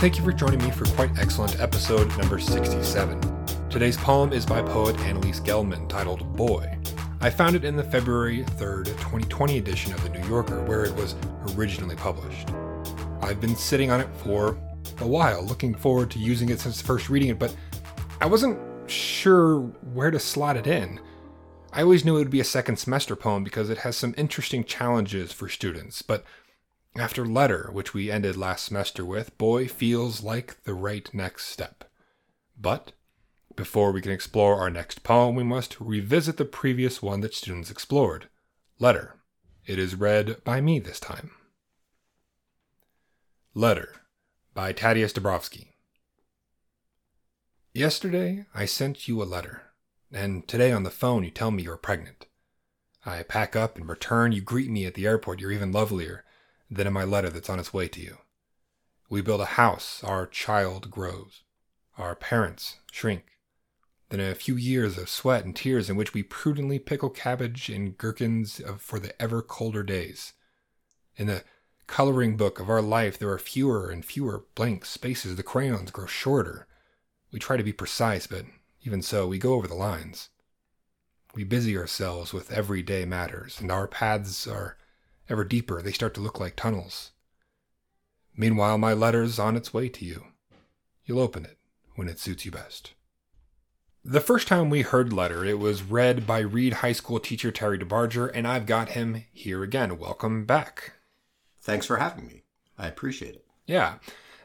thank 0.00 0.16
you 0.16 0.24
for 0.24 0.32
joining 0.32 0.58
me 0.64 0.70
for 0.70 0.86
quite 0.94 1.10
excellent 1.18 1.60
episode 1.60 2.08
number 2.16 2.38
67. 2.38 3.20
Today's 3.68 3.98
poem 3.98 4.32
is 4.32 4.46
by 4.46 4.62
poet 4.62 4.96
Annelyse 4.96 5.44
Gelman 5.44 5.86
titled 5.90 6.34
Boy. 6.38 6.78
I 7.20 7.28
found 7.28 7.54
it 7.54 7.66
in 7.66 7.76
the 7.76 7.84
February 7.84 8.42
3rd, 8.42 8.86
2020 8.86 9.58
edition 9.58 9.92
of 9.92 10.02
The 10.02 10.08
New 10.08 10.26
Yorker, 10.26 10.64
where 10.64 10.86
it 10.86 10.94
was 10.94 11.16
originally 11.54 11.96
published. 11.96 12.48
I've 13.20 13.42
been 13.42 13.54
sitting 13.54 13.90
on 13.90 14.00
it 14.00 14.08
for 14.24 14.58
a 15.00 15.06
while, 15.06 15.44
looking 15.44 15.74
forward 15.74 16.10
to 16.12 16.18
using 16.18 16.48
it 16.48 16.60
since 16.60 16.80
first 16.80 17.10
reading 17.10 17.28
it, 17.28 17.38
but 17.38 17.54
I 18.22 18.26
wasn't 18.26 18.58
sure 18.90 19.60
where 19.92 20.10
to 20.10 20.18
slot 20.18 20.56
it 20.56 20.66
in. 20.66 20.98
I 21.74 21.82
always 21.82 22.06
knew 22.06 22.16
it 22.16 22.20
would 22.20 22.30
be 22.30 22.40
a 22.40 22.44
second 22.44 22.78
semester 22.78 23.14
poem 23.14 23.44
because 23.44 23.68
it 23.68 23.78
has 23.78 23.98
some 23.98 24.14
interesting 24.16 24.64
challenges 24.64 25.30
for 25.30 25.50
students, 25.50 26.00
but 26.00 26.24
after 26.96 27.24
Letter, 27.24 27.70
which 27.72 27.94
we 27.94 28.10
ended 28.10 28.36
last 28.36 28.64
semester 28.64 29.04
with, 29.04 29.36
Boy 29.38 29.68
feels 29.68 30.22
like 30.22 30.62
the 30.64 30.74
right 30.74 31.08
next 31.14 31.46
step. 31.46 31.84
But 32.58 32.92
before 33.54 33.92
we 33.92 34.00
can 34.00 34.12
explore 34.12 34.56
our 34.56 34.70
next 34.70 35.02
poem, 35.02 35.34
we 35.34 35.44
must 35.44 35.80
revisit 35.80 36.36
the 36.36 36.44
previous 36.44 37.02
one 37.02 37.20
that 37.20 37.34
students 37.34 37.70
explored 37.70 38.28
Letter. 38.78 39.16
It 39.66 39.78
is 39.78 39.94
read 39.94 40.42
by 40.42 40.60
me 40.60 40.78
this 40.78 40.98
time. 40.98 41.30
Letter 43.54 43.96
by 44.54 44.72
Tadeusz 44.72 45.12
Dabrowski. 45.12 45.68
Yesterday 47.72 48.46
I 48.54 48.64
sent 48.64 49.06
you 49.06 49.22
a 49.22 49.24
letter, 49.24 49.62
and 50.12 50.48
today 50.48 50.72
on 50.72 50.82
the 50.82 50.90
phone 50.90 51.22
you 51.22 51.30
tell 51.30 51.50
me 51.50 51.62
you're 51.62 51.76
pregnant. 51.76 52.26
I 53.06 53.22
pack 53.22 53.54
up 53.54 53.76
and 53.76 53.88
return, 53.88 54.32
you 54.32 54.40
greet 54.40 54.70
me 54.70 54.86
at 54.86 54.94
the 54.94 55.06
airport, 55.06 55.40
you're 55.40 55.52
even 55.52 55.70
lovelier 55.70 56.24
than 56.70 56.86
in 56.86 56.92
my 56.92 57.04
letter 57.04 57.30
that's 57.30 57.50
on 57.50 57.58
its 57.58 57.74
way 57.74 57.88
to 57.88 58.00
you. 58.00 58.18
We 59.08 59.22
build 59.22 59.40
a 59.40 59.56
house, 59.56 60.04
our 60.04 60.26
child 60.26 60.90
grows, 60.90 61.42
our 61.98 62.14
parents 62.14 62.76
shrink. 62.92 63.24
Then 64.10 64.20
a 64.20 64.34
few 64.34 64.56
years 64.56 64.98
of 64.98 65.08
sweat 65.08 65.44
and 65.44 65.54
tears 65.54 65.90
in 65.90 65.96
which 65.96 66.14
we 66.14 66.22
prudently 66.22 66.78
pickle 66.78 67.10
cabbage 67.10 67.68
and 67.68 67.96
gherkins 67.96 68.60
for 68.78 68.98
the 68.98 69.20
ever 69.20 69.42
colder 69.42 69.82
days. 69.82 70.32
In 71.16 71.26
the 71.26 71.44
coloring 71.86 72.36
book 72.36 72.60
of 72.60 72.70
our 72.70 72.82
life, 72.82 73.18
there 73.18 73.30
are 73.30 73.38
fewer 73.38 73.90
and 73.90 74.04
fewer 74.04 74.44
blank 74.54 74.84
spaces. 74.84 75.36
The 75.36 75.42
crayons 75.42 75.90
grow 75.90 76.06
shorter. 76.06 76.66
We 77.32 77.38
try 77.38 77.56
to 77.56 77.64
be 77.64 77.72
precise, 77.72 78.26
but 78.26 78.46
even 78.82 79.02
so, 79.02 79.26
we 79.26 79.38
go 79.38 79.54
over 79.54 79.66
the 79.66 79.74
lines. 79.74 80.28
We 81.34 81.44
busy 81.44 81.76
ourselves 81.76 82.32
with 82.32 82.50
everyday 82.50 83.04
matters, 83.04 83.60
and 83.60 83.70
our 83.70 83.86
paths 83.86 84.46
are 84.46 84.76
ever 85.30 85.44
deeper. 85.44 85.80
They 85.80 85.92
start 85.92 86.12
to 86.14 86.20
look 86.20 86.40
like 86.40 86.56
tunnels. 86.56 87.12
Meanwhile, 88.36 88.78
my 88.78 88.92
letter's 88.92 89.38
on 89.38 89.56
its 89.56 89.72
way 89.72 89.88
to 89.88 90.04
you. 90.04 90.24
You'll 91.04 91.20
open 91.20 91.44
it 91.44 91.58
when 91.94 92.08
it 92.08 92.18
suits 92.18 92.44
you 92.44 92.50
best. 92.50 92.94
The 94.04 94.20
first 94.20 94.48
time 94.48 94.70
we 94.70 94.80
heard 94.80 95.12
Letter, 95.12 95.44
it 95.44 95.58
was 95.58 95.82
read 95.82 96.26
by 96.26 96.38
Reed 96.38 96.74
High 96.74 96.92
School 96.92 97.20
teacher 97.20 97.50
Terry 97.50 97.78
DeBarger, 97.78 98.30
and 98.32 98.48
I've 98.48 98.64
got 98.64 98.90
him 98.90 99.24
here 99.32 99.62
again. 99.62 99.98
Welcome 99.98 100.46
back. 100.46 100.94
Thanks 101.60 101.84
for 101.84 101.98
having 101.98 102.26
me. 102.26 102.44
I 102.78 102.88
appreciate 102.88 103.34
it. 103.34 103.44
Yeah. 103.66 103.96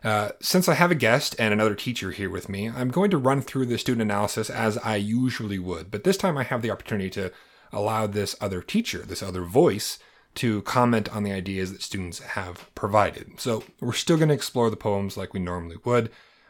Uh, 0.04 0.32
since 0.42 0.68
I 0.68 0.74
have 0.74 0.92
a 0.92 0.96
guest 0.96 1.36
and 1.40 1.54
another 1.54 1.74
teacher 1.74 2.12
here 2.12 2.30
with 2.30 2.50
me, 2.50 2.70
I'm 2.70 2.90
going 2.90 3.10
to 3.12 3.18
run 3.18 3.42
through 3.42 3.68
the 3.68 3.78
student 3.78 4.02
analysis 4.02 4.50
as 4.50 4.78
I 4.80 4.98
usually 4.98 5.58
would, 5.58 5.90
but 5.90 6.04
this 6.04 6.18
time 6.18 6.38
I 6.38 6.44
have 6.44 6.62
the 6.62 6.70
opportunity 6.70 7.10
to 7.12 7.32
allow 7.72 8.08
this 8.08 8.36
other 8.42 8.62
teacher, 8.62 9.00
this 9.00 9.24
other 9.24 9.44
voice, 9.44 9.98
to 10.36 10.62
comment 10.64 11.10
on 11.10 11.24
the 11.24 11.32
ideas 11.32 11.72
that 11.72 11.82
students 11.82 12.20
have 12.20 12.74
provided. 12.76 13.40
So 13.40 13.64
we're 13.80 13.94
still 13.94 14.18
going 14.18 14.30
to 14.30 14.36
explore 14.36 14.70
the 14.70 14.76
poems 14.76 15.18
like 15.18 15.34
we 15.34 15.40
normally 15.40 15.78
would, 15.84 16.10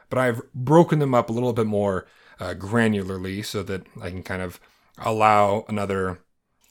but 0.10 0.20
I've 0.20 0.42
broken 0.54 1.00
them 1.00 1.14
up 1.14 1.30
a 1.30 1.34
little 1.34 1.54
bit 1.54 1.68
more 1.68 2.08
uh, 2.40 2.54
granularly 2.58 3.46
so 3.46 3.64
that 3.64 3.86
I 4.02 4.10
can 4.10 4.24
kind 4.24 4.42
of 4.42 4.60
allow 4.98 5.66
another 5.68 6.20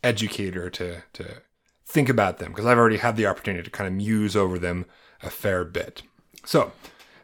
educator 0.02 0.68
to 0.70 1.02
to 1.14 1.42
think 1.86 2.08
about 2.08 2.38
them 2.38 2.50
because 2.50 2.66
I've 2.66 2.78
already 2.78 2.96
had 2.96 3.16
the 3.16 3.26
opportunity 3.26 3.62
to 3.62 3.70
kind 3.70 3.86
of 3.86 3.94
muse 3.94 4.34
over 4.34 4.58
them 4.58 4.86
a 5.22 5.30
fair 5.30 5.64
bit. 5.64 6.02
So 6.44 6.72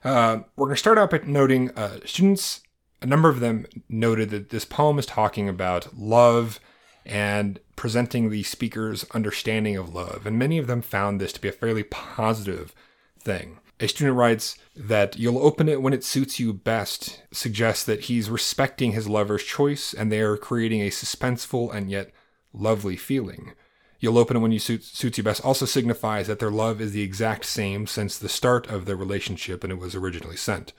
uh, 0.05 0.41
we're 0.56 0.67
going 0.67 0.77
to 0.77 0.81
start 0.81 0.99
out 0.99 1.11
by 1.11 1.21
noting 1.25 1.71
uh, 1.73 2.00
students. 2.05 2.61
A 3.03 3.06
number 3.06 3.31
of 3.31 3.41
them 3.41 3.67
noted 3.89 4.31
that 4.31 4.50
this 4.50 4.65
poem 4.65 4.99
is 4.99 5.06
talking 5.06 5.49
about 5.49 5.97
love 5.97 6.61
and 7.10 7.59
presenting 7.75 8.31
the 8.31 8.44
speaker's 8.44 9.04
understanding 9.10 9.76
of 9.76 9.93
love, 9.93 10.26
and 10.26 10.38
many 10.38 10.59
of 10.59 10.69
them 10.69 10.81
found 10.81 11.21
this 11.21 11.32
to 11.32 11.41
be 11.41 11.48
a 11.48 11.53
fairly 11.53 11.82
positive 11.82 12.72
thing. 13.19 13.59
A 13.81 13.88
student 13.88 14.16
writes 14.16 14.56
that 14.76 15.19
you'll 15.19 15.44
open 15.44 15.69
it 15.69 15.82
when 15.82 15.93
it 15.93 16.04
suits 16.04 16.38
you 16.38 16.53
best, 16.53 17.22
suggests 17.32 17.82
that 17.84 18.03
he's 18.03 18.31
respecting 18.31 18.93
his 18.93 19.09
lover's 19.09 19.43
choice 19.43 19.93
and 19.93 20.12
they 20.12 20.20
are 20.20 20.37
creating 20.37 20.82
a 20.82 20.91
suspenseful 20.91 21.75
and 21.75 21.91
yet 21.91 22.12
lovely 22.53 22.97
feeling. 22.97 23.54
You'll 23.99 24.19
open 24.19 24.37
it 24.37 24.41
when 24.41 24.53
you 24.53 24.59
suit, 24.59 24.84
suits 24.84 25.19
you 25.19 25.25
best 25.25 25.44
also 25.44 25.66
signifies 25.66 26.26
that 26.26 26.38
their 26.38 26.50
love 26.50 26.81
is 26.81 26.93
the 26.93 27.03
exact 27.03 27.44
same 27.44 27.87
since 27.87 28.19
the 28.19 28.28
start 28.28 28.69
of 28.69 28.84
their 28.84 28.97
relationship 28.97 29.65
and 29.65 29.72
it 29.72 29.78
was 29.78 29.94
originally 29.94 30.37
sent. 30.37 30.75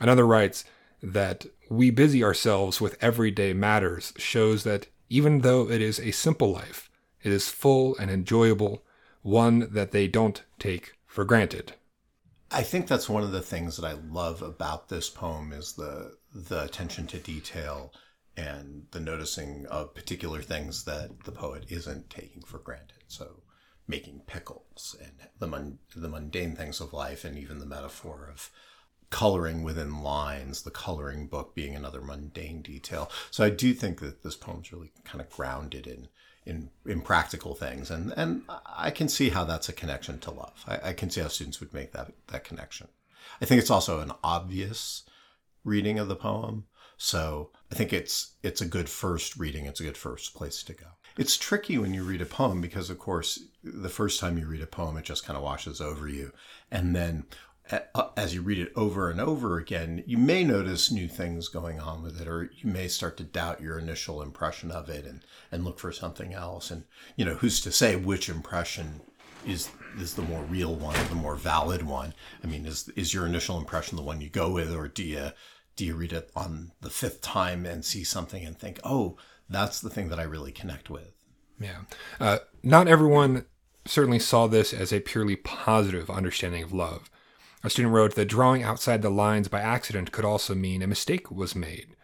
Another 0.00 0.26
writes 0.26 0.64
that 1.02 1.46
we 1.68 1.90
busy 1.90 2.24
ourselves 2.24 2.80
with 2.80 2.96
everyday 3.02 3.52
matters 3.52 4.12
shows 4.16 4.64
that 4.64 4.86
even 5.12 5.40
though 5.40 5.68
it 5.68 5.82
is 5.82 6.00
a 6.00 6.10
simple 6.10 6.50
life, 6.50 6.88
it 7.22 7.30
is 7.30 7.50
full 7.50 7.94
and 7.98 8.10
enjoyable, 8.10 8.82
one 9.20 9.68
that 9.70 9.90
they 9.90 10.08
don't 10.08 10.42
take 10.58 10.94
for 11.06 11.22
granted. 11.22 11.74
I 12.50 12.62
think 12.62 12.86
that's 12.86 13.10
one 13.10 13.22
of 13.22 13.30
the 13.30 13.42
things 13.42 13.76
that 13.76 13.86
I 13.86 13.92
love 13.92 14.40
about 14.40 14.88
this 14.88 15.10
poem 15.10 15.52
is 15.52 15.74
the 15.74 16.16
the 16.34 16.62
attention 16.64 17.06
to 17.08 17.18
detail 17.18 17.92
and 18.38 18.86
the 18.92 19.00
noticing 19.00 19.66
of 19.66 19.94
particular 19.94 20.40
things 20.40 20.84
that 20.84 21.24
the 21.24 21.32
poet 21.32 21.66
isn't 21.68 22.08
taking 22.08 22.42
for 22.42 22.58
granted. 22.58 23.04
So 23.08 23.42
making 23.86 24.22
pickles 24.26 24.96
and 25.02 25.28
the 25.38 25.46
mun- 25.46 25.78
the 25.94 26.08
mundane 26.08 26.56
things 26.56 26.80
of 26.80 26.94
life 26.94 27.22
and 27.26 27.36
even 27.36 27.58
the 27.58 27.66
metaphor 27.66 28.30
of 28.32 28.50
coloring 29.12 29.62
within 29.62 30.02
lines, 30.02 30.62
the 30.62 30.70
coloring 30.70 31.26
book 31.26 31.54
being 31.54 31.76
another 31.76 32.00
mundane 32.00 32.62
detail. 32.62 33.10
So 33.30 33.44
I 33.44 33.50
do 33.50 33.74
think 33.74 34.00
that 34.00 34.22
this 34.24 34.34
poem's 34.34 34.72
really 34.72 34.90
kind 35.04 35.20
of 35.20 35.30
grounded 35.30 35.86
in 35.86 36.08
in 36.44 36.70
in 36.86 37.02
practical 37.02 37.54
things, 37.54 37.90
and 37.90 38.12
and 38.16 38.42
I 38.66 38.90
can 38.90 39.08
see 39.08 39.28
how 39.28 39.44
that's 39.44 39.68
a 39.68 39.72
connection 39.72 40.18
to 40.20 40.32
love. 40.32 40.64
I, 40.66 40.88
I 40.88 40.92
can 40.94 41.10
see 41.10 41.20
how 41.20 41.28
students 41.28 41.60
would 41.60 41.72
make 41.72 41.92
that 41.92 42.10
that 42.28 42.42
connection. 42.42 42.88
I 43.40 43.44
think 43.44 43.60
it's 43.60 43.70
also 43.70 44.00
an 44.00 44.12
obvious 44.24 45.04
reading 45.62 46.00
of 46.00 46.08
the 46.08 46.16
poem. 46.16 46.64
So 46.96 47.50
I 47.70 47.74
think 47.74 47.92
it's 47.92 48.34
it's 48.42 48.62
a 48.62 48.66
good 48.66 48.88
first 48.88 49.36
reading. 49.36 49.66
It's 49.66 49.80
a 49.80 49.84
good 49.84 49.96
first 49.98 50.34
place 50.34 50.62
to 50.64 50.72
go. 50.72 50.86
It's 51.18 51.36
tricky 51.36 51.76
when 51.76 51.92
you 51.92 52.02
read 52.02 52.22
a 52.22 52.26
poem 52.26 52.62
because, 52.62 52.88
of 52.88 52.98
course, 52.98 53.38
the 53.62 53.90
first 53.90 54.18
time 54.18 54.38
you 54.38 54.46
read 54.46 54.62
a 54.62 54.66
poem, 54.66 54.96
it 54.96 55.04
just 55.04 55.26
kind 55.26 55.36
of 55.36 55.42
washes 55.42 55.80
over 55.80 56.08
you, 56.08 56.32
and 56.70 56.96
then 56.96 57.24
as 58.16 58.34
you 58.34 58.42
read 58.42 58.58
it 58.58 58.72
over 58.76 59.10
and 59.10 59.20
over 59.20 59.58
again, 59.58 60.04
you 60.06 60.18
may 60.18 60.44
notice 60.44 60.90
new 60.90 61.08
things 61.08 61.48
going 61.48 61.80
on 61.80 62.02
with 62.02 62.20
it, 62.20 62.28
or 62.28 62.50
you 62.56 62.70
may 62.70 62.88
start 62.88 63.16
to 63.16 63.24
doubt 63.24 63.60
your 63.60 63.78
initial 63.78 64.22
impression 64.22 64.70
of 64.70 64.88
it 64.88 65.06
and, 65.06 65.20
and 65.50 65.64
look 65.64 65.78
for 65.78 65.92
something 65.92 66.34
else. 66.34 66.70
And, 66.70 66.84
you 67.16 67.24
know, 67.24 67.34
who's 67.34 67.60
to 67.62 67.72
say 67.72 67.96
which 67.96 68.28
impression 68.28 69.00
is 69.46 69.70
is 69.98 70.14
the 70.14 70.22
more 70.22 70.42
real 70.44 70.74
one, 70.74 70.96
the 71.08 71.14
more 71.14 71.36
valid 71.36 71.82
one? 71.82 72.14
I 72.42 72.46
mean, 72.46 72.66
is 72.66 72.88
is 72.90 73.14
your 73.14 73.26
initial 73.26 73.58
impression 73.58 73.96
the 73.96 74.02
one 74.02 74.20
you 74.20 74.28
go 74.28 74.50
with, 74.50 74.74
or 74.74 74.88
do 74.88 75.02
you 75.02 75.32
do 75.76 75.86
you 75.86 75.94
read 75.94 76.12
it 76.12 76.30
on 76.36 76.72
the 76.80 76.90
fifth 76.90 77.20
time 77.22 77.64
and 77.64 77.84
see 77.84 78.04
something 78.04 78.44
and 78.44 78.58
think, 78.58 78.78
oh, 78.84 79.16
that's 79.48 79.80
the 79.80 79.90
thing 79.90 80.08
that 80.08 80.20
I 80.20 80.24
really 80.24 80.52
connect 80.52 80.90
with? 80.90 81.12
Yeah. 81.58 81.82
Uh, 82.20 82.38
not 82.62 82.88
everyone 82.88 83.46
certainly 83.86 84.18
saw 84.18 84.46
this 84.46 84.72
as 84.72 84.92
a 84.92 85.00
purely 85.00 85.36
positive 85.36 86.10
understanding 86.10 86.62
of 86.62 86.72
love. 86.72 87.10
A 87.64 87.70
student 87.70 87.94
wrote 87.94 88.14
that 88.16 88.26
drawing 88.26 88.62
outside 88.62 89.02
the 89.02 89.10
lines 89.10 89.48
by 89.48 89.60
accident 89.60 90.10
could 90.10 90.24
also 90.24 90.54
mean 90.54 90.82
a 90.82 90.86
mistake 90.86 91.30
was 91.30 91.54
made. 91.54 91.96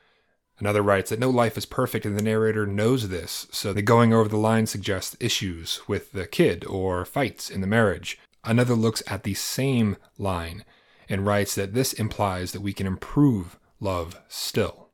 Another 0.60 0.82
writes 0.82 1.10
that 1.10 1.20
no 1.20 1.30
life 1.30 1.56
is 1.56 1.66
perfect 1.66 2.04
and 2.04 2.16
the 2.16 2.22
narrator 2.22 2.66
knows 2.66 3.08
this, 3.08 3.46
so 3.52 3.72
the 3.72 3.82
going 3.82 4.12
over 4.12 4.28
the 4.28 4.36
line 4.36 4.66
suggests 4.66 5.16
issues 5.20 5.80
with 5.86 6.12
the 6.12 6.26
kid 6.26 6.64
or 6.64 7.04
fights 7.04 7.50
in 7.50 7.60
the 7.60 7.66
marriage. 7.66 8.18
Another 8.44 8.74
looks 8.74 9.02
at 9.06 9.22
the 9.22 9.34
same 9.34 9.96
line 10.16 10.64
and 11.08 11.26
writes 11.26 11.54
that 11.54 11.74
this 11.74 11.92
implies 11.92 12.52
that 12.52 12.60
we 12.60 12.72
can 12.72 12.86
improve 12.86 13.58
love 13.80 14.20
still. 14.28 14.90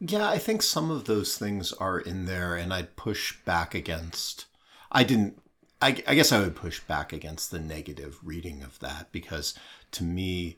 Yeah, 0.00 0.28
I 0.28 0.38
think 0.38 0.62
some 0.62 0.90
of 0.90 1.04
those 1.04 1.38
things 1.38 1.72
are 1.74 1.98
in 1.98 2.26
there, 2.26 2.56
and 2.56 2.72
I'd 2.74 2.96
push 2.96 3.36
back 3.44 3.74
against. 3.74 4.46
I 4.90 5.04
didn't 5.04 5.41
I, 5.82 6.02
I 6.06 6.14
guess 6.14 6.32
I 6.32 6.40
would 6.40 6.54
push 6.54 6.80
back 6.80 7.12
against 7.12 7.50
the 7.50 7.58
negative 7.58 8.18
reading 8.22 8.62
of 8.62 8.78
that 8.78 9.10
because 9.12 9.54
to 9.92 10.04
me, 10.04 10.56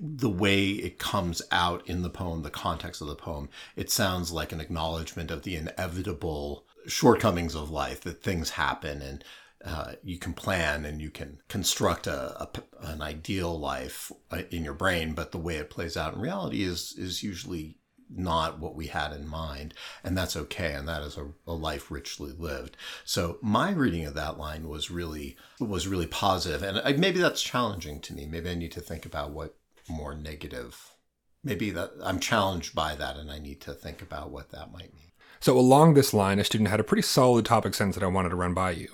the 0.00 0.30
way 0.30 0.70
it 0.70 0.98
comes 0.98 1.42
out 1.52 1.86
in 1.88 2.02
the 2.02 2.10
poem, 2.10 2.42
the 2.42 2.50
context 2.50 3.02
of 3.02 3.06
the 3.06 3.14
poem, 3.14 3.50
it 3.76 3.90
sounds 3.90 4.32
like 4.32 4.50
an 4.50 4.60
acknowledgement 4.60 5.30
of 5.30 5.42
the 5.42 5.56
inevitable 5.56 6.64
shortcomings 6.86 7.54
of 7.54 7.70
life, 7.70 8.00
that 8.00 8.22
things 8.22 8.50
happen 8.50 9.02
and 9.02 9.24
uh, 9.64 9.92
you 10.02 10.18
can 10.18 10.34
plan 10.34 10.84
and 10.84 11.00
you 11.00 11.10
can 11.10 11.38
construct 11.48 12.06
a, 12.06 12.42
a, 12.42 12.48
an 12.82 13.00
ideal 13.00 13.58
life 13.58 14.12
uh, 14.30 14.42
in 14.50 14.64
your 14.64 14.74
brain, 14.74 15.14
but 15.14 15.32
the 15.32 15.38
way 15.38 15.56
it 15.56 15.70
plays 15.70 15.96
out 15.96 16.14
in 16.14 16.20
reality 16.20 16.62
is 16.62 16.94
is 16.98 17.22
usually 17.22 17.78
not 18.10 18.58
what 18.58 18.74
we 18.74 18.88
had 18.88 19.12
in 19.12 19.26
mind, 19.26 19.74
and 20.02 20.16
that's 20.16 20.36
okay, 20.36 20.72
and 20.74 20.88
that 20.88 21.02
is 21.02 21.16
a, 21.16 21.28
a 21.46 21.52
life 21.52 21.90
richly 21.90 22.32
lived. 22.32 22.76
So 23.04 23.38
my 23.42 23.70
reading 23.70 24.04
of 24.04 24.14
that 24.14 24.38
line 24.38 24.68
was 24.68 24.90
really 24.90 25.36
was 25.60 25.88
really 25.88 26.06
positive, 26.06 26.62
and 26.62 26.78
I, 26.84 26.92
maybe 26.92 27.20
that's 27.20 27.42
challenging 27.42 28.00
to 28.00 28.14
me. 28.14 28.26
Maybe 28.26 28.50
I 28.50 28.54
need 28.54 28.72
to 28.72 28.80
think 28.80 29.06
about 29.06 29.30
what 29.30 29.56
more 29.88 30.14
negative. 30.14 30.94
Maybe 31.42 31.70
that 31.70 31.92
I'm 32.02 32.20
challenged 32.20 32.74
by 32.74 32.94
that, 32.94 33.16
and 33.16 33.30
I 33.30 33.38
need 33.38 33.60
to 33.62 33.74
think 33.74 34.00
about 34.00 34.30
what 34.30 34.50
that 34.50 34.72
might 34.72 34.94
mean. 34.94 35.12
So 35.40 35.58
along 35.58 35.94
this 35.94 36.14
line, 36.14 36.38
a 36.38 36.44
student 36.44 36.70
had 36.70 36.80
a 36.80 36.84
pretty 36.84 37.02
solid 37.02 37.44
topic 37.44 37.74
sentence 37.74 37.96
that 37.96 38.04
I 38.04 38.08
wanted 38.08 38.30
to 38.30 38.36
run 38.36 38.54
by 38.54 38.70
you. 38.70 38.88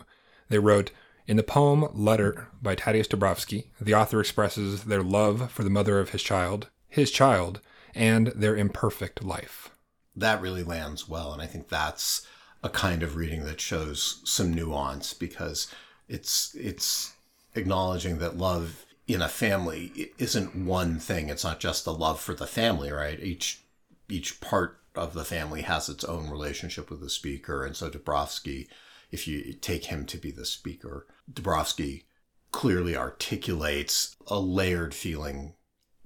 They 0.48 0.58
wrote, 0.58 0.90
in 1.28 1.36
the 1.36 1.44
poem 1.44 1.86
Letter 1.94 2.48
by 2.60 2.74
Thaddeus 2.74 3.06
Dabrowski, 3.06 3.66
the 3.80 3.94
author 3.94 4.18
expresses 4.18 4.84
their 4.84 5.02
love 5.02 5.52
for 5.52 5.62
the 5.62 5.70
mother 5.70 6.00
of 6.00 6.10
his 6.10 6.24
child, 6.24 6.68
his 6.88 7.12
child, 7.12 7.60
and 7.94 8.28
their 8.28 8.56
imperfect 8.56 9.24
life. 9.24 9.70
That 10.16 10.40
really 10.40 10.62
lands 10.62 11.08
well. 11.08 11.32
And 11.32 11.40
I 11.40 11.46
think 11.46 11.68
that's 11.68 12.26
a 12.62 12.68
kind 12.68 13.02
of 13.02 13.16
reading 13.16 13.44
that 13.44 13.60
shows 13.60 14.20
some 14.24 14.52
nuance 14.52 15.14
because 15.14 15.72
it's, 16.08 16.54
it's 16.54 17.14
acknowledging 17.54 18.18
that 18.18 18.36
love 18.36 18.84
in 19.06 19.22
a 19.22 19.28
family 19.28 20.12
isn't 20.18 20.54
one 20.54 20.98
thing. 20.98 21.28
It's 21.28 21.44
not 21.44 21.60
just 21.60 21.84
the 21.84 21.94
love 21.94 22.20
for 22.20 22.34
the 22.34 22.46
family, 22.46 22.92
right? 22.92 23.18
Each, 23.20 23.62
each 24.08 24.40
part 24.40 24.78
of 24.94 25.14
the 25.14 25.24
family 25.24 25.62
has 25.62 25.88
its 25.88 26.04
own 26.04 26.28
relationship 26.28 26.90
with 26.90 27.00
the 27.00 27.10
speaker. 27.10 27.64
And 27.64 27.76
so 27.76 27.88
Dabrowski 27.88 28.68
if 29.10 29.26
you 29.26 29.52
take 29.54 29.86
him 29.86 30.06
to 30.06 30.18
be 30.18 30.30
the 30.30 30.46
speaker. 30.46 31.06
Dabrowski 31.32 32.04
clearly 32.52 32.96
articulates 32.96 34.16
a 34.26 34.38
layered 34.38 34.94
feeling 34.94 35.54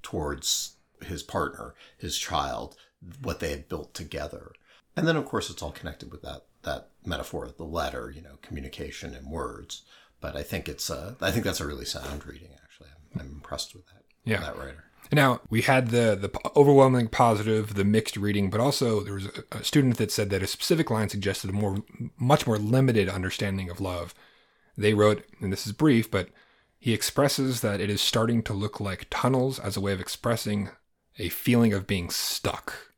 towards 0.02 0.73
his 1.04 1.22
partner, 1.22 1.74
his 1.96 2.18
child, 2.18 2.76
what 3.22 3.40
they 3.40 3.50
had 3.50 3.68
built 3.68 3.94
together. 3.94 4.52
And 4.96 5.06
then, 5.08 5.16
of 5.16 5.24
course, 5.24 5.50
it's 5.50 5.62
all 5.62 5.72
connected 5.72 6.10
with 6.10 6.22
that 6.22 6.44
that 6.62 6.88
metaphor 7.04 7.44
of 7.44 7.56
the 7.56 7.64
letter, 7.64 8.10
you 8.14 8.22
know, 8.22 8.38
communication 8.42 9.14
and 9.14 9.30
words. 9.30 9.82
But 10.20 10.36
I 10.36 10.42
think 10.42 10.68
it's 10.68 10.88
a, 10.88 11.16
I 11.20 11.30
think 11.30 11.44
that's 11.44 11.60
a 11.60 11.66
really 11.66 11.84
sound 11.84 12.26
reading. 12.26 12.50
Actually, 12.62 12.88
I'm, 13.14 13.20
I'm 13.20 13.32
impressed 13.32 13.74
with 13.74 13.86
that. 13.86 14.04
Yeah, 14.24 14.40
that 14.40 14.56
writer. 14.56 14.84
Now 15.12 15.40
we 15.50 15.62
had 15.62 15.88
the 15.88 16.16
the 16.18 16.50
overwhelming 16.56 17.08
positive, 17.08 17.74
the 17.74 17.84
mixed 17.84 18.16
reading, 18.16 18.50
but 18.50 18.60
also 18.60 19.00
there 19.00 19.14
was 19.14 19.26
a, 19.26 19.58
a, 19.58 19.64
student 19.64 19.98
that 19.98 20.10
said 20.10 20.30
that 20.30 20.42
a 20.42 20.46
specific 20.46 20.90
line 20.90 21.08
suggested 21.08 21.50
a 21.50 21.52
more, 21.52 21.82
much 22.18 22.46
more 22.46 22.58
limited 22.58 23.08
understanding 23.08 23.68
of 23.68 23.80
love. 23.80 24.14
They 24.76 24.94
wrote, 24.94 25.24
and 25.40 25.52
this 25.52 25.66
is 25.66 25.72
brief, 25.72 26.10
but 26.10 26.30
he 26.78 26.92
expresses 26.92 27.60
that 27.60 27.80
it 27.80 27.90
is 27.90 28.00
starting 28.00 28.42
to 28.44 28.52
look 28.52 28.80
like 28.80 29.06
tunnels 29.10 29.58
as 29.58 29.76
a 29.76 29.80
way 29.80 29.92
of 29.92 30.00
expressing 30.00 30.70
a 31.18 31.28
feeling 31.28 31.72
of 31.72 31.86
being 31.86 32.10
stuck. 32.10 32.92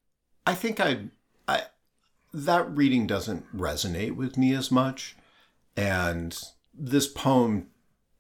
I 0.46 0.54
think 0.54 0.80
I, 0.80 1.08
I 1.48 1.62
that 2.32 2.74
reading 2.74 3.06
doesn't 3.06 3.44
resonate 3.56 4.16
with 4.16 4.36
me 4.36 4.54
as 4.54 4.70
much, 4.70 5.16
and 5.76 6.38
this 6.72 7.06
poem 7.06 7.68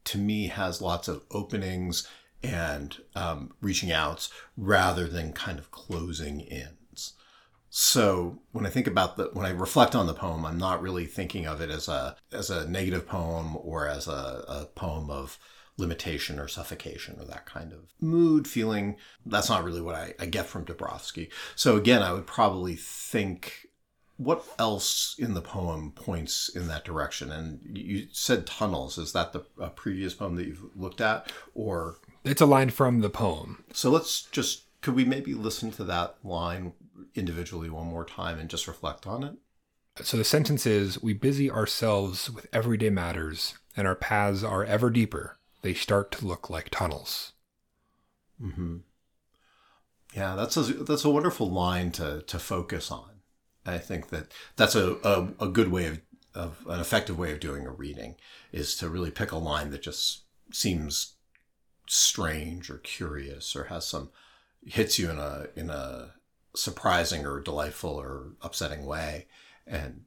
to 0.04 0.18
me 0.18 0.48
has 0.48 0.80
lots 0.80 1.08
of 1.08 1.22
openings 1.30 2.08
and 2.42 2.98
um, 3.14 3.52
reaching 3.60 3.90
outs 3.90 4.30
rather 4.56 5.06
than 5.06 5.32
kind 5.32 5.58
of 5.58 5.70
closing 5.70 6.40
ins. 6.40 7.14
So 7.68 8.38
when 8.52 8.64
I 8.64 8.70
think 8.70 8.86
about 8.86 9.16
the 9.16 9.30
when 9.32 9.44
I 9.44 9.50
reflect 9.50 9.94
on 9.94 10.06
the 10.06 10.14
poem, 10.14 10.46
I'm 10.46 10.58
not 10.58 10.80
really 10.80 11.06
thinking 11.06 11.46
of 11.46 11.60
it 11.60 11.70
as 11.70 11.88
a 11.88 12.16
as 12.32 12.50
a 12.50 12.68
negative 12.68 13.06
poem 13.06 13.56
or 13.56 13.86
as 13.88 14.06
a, 14.06 14.44
a 14.48 14.66
poem 14.74 15.10
of 15.10 15.38
limitation 15.78 16.38
or 16.38 16.48
suffocation 16.48 17.16
or 17.18 17.24
that 17.26 17.46
kind 17.46 17.72
of 17.72 17.92
mood 18.00 18.48
feeling. 18.48 18.96
That's 19.24 19.48
not 19.48 19.64
really 19.64 19.80
what 19.80 19.94
I, 19.94 20.14
I 20.18 20.26
get 20.26 20.46
from 20.46 20.64
Dabrowski. 20.64 21.30
So 21.54 21.76
again, 21.76 22.02
I 22.02 22.12
would 22.12 22.26
probably 22.26 22.76
think 22.76 23.68
what 24.16 24.44
else 24.58 25.14
in 25.18 25.34
the 25.34 25.42
poem 25.42 25.92
points 25.92 26.48
in 26.48 26.68
that 26.68 26.84
direction? 26.84 27.30
And 27.30 27.60
you 27.76 28.06
said 28.12 28.46
tunnels. 28.46 28.96
Is 28.96 29.12
that 29.12 29.32
the 29.32 29.40
previous 29.74 30.14
poem 30.14 30.36
that 30.36 30.46
you've 30.46 30.64
looked 30.74 31.00
at, 31.00 31.30
or 31.54 31.98
it's 32.24 32.40
a 32.40 32.46
line 32.46 32.70
from 32.70 33.00
the 33.00 33.10
poem. 33.10 33.64
So 33.72 33.90
let's 33.90 34.22
just 34.22 34.64
could 34.80 34.94
we 34.94 35.04
maybe 35.04 35.34
listen 35.34 35.70
to 35.72 35.84
that 35.84 36.16
line 36.24 36.72
individually 37.14 37.68
one 37.68 37.86
more 37.86 38.04
time 38.04 38.38
and 38.38 38.48
just 38.48 38.68
reflect 38.68 39.06
on 39.06 39.24
it? 39.24 39.34
So 40.02 40.16
the 40.16 40.24
sentence 40.24 40.66
is 40.66 41.02
We 41.02 41.14
busy 41.14 41.50
ourselves 41.50 42.30
with 42.30 42.46
everyday 42.52 42.90
matters, 42.90 43.54
and 43.76 43.86
our 43.86 43.94
paths 43.94 44.44
are 44.44 44.64
ever 44.64 44.90
deeper. 44.90 45.38
They 45.66 45.74
start 45.74 46.12
to 46.12 46.24
look 46.24 46.48
like 46.48 46.70
tunnels. 46.70 47.32
Mm-hmm. 48.40 48.76
Yeah, 50.14 50.36
that's 50.36 50.56
a, 50.56 50.62
that's 50.62 51.04
a 51.04 51.10
wonderful 51.10 51.50
line 51.50 51.90
to, 51.90 52.22
to 52.22 52.38
focus 52.38 52.92
on. 52.92 53.10
I 53.66 53.78
think 53.78 54.10
that 54.10 54.30
that's 54.54 54.76
a, 54.76 54.92
a, 55.02 55.46
a 55.46 55.48
good 55.48 55.72
way 55.72 55.86
of, 55.88 56.00
of 56.36 56.64
an 56.68 56.78
effective 56.78 57.18
way 57.18 57.32
of 57.32 57.40
doing 57.40 57.66
a 57.66 57.72
reading 57.72 58.14
is 58.52 58.76
to 58.76 58.88
really 58.88 59.10
pick 59.10 59.32
a 59.32 59.38
line 59.38 59.70
that 59.70 59.82
just 59.82 60.22
seems 60.52 61.16
strange 61.88 62.70
or 62.70 62.78
curious 62.78 63.56
or 63.56 63.64
has 63.64 63.88
some 63.88 64.10
hits 64.64 65.00
you 65.00 65.10
in 65.10 65.18
a 65.18 65.48
in 65.56 65.68
a 65.68 66.12
surprising 66.54 67.26
or 67.26 67.40
delightful 67.40 67.90
or 67.90 68.34
upsetting 68.40 68.86
way 68.86 69.26
and 69.66 70.02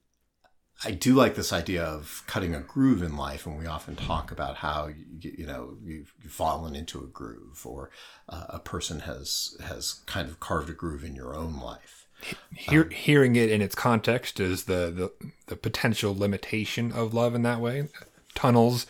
I 0.83 0.91
do 0.91 1.13
like 1.13 1.35
this 1.35 1.51
idea 1.51 1.83
of 1.83 2.23
cutting 2.25 2.55
a 2.55 2.61
groove 2.61 3.03
in 3.03 3.17
life, 3.17 3.45
and 3.45 3.59
we 3.59 3.65
often 3.65 3.95
talk 3.95 4.31
about 4.31 4.57
how 4.57 4.87
you, 4.87 5.33
you 5.37 5.45
know 5.45 5.77
you've, 5.83 6.13
fallen 6.27 6.75
into 6.75 6.99
a 6.99 7.07
groove, 7.07 7.65
or 7.65 7.89
uh, 8.29 8.45
a 8.49 8.59
person 8.59 9.01
has 9.01 9.57
has 9.61 10.01
kind 10.05 10.29
of 10.29 10.39
carved 10.39 10.69
a 10.69 10.73
groove 10.73 11.03
in 11.03 11.15
your 11.15 11.35
own 11.35 11.59
life. 11.59 12.07
Hear, 12.55 12.83
um, 12.83 12.89
hearing 12.91 13.35
it 13.35 13.49
in 13.49 13.61
its 13.61 13.75
context 13.75 14.39
is 14.39 14.65
the, 14.65 14.91
the 14.91 15.11
the 15.47 15.55
potential 15.55 16.15
limitation 16.17 16.91
of 16.91 17.13
love 17.13 17.35
in 17.35 17.43
that 17.43 17.59
way. 17.59 17.89
Tunnels 18.33 18.85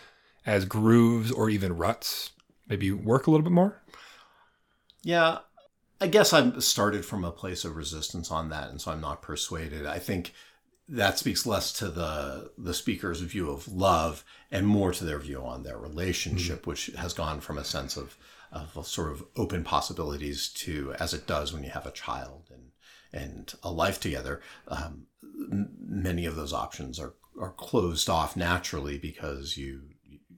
as 0.45 0.65
grooves 0.65 1.31
or 1.31 1.49
even 1.49 1.77
ruts 1.77 2.31
maybe 2.67 2.91
work 2.91 3.27
a 3.27 3.31
little 3.31 3.43
bit 3.43 3.51
more? 3.51 3.81
Yeah, 5.01 5.39
I 5.99 6.07
guess 6.07 6.31
I'm 6.31 6.61
started 6.61 7.05
from 7.05 7.23
a 7.23 7.31
place 7.31 7.65
of 7.65 7.75
resistance 7.75 8.31
on 8.31 8.49
that, 8.49 8.69
and 8.69 8.79
so 8.79 8.91
I'm 8.91 9.01
not 9.01 9.21
persuaded. 9.21 9.85
I 9.85 9.99
think 9.99 10.33
that 10.89 11.19
speaks 11.19 11.45
less 11.45 11.71
to 11.73 11.89
the 11.89 12.51
the 12.57 12.73
speaker's 12.73 13.21
view 13.21 13.49
of 13.49 13.67
love 13.67 14.23
and 14.51 14.65
more 14.65 14.91
to 14.91 15.05
their 15.05 15.19
view 15.19 15.41
on 15.41 15.63
their 15.63 15.77
relationship, 15.77 16.61
mm-hmm. 16.61 16.69
which 16.69 16.87
has 16.97 17.13
gone 17.13 17.39
from 17.39 17.57
a 17.57 17.63
sense 17.63 17.95
of 17.95 18.17
of 18.51 18.87
sort 18.87 19.11
of 19.11 19.23
open 19.35 19.63
possibilities 19.63 20.49
to 20.49 20.93
as 20.99 21.13
it 21.13 21.27
does 21.27 21.53
when 21.53 21.63
you 21.63 21.69
have 21.69 21.85
a 21.85 21.91
child 21.91 22.49
and 22.51 22.71
and 23.13 23.53
a 23.63 23.71
life 23.71 23.99
together. 23.99 24.41
Um, 24.67 25.05
many 25.21 26.25
of 26.25 26.35
those 26.35 26.53
options 26.53 26.99
are 26.99 27.13
are 27.39 27.51
closed 27.51 28.09
off 28.09 28.35
naturally 28.35 28.97
because 28.97 29.57
you 29.57 29.81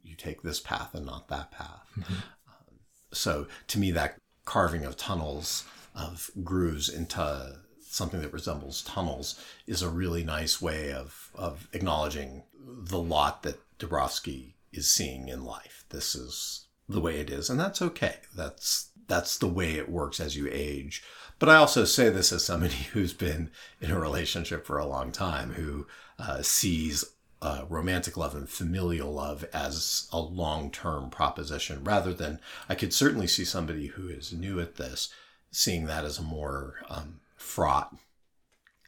you 0.04 0.16
take 0.16 0.42
this 0.42 0.60
path 0.60 0.94
and 0.94 1.06
not 1.06 1.30
that 1.30 1.52
path. 1.52 1.88
Mm-hmm. 1.98 2.14
Um, 2.14 2.80
so 3.14 3.48
to 3.68 3.80
me, 3.80 3.92
that 3.92 4.18
carving 4.44 4.84
of 4.84 4.98
tunnels, 4.98 5.66
of 5.96 6.30
grooves 6.44 6.90
into 6.90 7.60
something 7.92 8.22
that 8.22 8.34
resembles 8.34 8.82
tunnels 8.84 9.40
is 9.68 9.82
a 9.82 9.90
really 9.90 10.24
nice 10.24 10.62
way 10.62 10.92
of, 10.94 11.30
of 11.36 11.68
acknowledging 11.74 12.44
the 12.58 13.00
lot 13.00 13.44
that 13.44 13.60
Dabrowski 13.80 14.54
is 14.72 14.90
seeing 14.90 15.28
in 15.28 15.44
life. 15.44 15.86
This 15.90 16.16
is 16.16 16.68
the 16.88 17.02
way 17.02 17.20
it 17.20 17.30
is, 17.30 17.50
and 17.50 17.60
that's 17.60 17.82
okay. 17.82 18.16
That's 18.36 18.90
that's 19.08 19.38
the 19.38 19.48
way 19.48 19.74
it 19.76 19.90
works 19.90 20.22
as 20.22 20.38
you 20.38 20.48
age. 20.50 21.04
But 21.38 21.50
I 21.50 21.56
also 21.56 21.84
say 21.84 22.10
this 22.10 22.32
as 22.32 22.46
somebody 22.46 22.76
who's 22.94 23.14
been 23.14 23.52
in 23.82 23.92
a 23.92 24.00
relationship 24.00 24.66
for 24.66 24.78
a 24.78 24.86
long 24.86 25.12
time, 25.12 25.54
who 25.54 25.86
uh, 26.18 26.42
sees 26.42 27.04
uh, 27.42 27.66
romantic 27.68 28.16
love 28.16 28.36
and 28.36 28.48
familial 28.48 29.12
love 29.12 29.44
as 29.52 30.08
a 30.14 30.20
long 30.20 30.70
term 30.72 31.10
proposition 31.10 31.84
rather 31.84 32.14
than 32.14 32.40
I 32.70 32.76
could 32.76 32.94
certainly 32.94 33.28
see 33.28 33.46
somebody 33.46 33.88
who 33.88 34.08
is 34.08 34.32
new 34.32 34.60
at 34.60 34.76
this 34.76 35.12
seeing 35.52 35.86
that 35.86 36.06
as 36.06 36.18
a 36.18 36.24
more 36.24 36.76
um, 36.90 37.20
fraught 37.42 37.96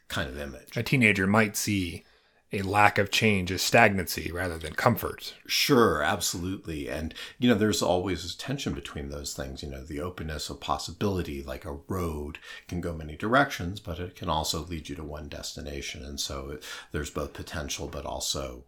kind 0.08 0.28
of 0.28 0.38
image. 0.38 0.76
A 0.76 0.82
teenager 0.82 1.26
might 1.26 1.56
see 1.56 2.04
a 2.52 2.62
lack 2.62 2.98
of 2.98 3.10
change 3.10 3.50
as 3.50 3.62
stagnancy 3.62 4.30
rather 4.30 4.56
than 4.58 4.74
comfort. 4.74 5.34
Sure, 5.44 6.02
absolutely. 6.02 6.88
And, 6.88 7.12
you 7.38 7.48
know, 7.48 7.56
there's 7.56 7.82
always 7.82 8.32
tension 8.36 8.74
between 8.74 9.08
those 9.08 9.34
things. 9.34 9.62
You 9.62 9.70
know, 9.70 9.82
the 9.82 10.00
openness 10.00 10.48
of 10.50 10.60
possibility, 10.60 11.42
like 11.42 11.64
a 11.64 11.80
road 11.88 12.38
can 12.68 12.80
go 12.80 12.94
many 12.94 13.16
directions, 13.16 13.80
but 13.80 13.98
it 13.98 14.14
can 14.14 14.28
also 14.28 14.64
lead 14.64 14.88
you 14.88 14.94
to 14.94 15.02
one 15.02 15.28
destination. 15.28 16.04
And 16.04 16.20
so 16.20 16.50
it, 16.50 16.64
there's 16.92 17.10
both 17.10 17.32
potential, 17.32 17.88
but 17.88 18.06
also 18.06 18.66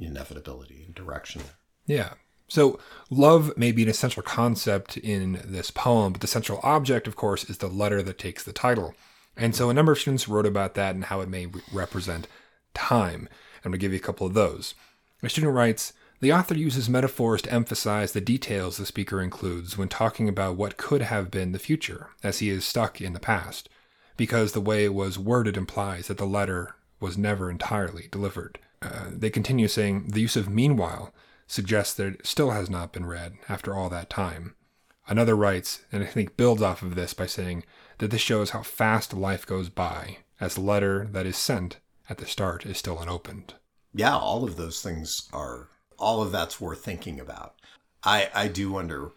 inevitability 0.00 0.82
and 0.84 0.94
direction. 0.94 1.42
Yeah. 1.86 2.14
So, 2.48 2.78
love 3.10 3.56
may 3.56 3.72
be 3.72 3.82
an 3.82 3.88
essential 3.88 4.22
concept 4.22 4.96
in 4.98 5.40
this 5.44 5.70
poem, 5.70 6.12
but 6.12 6.20
the 6.20 6.26
central 6.26 6.60
object, 6.62 7.08
of 7.08 7.16
course, 7.16 7.44
is 7.44 7.58
the 7.58 7.68
letter 7.68 8.02
that 8.02 8.18
takes 8.18 8.44
the 8.44 8.52
title. 8.52 8.94
And 9.36 9.54
so, 9.54 9.70
a 9.70 9.74
number 9.74 9.92
of 9.92 9.98
students 9.98 10.28
wrote 10.28 10.46
about 10.46 10.74
that 10.74 10.94
and 10.94 11.04
how 11.04 11.20
it 11.20 11.28
may 11.28 11.46
re- 11.46 11.62
represent 11.72 12.28
time. 12.74 13.28
I'm 13.64 13.70
going 13.70 13.72
to 13.72 13.78
give 13.78 13.92
you 13.92 13.98
a 13.98 14.02
couple 14.02 14.26
of 14.26 14.34
those. 14.34 14.74
A 15.22 15.28
student 15.30 15.54
writes 15.54 15.94
The 16.20 16.32
author 16.32 16.54
uses 16.54 16.88
metaphors 16.88 17.40
to 17.42 17.52
emphasize 17.52 18.12
the 18.12 18.20
details 18.20 18.76
the 18.76 18.84
speaker 18.84 19.22
includes 19.22 19.78
when 19.78 19.88
talking 19.88 20.28
about 20.28 20.56
what 20.56 20.76
could 20.76 21.00
have 21.02 21.30
been 21.30 21.52
the 21.52 21.58
future, 21.58 22.10
as 22.22 22.40
he 22.40 22.50
is 22.50 22.66
stuck 22.66 23.00
in 23.00 23.14
the 23.14 23.20
past, 23.20 23.70
because 24.18 24.52
the 24.52 24.60
way 24.60 24.84
it 24.84 24.94
was 24.94 25.18
worded 25.18 25.56
implies 25.56 26.08
that 26.08 26.18
the 26.18 26.26
letter 26.26 26.76
was 27.00 27.16
never 27.16 27.50
entirely 27.50 28.08
delivered. 28.10 28.58
Uh, 28.82 29.06
they 29.10 29.30
continue 29.30 29.66
saying 29.66 30.08
the 30.08 30.20
use 30.20 30.36
of 30.36 30.48
meanwhile 30.48 31.12
suggests 31.46 31.94
that 31.94 32.06
it 32.06 32.26
still 32.26 32.50
has 32.50 32.70
not 32.70 32.92
been 32.92 33.06
read 33.06 33.34
after 33.48 33.74
all 33.74 33.88
that 33.90 34.10
time. 34.10 34.54
Another 35.06 35.36
writes, 35.36 35.82
and 35.92 36.02
I 36.02 36.06
think 36.06 36.36
builds 36.36 36.62
off 36.62 36.82
of 36.82 36.94
this 36.94 37.12
by 37.12 37.26
saying 37.26 37.64
that 37.98 38.10
this 38.10 38.22
shows 38.22 38.50
how 38.50 38.62
fast 38.62 39.12
life 39.12 39.46
goes 39.46 39.68
by, 39.68 40.18
as 40.40 40.54
the 40.54 40.62
letter 40.62 41.06
that 41.12 41.26
is 41.26 41.36
sent 41.36 41.78
at 42.08 42.18
the 42.18 42.26
start 42.26 42.64
is 42.64 42.78
still 42.78 42.98
unopened. 42.98 43.54
Yeah, 43.92 44.16
all 44.16 44.44
of 44.44 44.56
those 44.56 44.82
things 44.82 45.28
are, 45.32 45.68
all 45.98 46.22
of 46.22 46.32
that's 46.32 46.60
worth 46.60 46.84
thinking 46.84 47.20
about. 47.20 47.54
I, 48.02 48.30
I 48.34 48.48
do 48.48 48.70
wonder 48.72 49.12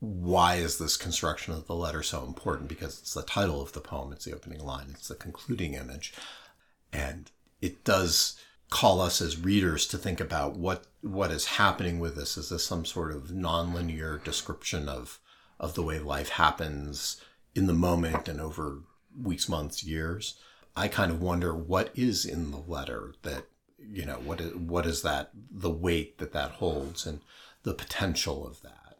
why 0.00 0.54
is 0.56 0.78
this 0.78 0.96
construction 0.96 1.52
of 1.52 1.66
the 1.66 1.74
letter 1.74 2.02
so 2.02 2.24
important? 2.24 2.68
Because 2.68 2.98
it's 2.98 3.14
the 3.14 3.22
title 3.22 3.60
of 3.60 3.72
the 3.72 3.80
poem, 3.80 4.12
it's 4.12 4.24
the 4.24 4.34
opening 4.34 4.60
line, 4.60 4.86
it's 4.90 5.08
the 5.08 5.14
concluding 5.14 5.74
image. 5.74 6.14
And 6.92 7.30
it 7.60 7.84
does 7.84 8.40
call 8.70 9.00
us 9.00 9.20
as 9.20 9.36
readers 9.36 9.86
to 9.88 9.98
think 9.98 10.20
about 10.20 10.56
what 10.56 10.84
what 11.02 11.30
is 11.30 11.46
happening 11.46 11.98
with 11.98 12.16
this. 12.16 12.36
Is 12.36 12.48
this 12.48 12.64
some 12.64 12.84
sort 12.84 13.12
of 13.12 13.24
nonlinear 13.24 14.22
description 14.22 14.88
of 14.88 15.18
of 15.58 15.74
the 15.74 15.82
way 15.82 15.98
life 15.98 16.30
happens 16.30 17.20
in 17.54 17.66
the 17.66 17.74
moment 17.74 18.28
and 18.28 18.40
over 18.40 18.78
weeks, 19.20 19.48
months, 19.48 19.84
years? 19.84 20.38
I 20.76 20.88
kind 20.88 21.10
of 21.10 21.20
wonder 21.20 21.54
what 21.54 21.90
is 21.94 22.24
in 22.24 22.52
the 22.52 22.62
letter 22.66 23.14
that 23.22 23.46
you 23.78 24.06
know 24.06 24.20
what 24.24 24.40
is 24.40 24.54
what 24.54 24.86
is 24.86 25.02
that 25.02 25.30
the 25.50 25.70
weight 25.70 26.18
that 26.18 26.32
that 26.32 26.52
holds 26.52 27.06
and 27.06 27.20
the 27.64 27.74
potential 27.74 28.46
of 28.46 28.62
that. 28.62 28.98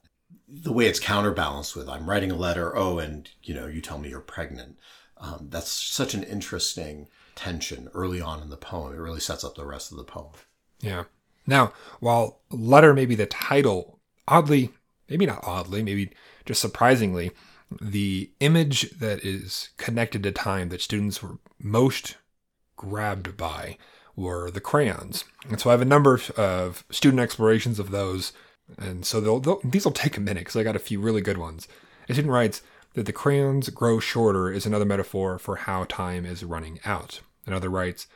The 0.49 0.73
way 0.73 0.87
it's 0.87 0.99
counterbalanced 0.99 1.77
with 1.77 1.89
I'm 1.89 2.11
writing 2.11 2.33
a 2.33 2.37
letter, 2.37 2.77
oh, 2.77 2.99
and 2.99 3.31
you 3.43 3.55
know 3.55 3.67
you 3.67 3.81
tell 3.81 3.99
me 3.99 4.09
you're 4.09 4.21
pregnant. 4.21 4.79
Um, 5.17 5.47
that's 5.51 5.71
such 5.71 6.15
an 6.15 6.25
interesting 6.25 7.07
tension 7.41 7.89
early 7.95 8.21
on 8.21 8.43
in 8.43 8.51
the 8.51 8.57
poem. 8.57 8.93
It 8.93 8.99
really 8.99 9.19
sets 9.19 9.45
up 9.45 9.55
the 9.55 9.65
rest 9.65 9.91
of 9.91 9.97
the 9.97 10.05
poem. 10.05 10.33
Yeah. 10.81 11.05
Now, 11.47 11.73
while 11.99 12.41
letter 12.51 12.93
may 12.93 13.07
be 13.07 13.15
the 13.15 13.25
title, 13.25 13.99
oddly, 14.29 14.71
maybe 15.09 15.25
not 15.25 15.41
oddly, 15.43 15.83
maybe 15.83 16.13
just 16.45 16.61
surprisingly, 16.61 17.31
the 17.81 18.31
image 18.41 18.91
that 18.99 19.25
is 19.25 19.71
connected 19.79 20.23
to 20.23 20.33
time 20.33 20.69
that 20.69 20.83
students 20.83 21.23
were 21.23 21.39
most 21.59 22.19
grabbed 22.77 23.39
by 23.39 23.79
were 24.15 24.51
the 24.51 24.61
crayons. 24.61 25.25
And 25.49 25.59
so 25.59 25.71
I 25.71 25.73
have 25.73 25.81
a 25.81 25.87
number 25.87 26.21
of 26.37 26.85
student 26.91 27.21
explorations 27.21 27.79
of 27.79 27.91
those. 27.91 28.35
And 28.77 29.07
so 29.07 29.19
they'll, 29.19 29.41
they'll, 29.41 29.61
these 29.65 29.87
will 29.87 29.93
take 29.93 30.19
a 30.19 30.21
minute 30.21 30.41
because 30.41 30.57
I 30.57 30.63
got 30.63 30.77
a 30.77 30.81
few 30.81 31.01
really 31.01 31.23
good 31.23 31.39
ones. 31.39 31.69
A 32.07 32.13
student 32.13 32.33
writes 32.33 32.61
that 32.95 33.07
the 33.07 33.13
crayons 33.15 33.71
grow 33.71 33.99
shorter 33.99 34.53
is 34.53 34.67
another 34.67 34.85
metaphor 34.85 35.39
for 35.39 35.57
how 35.57 35.85
time 35.85 36.27
is 36.27 36.45
running 36.45 36.81
out. 36.85 37.21
Another 37.47 37.69
writes, 37.69 38.07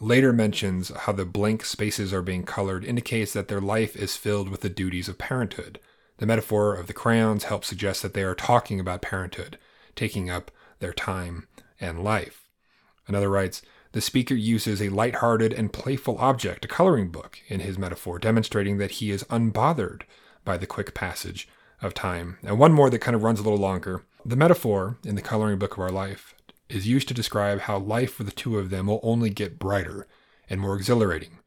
later 0.00 0.32
mentions 0.32 0.88
how 0.88 1.12
the 1.12 1.24
blank 1.24 1.64
spaces 1.64 2.12
are 2.12 2.22
being 2.22 2.44
colored 2.44 2.84
indicates 2.84 3.32
that 3.32 3.48
their 3.48 3.60
life 3.60 3.94
is 3.96 4.16
filled 4.16 4.48
with 4.48 4.60
the 4.60 4.68
duties 4.68 5.08
of 5.08 5.18
parenthood. 5.18 5.78
The 6.18 6.26
metaphor 6.26 6.74
of 6.74 6.86
the 6.86 6.92
crayons 6.92 7.44
helps 7.44 7.68
suggest 7.68 8.02
that 8.02 8.14
they 8.14 8.22
are 8.22 8.34
talking 8.34 8.80
about 8.80 9.02
parenthood, 9.02 9.58
taking 9.94 10.30
up 10.30 10.50
their 10.78 10.92
time 10.92 11.46
and 11.80 12.02
life. 12.02 12.48
Another 13.06 13.28
writes, 13.28 13.62
the 13.92 14.00
speaker 14.00 14.34
uses 14.34 14.80
a 14.80 14.88
light-hearted 14.88 15.52
and 15.52 15.72
playful 15.72 16.16
object, 16.18 16.64
a 16.64 16.68
coloring 16.68 17.10
book, 17.10 17.38
in 17.48 17.60
his 17.60 17.78
metaphor, 17.78 18.18
demonstrating 18.18 18.78
that 18.78 18.92
he 18.92 19.10
is 19.10 19.24
unbothered 19.24 20.02
by 20.44 20.56
the 20.56 20.66
quick 20.66 20.94
passage 20.94 21.46
of 21.82 21.92
time. 21.92 22.38
And 22.42 22.58
one 22.58 22.72
more 22.72 22.88
that 22.88 23.00
kind 23.00 23.14
of 23.14 23.22
runs 23.22 23.38
a 23.38 23.42
little 23.42 23.58
longer. 23.58 24.04
The 24.24 24.36
metaphor 24.36 24.96
in 25.04 25.14
the 25.14 25.20
coloring 25.20 25.58
book 25.58 25.74
of 25.74 25.80
our 25.80 25.90
life 25.90 26.34
is 26.72 26.88
used 26.88 27.08
to 27.08 27.14
describe 27.14 27.60
how 27.60 27.78
life 27.78 28.14
for 28.14 28.24
the 28.24 28.30
two 28.30 28.58
of 28.58 28.70
them 28.70 28.86
will 28.86 29.00
only 29.02 29.30
get 29.30 29.58
brighter 29.58 30.06
and 30.48 30.60
more 30.60 30.76
exhilarating. 30.76 31.38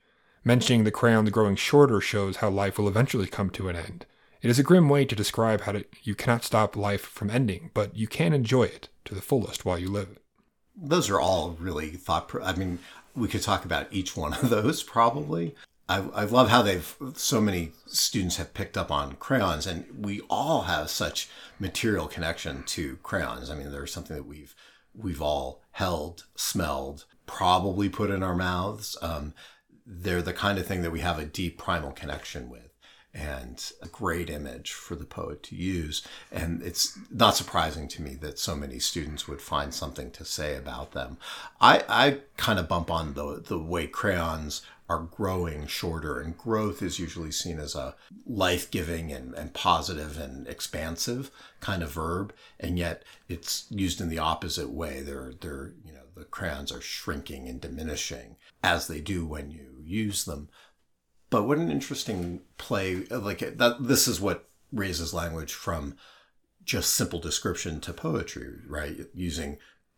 Mentioning 0.43 0.83
the 0.83 0.91
crayons 0.91 1.31
growing 1.31 1.55
shorter 1.55 1.99
shows 1.99 2.37
how 2.37 2.49
life 2.49 2.77
will 2.77 2.87
eventually 2.87 3.27
come 3.27 3.49
to 3.51 3.67
an 3.67 3.75
end. 3.75 4.05
It 4.41 4.49
is 4.49 4.59
a 4.59 4.63
grim 4.63 4.89
way 4.89 5.05
to 5.05 5.15
describe 5.15 5.61
how 5.61 5.71
to, 5.71 5.85
you 6.03 6.13
cannot 6.13 6.43
stop 6.43 6.75
life 6.75 7.01
from 7.01 7.31
ending, 7.31 7.71
but 7.73 7.95
you 7.95 8.07
can 8.07 8.31
enjoy 8.31 8.63
it 8.63 8.89
to 9.05 9.15
the 9.15 9.21
fullest 9.21 9.65
while 9.65 9.79
you 9.79 9.89
live 9.89 10.09
it. 10.11 10.21
Those 10.75 11.09
are 11.09 11.19
all 11.19 11.57
really 11.59 11.89
thought. 11.91 12.27
Pro- 12.27 12.43
I 12.43 12.53
mean, 12.55 12.79
we 13.15 13.27
could 13.27 13.41
talk 13.41 13.65
about 13.65 13.87
each 13.91 14.15
one 14.15 14.33
of 14.33 14.49
those 14.49 14.83
probably. 14.83 15.55
I, 15.87 15.97
I 16.13 16.23
love 16.25 16.49
how 16.49 16.61
they've 16.61 16.95
so 17.13 17.39
many 17.39 17.71
students 17.85 18.37
have 18.37 18.53
picked 18.53 18.77
up 18.77 18.91
on 18.91 19.13
crayons, 19.13 19.67
and 19.67 19.85
we 19.97 20.21
all 20.29 20.63
have 20.63 20.89
such 20.89 21.29
material 21.59 22.07
connection 22.07 22.63
to 22.63 22.97
crayons. 23.03 23.49
I 23.49 23.55
mean, 23.55 23.71
there's 23.71 23.93
something 23.93 24.15
that 24.15 24.25
we've 24.25 24.55
we've 24.97 25.21
all 25.21 25.61
held, 25.71 26.25
smelled, 26.35 27.05
probably 27.25 27.89
put 27.89 28.09
in 28.09 28.23
our 28.23 28.35
mouths. 28.35 28.97
Um, 29.01 29.33
they're 29.85 30.21
the 30.21 30.33
kind 30.33 30.57
of 30.57 30.65
thing 30.65 30.81
that 30.81 30.91
we 30.91 31.01
have 31.01 31.19
a 31.19 31.25
deep 31.25 31.57
primal 31.57 31.91
connection 31.91 32.49
with 32.49 32.65
and 33.15 33.71
a 33.81 33.87
great 33.87 34.29
image 34.29 34.73
for 34.73 34.95
the 34.95 35.05
poet 35.05 35.41
to 35.41 35.55
use. 35.55 36.05
And 36.31 36.61
it's 36.61 36.99
not 37.09 37.37
surprising 37.37 37.87
to 37.89 38.01
me 38.01 38.15
that 38.15 38.37
so 38.37 38.55
many 38.55 38.77
students 38.77 39.25
would 39.25 39.41
find 39.41 39.73
something 39.73 40.11
to 40.11 40.25
say 40.25 40.57
about 40.57 40.91
them. 40.91 41.17
I, 41.61 41.83
I 41.87 42.17
kind 42.35 42.59
of 42.59 42.67
bump 42.67 42.91
on 42.91 43.13
the, 43.13 43.41
the 43.45 43.57
way 43.57 43.87
crayons 43.87 44.63
are 44.87 44.99
growing 44.99 45.65
shorter, 45.65 46.19
and 46.19 46.37
growth 46.37 46.81
is 46.81 46.99
usually 46.99 47.31
seen 47.31 47.59
as 47.59 47.73
a 47.73 47.95
life 48.25 48.69
giving 48.69 49.11
and, 49.11 49.33
and 49.33 49.53
positive 49.53 50.19
and 50.19 50.47
expansive 50.47 51.31
kind 51.59 51.81
of 51.81 51.91
verb, 51.91 52.33
and 52.59 52.77
yet 52.77 53.03
it's 53.27 53.65
used 53.69 53.99
in 53.99 54.09
the 54.09 54.19
opposite 54.19 54.69
way. 54.69 55.01
They're, 55.01 55.33
they're, 55.41 55.73
you 55.83 55.91
know, 55.91 56.03
the 56.15 56.25
crayons 56.25 56.71
are 56.71 56.81
shrinking 56.81 57.47
and 57.47 57.59
diminishing 57.59 58.35
as 58.63 58.87
they 58.87 59.01
do 59.01 59.25
when 59.25 59.49
you 59.49 59.81
use 59.83 60.25
them. 60.25 60.49
But 61.31 61.43
what 61.43 61.57
an 61.57 61.71
interesting 61.71 62.41
play! 62.57 63.05
Like 63.05 63.39
that, 63.39 63.77
this 63.79 64.07
is 64.07 64.21
what 64.21 64.47
raises 64.71 65.13
language 65.13 65.53
from 65.53 65.95
just 66.63 66.93
simple 66.93 67.19
description 67.19 67.79
to 67.81 67.93
poetry, 67.93 68.53
right? 68.67 68.97
Using 69.13 69.57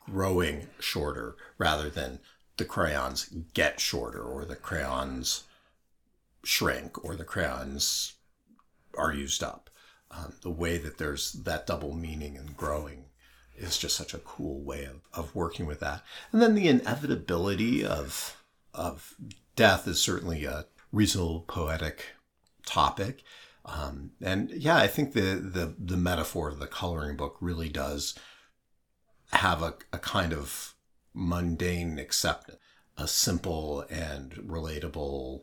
growing 0.09 0.67
shorter 0.79 1.35
rather 1.57 1.89
than 1.89 2.19
the 2.57 2.65
crayons 2.65 3.29
get 3.53 3.79
shorter 3.79 4.21
or 4.21 4.45
the 4.45 4.55
crayons 4.55 5.43
shrink 6.43 7.03
or 7.03 7.15
the 7.15 7.23
crayons 7.23 8.13
are 8.97 9.13
used 9.13 9.43
up. 9.43 9.69
Um, 10.09 10.33
the 10.41 10.49
way 10.49 10.77
that 10.77 10.97
there's 10.97 11.33
that 11.33 11.67
double 11.67 11.93
meaning 11.93 12.37
and 12.37 12.55
growing 12.55 13.05
is 13.57 13.77
just 13.77 13.95
such 13.95 14.13
a 14.13 14.19
cool 14.19 14.61
way 14.61 14.85
of, 14.85 15.01
of 15.13 15.35
working 15.35 15.65
with 15.65 15.79
that. 15.81 16.03
And 16.31 16.41
then 16.41 16.55
the 16.55 16.67
inevitability 16.67 17.85
of 17.85 18.41
of 18.73 19.15
death 19.55 19.87
is 19.87 19.99
certainly 19.99 20.45
a 20.45 20.65
reasonable 20.91 21.41
poetic 21.41 22.05
topic. 22.65 23.23
Um, 23.65 24.11
and 24.21 24.51
yeah, 24.51 24.77
I 24.77 24.87
think 24.87 25.13
the, 25.13 25.35
the 25.35 25.75
the 25.77 25.97
metaphor 25.97 26.47
of 26.47 26.59
the 26.59 26.67
coloring 26.67 27.17
book 27.17 27.35
really 27.41 27.69
does 27.69 28.17
have 29.31 29.61
a, 29.61 29.73
a 29.91 29.97
kind 29.97 30.31
of 30.31 30.73
mundane 31.17 31.97
acceptance, 31.97 32.57
a 32.97 33.07
simple 33.07 33.85
and 33.89 34.31
relatable, 34.33 35.41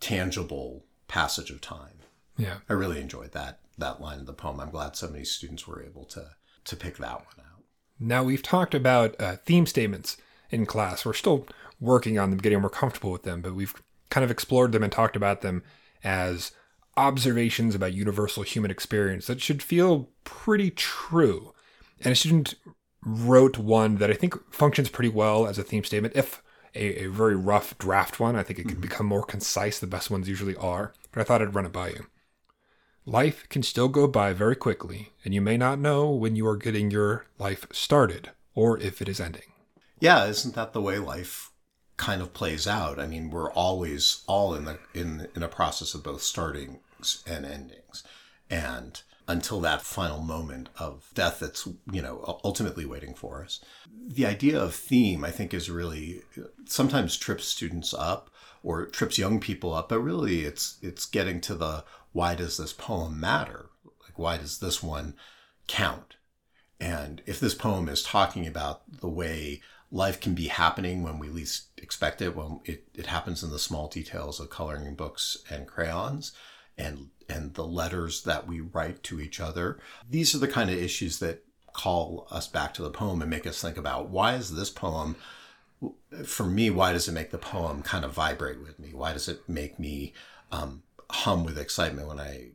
tangible 0.00 0.84
passage 1.08 1.50
of 1.50 1.60
time. 1.60 1.98
Yeah. 2.36 2.58
I 2.68 2.74
really 2.74 3.00
enjoyed 3.00 3.32
that 3.32 3.60
that 3.76 4.00
line 4.00 4.20
of 4.20 4.26
the 4.26 4.32
poem. 4.32 4.60
I'm 4.60 4.70
glad 4.70 4.96
so 4.96 5.08
many 5.08 5.24
students 5.24 5.66
were 5.66 5.82
able 5.82 6.04
to 6.06 6.30
to 6.64 6.76
pick 6.76 6.96
that 6.98 7.16
one 7.16 7.46
out. 7.46 7.62
Now 7.98 8.22
we've 8.22 8.42
talked 8.42 8.74
about 8.74 9.20
uh, 9.20 9.36
theme 9.36 9.66
statements 9.66 10.16
in 10.50 10.66
class. 10.66 11.04
We're 11.04 11.12
still 11.14 11.46
working 11.80 12.18
on 12.18 12.30
them, 12.30 12.38
getting 12.38 12.60
more 12.60 12.70
comfortable 12.70 13.10
with 13.10 13.22
them, 13.22 13.40
but 13.40 13.54
we've 13.54 13.74
kind 14.10 14.24
of 14.24 14.30
explored 14.30 14.72
them 14.72 14.82
and 14.82 14.92
talked 14.92 15.16
about 15.16 15.40
them 15.40 15.62
as 16.02 16.52
observations 16.96 17.74
about 17.74 17.92
universal 17.92 18.42
human 18.42 18.70
experience 18.70 19.26
that 19.26 19.40
should 19.40 19.62
feel 19.62 20.08
pretty 20.22 20.70
true. 20.70 21.52
And 22.00 22.12
a 22.12 22.16
student 22.16 22.54
wrote 23.04 23.58
one 23.58 23.96
that 23.96 24.10
I 24.10 24.14
think 24.14 24.34
functions 24.52 24.88
pretty 24.88 25.10
well 25.10 25.46
as 25.46 25.58
a 25.58 25.62
theme 25.62 25.84
statement. 25.84 26.16
If 26.16 26.42
a, 26.74 27.04
a 27.04 27.06
very 27.06 27.36
rough 27.36 27.76
draft 27.78 28.18
one, 28.18 28.36
I 28.36 28.42
think 28.42 28.58
it 28.58 28.64
could 28.64 28.72
mm-hmm. 28.72 28.80
become 28.80 29.06
more 29.06 29.24
concise. 29.24 29.78
The 29.78 29.86
best 29.86 30.10
ones 30.10 30.28
usually 30.28 30.56
are, 30.56 30.92
but 31.12 31.20
I 31.20 31.24
thought 31.24 31.42
I'd 31.42 31.54
run 31.54 31.66
it 31.66 31.72
by 31.72 31.88
you. 31.88 32.06
Life 33.06 33.46
can 33.50 33.62
still 33.62 33.88
go 33.88 34.06
by 34.06 34.32
very 34.32 34.56
quickly, 34.56 35.12
and 35.24 35.34
you 35.34 35.42
may 35.42 35.58
not 35.58 35.78
know 35.78 36.10
when 36.10 36.36
you 36.36 36.46
are 36.46 36.56
getting 36.56 36.90
your 36.90 37.26
life 37.38 37.66
started 37.70 38.30
or 38.54 38.78
if 38.78 39.02
it 39.02 39.08
is 39.08 39.20
ending. 39.20 39.52
Yeah, 40.00 40.24
isn't 40.26 40.54
that 40.54 40.72
the 40.72 40.80
way 40.80 40.98
life 40.98 41.50
kind 41.96 42.22
of 42.22 42.32
plays 42.32 42.66
out? 42.66 42.98
I 42.98 43.06
mean, 43.06 43.30
we're 43.30 43.52
always 43.52 44.24
all 44.26 44.54
in 44.54 44.64
the 44.64 44.78
in 44.94 45.28
in 45.36 45.42
a 45.42 45.48
process 45.48 45.94
of 45.94 46.02
both 46.02 46.22
starting 46.22 46.80
and 47.26 47.44
endings, 47.44 48.04
and 48.48 49.02
until 49.26 49.60
that 49.60 49.82
final 49.82 50.20
moment 50.20 50.68
of 50.78 51.10
death 51.14 51.40
that's 51.40 51.66
you 51.90 52.02
know 52.02 52.40
ultimately 52.44 52.84
waiting 52.84 53.14
for 53.14 53.42
us 53.42 53.60
the 54.06 54.26
idea 54.26 54.60
of 54.60 54.74
theme 54.74 55.24
i 55.24 55.30
think 55.30 55.54
is 55.54 55.70
really 55.70 56.22
sometimes 56.66 57.16
trips 57.16 57.46
students 57.46 57.94
up 57.94 58.30
or 58.64 58.86
trips 58.86 59.18
young 59.18 59.38
people 59.38 59.72
up, 59.72 59.90
but 59.90 60.00
really 60.00 60.40
it's 60.40 60.78
it's 60.82 61.06
getting 61.06 61.40
to 61.42 61.54
the 61.54 61.84
why 62.12 62.34
does 62.34 62.56
this 62.56 62.72
poem 62.72 63.20
matter? 63.20 63.66
Like 63.84 64.18
why 64.18 64.38
does 64.38 64.58
this 64.58 64.82
one 64.82 65.14
count? 65.68 66.16
And 66.80 67.22
if 67.26 67.38
this 67.38 67.54
poem 67.54 67.88
is 67.88 68.02
talking 68.02 68.46
about 68.46 68.82
the 69.00 69.08
way 69.08 69.60
life 69.92 70.20
can 70.20 70.34
be 70.34 70.48
happening 70.48 71.02
when 71.02 71.18
we 71.18 71.28
least 71.28 71.68
expect 71.76 72.20
it, 72.20 72.34
when 72.34 72.60
it, 72.64 72.88
it 72.94 73.06
happens 73.06 73.44
in 73.44 73.50
the 73.50 73.58
small 73.58 73.86
details 73.86 74.40
of 74.40 74.50
coloring 74.50 74.94
books 74.94 75.38
and 75.48 75.68
crayons 75.68 76.32
and 76.76 77.10
and 77.28 77.54
the 77.54 77.66
letters 77.66 78.22
that 78.24 78.46
we 78.46 78.60
write 78.60 79.02
to 79.04 79.20
each 79.20 79.40
other. 79.40 79.78
These 80.08 80.34
are 80.34 80.38
the 80.38 80.48
kind 80.48 80.70
of 80.70 80.76
issues 80.76 81.18
that 81.20 81.44
call 81.72 82.26
us 82.30 82.46
back 82.46 82.74
to 82.74 82.82
the 82.82 82.90
poem 82.90 83.20
and 83.20 83.30
make 83.30 83.46
us 83.46 83.60
think 83.60 83.76
about 83.76 84.08
why 84.08 84.34
is 84.34 84.54
this 84.54 84.70
poem 84.70 85.16
for 86.24 86.46
me 86.46 86.70
why 86.70 86.92
does 86.92 87.08
it 87.08 87.12
make 87.12 87.32
the 87.32 87.36
poem 87.36 87.82
kind 87.82 88.04
of 88.04 88.12
vibrate 88.12 88.62
with 88.62 88.78
me 88.78 88.90
why 88.94 89.12
does 89.12 89.28
it 89.28 89.46
make 89.48 89.76
me 89.76 90.14
um, 90.52 90.84
hum 91.10 91.42
with 91.42 91.58
excitement 91.58 92.06
when 92.06 92.20
i 92.20 92.46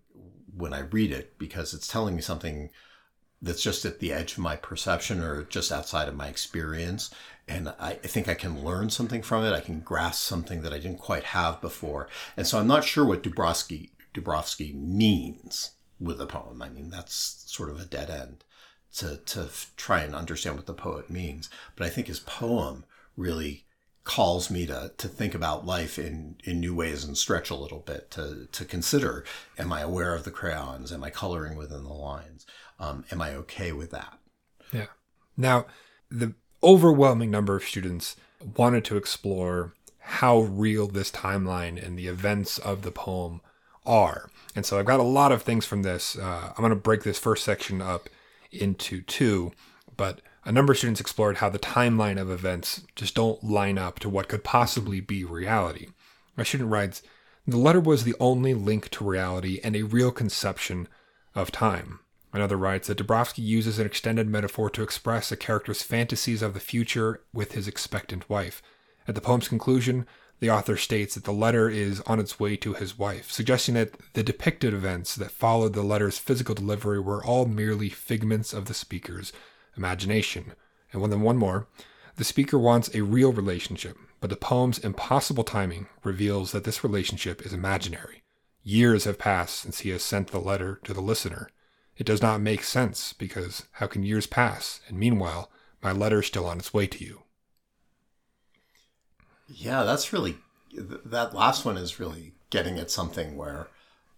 when 0.56 0.74
i 0.74 0.80
read 0.80 1.12
it 1.12 1.38
because 1.38 1.74
it's 1.74 1.86
telling 1.86 2.16
me 2.16 2.22
something 2.22 2.70
that's 3.42 3.62
just 3.62 3.86
at 3.86 4.00
the 4.00 4.12
edge 4.12 4.34
of 4.34 4.40
my 4.40 4.56
perception 4.56 5.22
or 5.22 5.44
just 5.44 5.72
outside 5.72 6.08
of 6.08 6.16
my 6.16 6.28
experience. 6.28 7.10
And 7.48 7.70
I, 7.80 7.92
I, 7.92 7.94
think 7.96 8.28
I 8.28 8.34
can 8.34 8.64
learn 8.64 8.90
something 8.90 9.22
from 9.22 9.46
it. 9.46 9.54
I 9.54 9.62
can 9.62 9.80
grasp 9.80 10.22
something 10.22 10.62
that 10.62 10.74
I 10.74 10.78
didn't 10.78 11.00
quite 11.00 11.24
have 11.24 11.62
before. 11.62 12.10
And 12.36 12.46
so 12.46 12.60
I'm 12.60 12.68
not 12.68 12.84
sure 12.84 13.06
what 13.06 13.24
Dabrowski, 13.24 13.92
Dabrowski 14.20 14.74
means 14.74 15.72
with 16.00 16.18
the 16.18 16.26
poem. 16.26 16.62
I 16.62 16.70
mean, 16.70 16.90
that's 16.90 17.44
sort 17.48 17.70
of 17.70 17.80
a 17.80 17.86
dead 17.86 18.10
end 18.10 18.44
to, 18.96 19.18
to 19.18 19.50
try 19.78 20.02
and 20.02 20.16
understand 20.16 20.56
what 20.56 20.66
the 20.66 20.74
poet 20.74 21.10
means. 21.10 21.50
But 21.76 21.86
I 21.86 21.90
think 21.90 22.08
his 22.08 22.20
poem 22.20 22.86
really 23.16 23.66
calls 24.04 24.50
me 24.50 24.66
to, 24.66 24.92
to 24.98 25.08
think 25.08 25.36
about 25.36 25.66
life 25.66 26.00
in, 26.00 26.36
in 26.44 26.60
new 26.60 26.74
ways 26.74 27.04
and 27.04 27.18
stretch 27.18 27.50
a 27.50 27.56
little 27.56 27.82
bit 27.82 28.10
to, 28.12 28.48
to 28.52 28.66
consider, 28.66 29.24
am 29.58 29.72
I 29.72 29.82
aware 29.82 30.16
of 30.16 30.24
the 30.24 30.32
crayons? 30.32 30.92
Am 30.92 31.04
I 31.04 31.10
coloring 31.10 31.58
within 31.58 31.84
the 31.84 31.94
lines? 31.94 32.46
Um, 32.80 33.06
am 33.12 33.22
I 33.22 33.36
okay 33.36 33.72
with 33.72 33.92
that? 33.92 34.18
Yeah. 34.72 34.88
Now, 35.38 35.66
the 36.10 36.34
overwhelming 36.64 37.30
number 37.30 37.56
of 37.56 37.64
students 37.64 38.16
wanted 38.56 38.86
to 38.86 38.98
explore 38.98 39.74
how 40.00 40.40
real 40.40 40.88
this 40.88 41.12
timeline 41.12 41.86
and 41.86 41.98
the 41.98 42.08
events 42.08 42.58
of 42.58 42.82
the 42.82 42.92
poem 42.92 43.42
are. 43.86 44.30
And 44.56 44.66
so 44.66 44.80
I've 44.80 44.86
got 44.86 45.00
a 45.00 45.04
lot 45.04 45.32
of 45.32 45.44
things 45.44 45.66
from 45.66 45.84
this. 45.84 46.18
Uh, 46.18 46.50
I'm 46.50 46.62
going 46.62 46.70
to 46.70 46.76
break 46.76 47.04
this 47.04 47.20
first 47.20 47.44
section 47.44 47.82
up 47.82 48.10
into 48.52 49.02
two, 49.02 49.52
but 49.96 50.22
a 50.46 50.52
number 50.52 50.74
of 50.74 50.78
students 50.78 51.02
explored 51.02 51.38
how 51.38 51.50
the 51.50 51.60
timeline 51.60 52.20
of 52.20 52.32
events 52.32 52.84
just 52.96 53.16
don't 53.16 53.44
line 53.44 53.78
up 53.78 54.00
to 54.00 54.10
what 54.10 54.28
could 54.28 54.44
possibly 54.44 55.00
be 55.00 55.24
reality. 55.24 55.88
My 56.36 56.44
student 56.44 56.70
writes, 56.70 57.04
the 57.46 57.58
letter 57.58 57.80
was 57.80 58.04
the 58.04 58.16
only 58.20 58.54
link 58.54 58.90
to 58.90 59.04
reality 59.04 59.60
and 59.64 59.76
a 59.76 59.84
real 59.84 60.12
conception 60.12 60.88
of 61.36 61.52
time. 61.52 62.00
Another 62.32 62.58
writes 62.58 62.88
that 62.88 63.00
Dabrowski 63.00 63.44
uses 63.44 63.80
an 63.80 63.86
extended 63.86 64.28
metaphor 64.28 64.70
to 64.70 64.84
express 64.84 65.32
a 65.32 65.38
character's 65.38 65.82
fantasies 65.82 66.42
of 66.42 66.54
the 66.54 66.60
future 66.60 67.22
with 67.34 67.54
his 67.54 67.68
expectant 67.68 68.30
wife. 68.30 68.62
At 69.08 69.16
the 69.16 69.22
poem's 69.22 69.48
conclusion, 69.48 70.06
the 70.40 70.50
author 70.50 70.78
states 70.78 71.16
that 71.16 71.26
the 71.26 71.34
letter 71.34 71.70
is 71.70 72.02
on 72.02 72.20
its 72.20 72.40
way 72.40 72.56
to 72.58 72.74
his 72.74 72.98
wife, 72.98 73.30
suggesting 73.32 73.76
that 73.76 73.96
the 74.14 74.24
depicted 74.24 74.74
events 74.74 75.16
that 75.16 75.32
followed 75.32 75.74
the 75.74 75.84
letter's 75.84 76.18
physical 76.18 76.56
delivery 76.56 77.00
were 77.00 77.24
all 77.24 77.46
merely 77.46 77.90
figments 77.90 78.54
of 78.54 78.66
the 78.66 78.74
speaker's 78.74 79.34
imagination. 79.76 80.54
And 80.92 81.04
then 81.12 81.22
one 81.22 81.38
more. 81.38 81.68
The 82.16 82.24
speaker 82.24 82.58
wants 82.58 82.94
a 82.94 83.02
real 83.02 83.32
relationship, 83.32 83.98
but 84.20 84.30
the 84.30 84.36
poem's 84.36 84.80
impossible 84.80 85.44
timing 85.44 85.88
reveals 86.04 86.52
that 86.52 86.64
this 86.64 86.84
relationship 86.84 87.46
is 87.46 87.54
imaginary. 87.54 88.24
Years 88.64 89.06
have 89.06 89.18
passed 89.18 89.56
since 89.56 89.80
he 89.80 89.90
has 89.90 90.04
sent 90.04 90.30
the 90.30 90.40
letter 90.40 90.80
to 90.84 90.94
the 90.94 91.02
listener. 91.02 91.50
It 91.96 92.06
does 92.06 92.22
not 92.22 92.42
make 92.42 92.64
sense 92.64 93.14
because 93.14 93.66
how 93.74 93.88
can 93.88 94.04
years 94.04 94.28
pass 94.28 94.82
and 94.88 94.98
meanwhile 94.98 95.52
my 95.82 95.92
letter 95.92 96.20
is 96.20 96.28
still 96.28 96.46
on 96.46 96.60
its 96.60 96.74
way 96.74 96.88
to 96.88 97.04
you? 97.04 97.24
Yeah, 99.52 99.84
that's 99.84 100.14
really 100.14 100.38
that 100.74 101.34
last 101.34 101.66
one 101.66 101.78
is 101.78 102.00
really 102.00 102.34
getting 102.50 102.78
at 102.78 102.92
something 102.92 103.36
where 103.36 103.68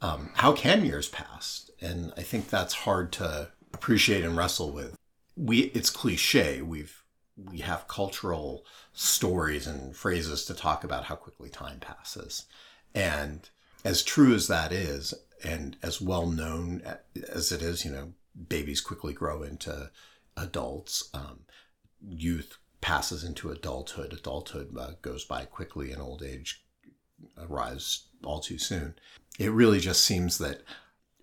um, 0.01 0.31
how 0.35 0.53
can 0.53 0.85
years 0.85 1.07
pass? 1.07 1.69
And 1.79 2.13
I 2.17 2.21
think 2.21 2.49
that's 2.49 2.73
hard 2.73 3.11
to 3.13 3.49
appreciate 3.73 4.23
and 4.23 4.35
wrestle 4.35 4.71
with. 4.71 4.95
We 5.37 5.61
it's 5.75 5.89
cliche. 5.89 6.61
We've 6.61 7.03
we 7.37 7.59
have 7.59 7.87
cultural 7.87 8.65
stories 8.93 9.65
and 9.65 9.95
phrases 9.95 10.45
to 10.45 10.53
talk 10.53 10.83
about 10.83 11.05
how 11.05 11.15
quickly 11.15 11.49
time 11.49 11.79
passes. 11.79 12.45
And 12.93 13.49
as 13.85 14.03
true 14.03 14.35
as 14.35 14.47
that 14.47 14.71
is, 14.71 15.13
and 15.43 15.77
as 15.81 16.01
well 16.01 16.27
known 16.27 16.83
as 17.31 17.51
it 17.51 17.61
is, 17.61 17.83
you 17.85 17.91
know, 17.91 18.13
babies 18.49 18.81
quickly 18.81 19.13
grow 19.13 19.43
into 19.43 19.89
adults. 20.37 21.09
Um, 21.13 21.41
youth 22.07 22.57
passes 22.81 23.23
into 23.23 23.51
adulthood. 23.51 24.13
Adulthood 24.13 24.75
uh, 24.77 24.91
goes 25.01 25.23
by 25.23 25.45
quickly, 25.45 25.91
and 25.91 26.01
old 26.01 26.23
age 26.23 26.63
arrives 27.39 28.07
all 28.23 28.39
too 28.39 28.57
soon. 28.57 28.95
It 29.39 29.51
really 29.51 29.79
just 29.79 30.03
seems 30.03 30.37
that 30.39 30.61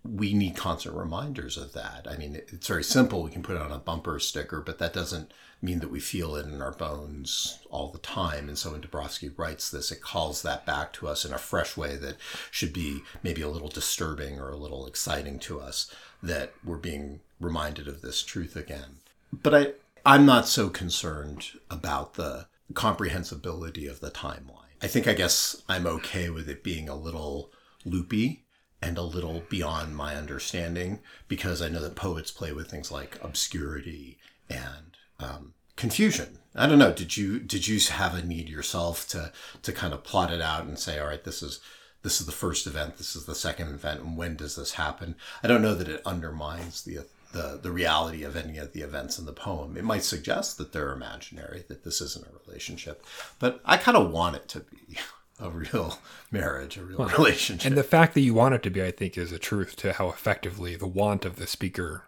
we 0.04 0.32
need 0.32 0.56
constant 0.56 0.94
reminders 0.94 1.56
of 1.56 1.72
that. 1.74 2.06
I 2.08 2.16
mean, 2.16 2.36
it's 2.36 2.66
very 2.66 2.84
simple. 2.84 3.22
We 3.22 3.30
can 3.30 3.42
put 3.42 3.56
it 3.56 3.62
on 3.62 3.72
a 3.72 3.78
bumper 3.78 4.18
sticker, 4.18 4.60
but 4.60 4.78
that 4.78 4.92
doesn't 4.92 5.32
mean 5.60 5.80
that 5.80 5.90
we 5.90 6.00
feel 6.00 6.36
it 6.36 6.46
in 6.46 6.62
our 6.62 6.72
bones 6.72 7.58
all 7.68 7.88
the 7.88 7.98
time. 7.98 8.48
And 8.48 8.56
so 8.56 8.70
when 8.70 8.80
Dabrowski 8.80 9.36
writes 9.36 9.70
this, 9.70 9.90
it 9.90 10.00
calls 10.00 10.42
that 10.42 10.64
back 10.64 10.92
to 10.94 11.08
us 11.08 11.24
in 11.24 11.32
a 11.32 11.38
fresh 11.38 11.76
way 11.76 11.96
that 11.96 12.16
should 12.50 12.72
be 12.72 13.00
maybe 13.22 13.42
a 13.42 13.48
little 13.48 13.68
disturbing 13.68 14.38
or 14.38 14.50
a 14.50 14.56
little 14.56 14.86
exciting 14.86 15.38
to 15.40 15.60
us 15.60 15.92
that 16.22 16.52
we're 16.64 16.76
being 16.76 17.20
reminded 17.40 17.88
of 17.88 18.00
this 18.00 18.22
truth 18.22 18.54
again. 18.54 18.98
But 19.32 19.54
I, 19.54 19.72
I'm 20.08 20.24
not 20.24 20.48
so 20.48 20.70
concerned 20.70 21.48
about 21.70 22.14
the 22.14 22.46
comprehensibility 22.72 23.86
of 23.86 24.00
the 24.00 24.10
timeline. 24.10 24.72
I 24.80 24.86
think 24.86 25.06
I 25.06 25.12
guess 25.12 25.62
I'm 25.68 25.86
okay 25.86 26.30
with 26.30 26.48
it 26.48 26.64
being 26.64 26.88
a 26.88 26.94
little 26.94 27.52
loopy 27.84 28.46
and 28.80 28.96
a 28.96 29.02
little 29.02 29.42
beyond 29.50 29.94
my 29.94 30.16
understanding 30.16 31.00
because 31.28 31.60
I 31.60 31.68
know 31.68 31.82
that 31.82 31.94
poets 31.94 32.30
play 32.30 32.54
with 32.54 32.70
things 32.70 32.90
like 32.90 33.22
obscurity 33.22 34.16
and 34.48 34.96
um, 35.20 35.52
confusion. 35.76 36.38
I 36.54 36.66
don't 36.66 36.78
know. 36.78 36.94
Did 36.94 37.18
you 37.18 37.38
did 37.38 37.68
you 37.68 37.78
have 37.78 38.14
a 38.14 38.24
need 38.24 38.48
yourself 38.48 39.06
to 39.08 39.30
to 39.60 39.72
kind 39.74 39.92
of 39.92 40.04
plot 40.04 40.32
it 40.32 40.40
out 40.40 40.64
and 40.64 40.78
say, 40.78 40.98
all 40.98 41.08
right, 41.08 41.22
this 41.22 41.42
is 41.42 41.60
this 42.02 42.18
is 42.18 42.24
the 42.24 42.32
first 42.32 42.66
event, 42.66 42.96
this 42.96 43.14
is 43.14 43.26
the 43.26 43.34
second 43.34 43.68
event, 43.74 44.00
and 44.00 44.16
when 44.16 44.36
does 44.36 44.56
this 44.56 44.72
happen? 44.72 45.16
I 45.42 45.48
don't 45.48 45.60
know 45.60 45.74
that 45.74 45.88
it 45.88 46.00
undermines 46.06 46.82
the 46.82 47.00
the 47.32 47.58
the 47.62 47.70
reality 47.70 48.22
of 48.22 48.36
any 48.36 48.58
of 48.58 48.72
the 48.72 48.80
events 48.80 49.18
in 49.18 49.26
the 49.26 49.32
poem. 49.32 49.76
It 49.76 49.84
might 49.84 50.04
suggest 50.04 50.58
that 50.58 50.72
they're 50.72 50.92
imaginary, 50.92 51.64
that 51.68 51.84
this 51.84 52.00
isn't 52.00 52.26
a 52.26 52.38
relationship, 52.46 53.04
but 53.38 53.60
I 53.64 53.76
kind 53.76 53.96
of 53.96 54.10
want 54.10 54.36
it 54.36 54.48
to 54.48 54.60
be 54.60 54.98
a 55.40 55.50
real 55.50 55.98
marriage, 56.30 56.76
a 56.76 56.84
real 56.84 56.98
well, 56.98 57.08
relationship. 57.08 57.66
And 57.66 57.76
the 57.76 57.84
fact 57.84 58.14
that 58.14 58.22
you 58.22 58.34
want 58.34 58.54
it 58.54 58.62
to 58.64 58.70
be, 58.70 58.82
I 58.82 58.90
think, 58.90 59.16
is 59.16 59.32
a 59.32 59.38
truth 59.38 59.76
to 59.76 59.92
how 59.92 60.08
effectively 60.08 60.76
the 60.76 60.86
want 60.86 61.24
of 61.24 61.36
the 61.36 61.46
speaker 61.46 62.04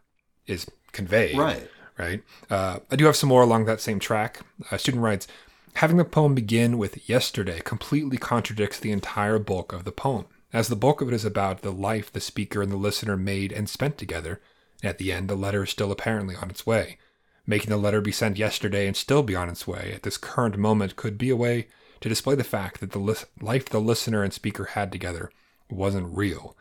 is 0.47 0.67
conveyed. 0.93 1.37
Right 1.37 1.69
right? 2.01 2.23
Uh, 2.49 2.79
I 2.91 2.97
do 2.97 3.05
have 3.07 3.17
some 3.17 3.29
more 3.29 3.43
along 3.43 3.67
that 3.67 3.81
same 3.81 3.99
track. 3.99 4.41
A 4.71 4.79
student 4.79 5.03
writes, 5.03 5.29
Having 5.75 5.99
the 5.99 6.05
poem 6.05 6.35
begin 6.35 6.79
with 6.79 7.09
yesterday 7.09 7.61
completely 7.61 8.17
contradicts 8.17 8.81
the 8.81 8.91
entire 8.91 9.39
bulk 9.39 9.73
of 9.73 9.85
the 9.85 9.93
poem, 9.93 10.27
as 10.53 10.69
the 10.69 10.77
bulk 10.77 11.01
of 11.01 11.09
it 11.09 11.15
is 11.15 11.25
about 11.25 11.63
the 11.63 11.71
life 11.71 12.11
the 12.11 12.21
speaker 12.21 12.63
and 12.63 12.73
the 12.73 12.77
listener 12.77 13.17
made 13.17 13.53
and 13.53 13.69
spent 13.69 13.99
together. 13.99 14.41
At 14.83 14.99
the 14.99 15.13
end, 15.13 15.29
the 15.29 15.35
letter 15.35 15.65
is 15.65 15.71
still 15.71 15.93
apparently 15.93 16.37
on 16.37 16.51
its 16.51 16.67
way. 16.67 16.99
Making 17.47 17.71
the 17.71 17.77
letter 17.77 18.01
be 18.01 18.13
sent 18.13 18.39
yesterday 18.39 18.87
and 18.87 18.97
still 18.97 19.23
be 19.23 19.35
on 19.35 19.49
its 19.49 19.67
way 19.67 19.93
at 19.95 20.03
this 20.03 20.17
current 20.17 20.57
moment 20.57 20.97
could 20.97 21.19
be 21.19 21.31
a 21.31 21.37
way 21.37 21.69
to 22.01 22.09
display 22.09 22.35
the 22.35 22.45
fact 22.45 22.81
that 22.81 22.93
the 22.93 22.99
li- 22.99 23.15
life 23.41 23.67
the 23.67 23.81
listener 23.81 24.23
and 24.23 24.33
speaker 24.33 24.65
had 24.65 24.91
together 24.93 25.31
wasn't 25.69 26.17
real. 26.17 26.57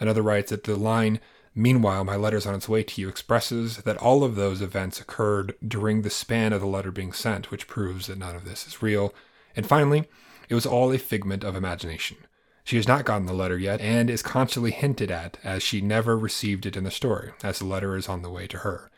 Another 0.00 0.22
writes 0.22 0.50
that 0.50 0.64
the 0.64 0.76
line, 0.76 1.20
Meanwhile, 1.54 2.04
my 2.04 2.16
letters 2.16 2.46
on 2.46 2.54
its 2.54 2.68
way 2.68 2.82
to 2.82 3.00
you 3.00 3.08
expresses 3.08 3.78
that 3.78 3.98
all 3.98 4.24
of 4.24 4.36
those 4.36 4.62
events 4.62 5.00
occurred 5.00 5.54
during 5.66 6.00
the 6.00 6.10
span 6.10 6.52
of 6.52 6.62
the 6.62 6.66
letter 6.66 6.90
being 6.90 7.12
sent, 7.12 7.50
which 7.50 7.66
proves 7.66 8.06
that 8.06 8.18
none 8.18 8.34
of 8.34 8.46
this 8.46 8.66
is 8.66 8.82
real. 8.82 9.14
And 9.54 9.66
finally, 9.66 10.08
it 10.48 10.54
was 10.54 10.64
all 10.64 10.90
a 10.92 10.98
figment 10.98 11.44
of 11.44 11.54
imagination. 11.54 12.16
She 12.64 12.76
has 12.76 12.86
not 12.86 13.04
gotten 13.04 13.26
the 13.26 13.32
letter 13.32 13.58
yet, 13.58 13.80
and 13.80 14.08
is 14.08 14.22
constantly 14.22 14.70
hinted 14.70 15.10
at 15.10 15.38
as 15.42 15.62
she 15.62 15.80
never 15.80 16.16
received 16.16 16.66
it 16.66 16.76
in 16.76 16.84
the 16.84 16.90
story, 16.90 17.32
as 17.42 17.58
the 17.58 17.64
letter 17.64 17.96
is 17.96 18.08
on 18.08 18.22
the 18.22 18.30
way 18.30 18.46
to 18.46 18.58
her. 18.58 18.90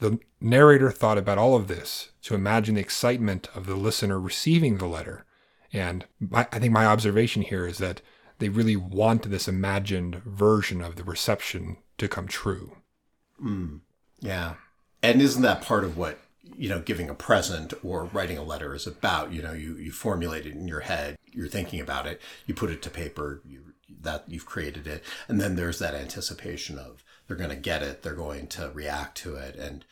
The 0.00 0.18
narrator 0.40 0.90
thought 0.90 1.18
about 1.18 1.38
all 1.38 1.54
of 1.54 1.68
this 1.68 2.10
to 2.22 2.34
imagine 2.34 2.74
the 2.74 2.80
excitement 2.80 3.48
of 3.54 3.66
the 3.66 3.76
listener 3.76 4.18
receiving 4.18 4.78
the 4.78 4.86
letter. 4.86 5.24
And 5.72 6.04
my, 6.18 6.46
I 6.52 6.58
think 6.58 6.72
my 6.72 6.86
observation 6.86 7.42
here 7.42 7.66
is 7.66 7.78
that 7.78 8.02
they 8.38 8.48
really 8.48 8.76
want 8.76 9.30
this 9.30 9.46
imagined 9.46 10.16
version 10.24 10.82
of 10.82 10.96
the 10.96 11.04
reception 11.04 11.76
to 11.98 12.08
come 12.08 12.26
true. 12.26 12.76
Mm, 13.42 13.80
yeah. 14.20 14.54
And 15.02 15.22
isn't 15.22 15.42
that 15.42 15.62
part 15.62 15.84
of 15.84 15.96
what 15.96 16.18
you 16.56 16.68
know, 16.68 16.80
giving 16.80 17.10
a 17.10 17.14
present 17.14 17.74
or 17.82 18.06
writing 18.06 18.38
a 18.38 18.42
letter 18.42 18.74
is 18.74 18.86
about. 18.86 19.32
You 19.32 19.42
know, 19.42 19.52
you, 19.52 19.76
you 19.76 19.92
formulate 19.92 20.46
it 20.46 20.52
in 20.52 20.68
your 20.68 20.80
head, 20.80 21.16
you're 21.32 21.48
thinking 21.48 21.80
about 21.80 22.06
it, 22.06 22.20
you 22.46 22.54
put 22.54 22.70
it 22.70 22.82
to 22.82 22.90
paper, 22.90 23.42
you, 23.44 23.60
that 24.00 24.24
you've 24.28 24.46
created 24.46 24.86
it. 24.86 25.02
And 25.28 25.40
then 25.40 25.56
there's 25.56 25.78
that 25.78 25.94
anticipation 25.94 26.78
of 26.78 27.04
they're 27.26 27.36
going 27.36 27.50
to 27.50 27.56
get 27.56 27.82
it, 27.82 28.02
they're 28.02 28.14
going 28.14 28.46
to 28.48 28.70
react 28.74 29.16
to 29.18 29.36
it. 29.36 29.56
And 29.56 29.84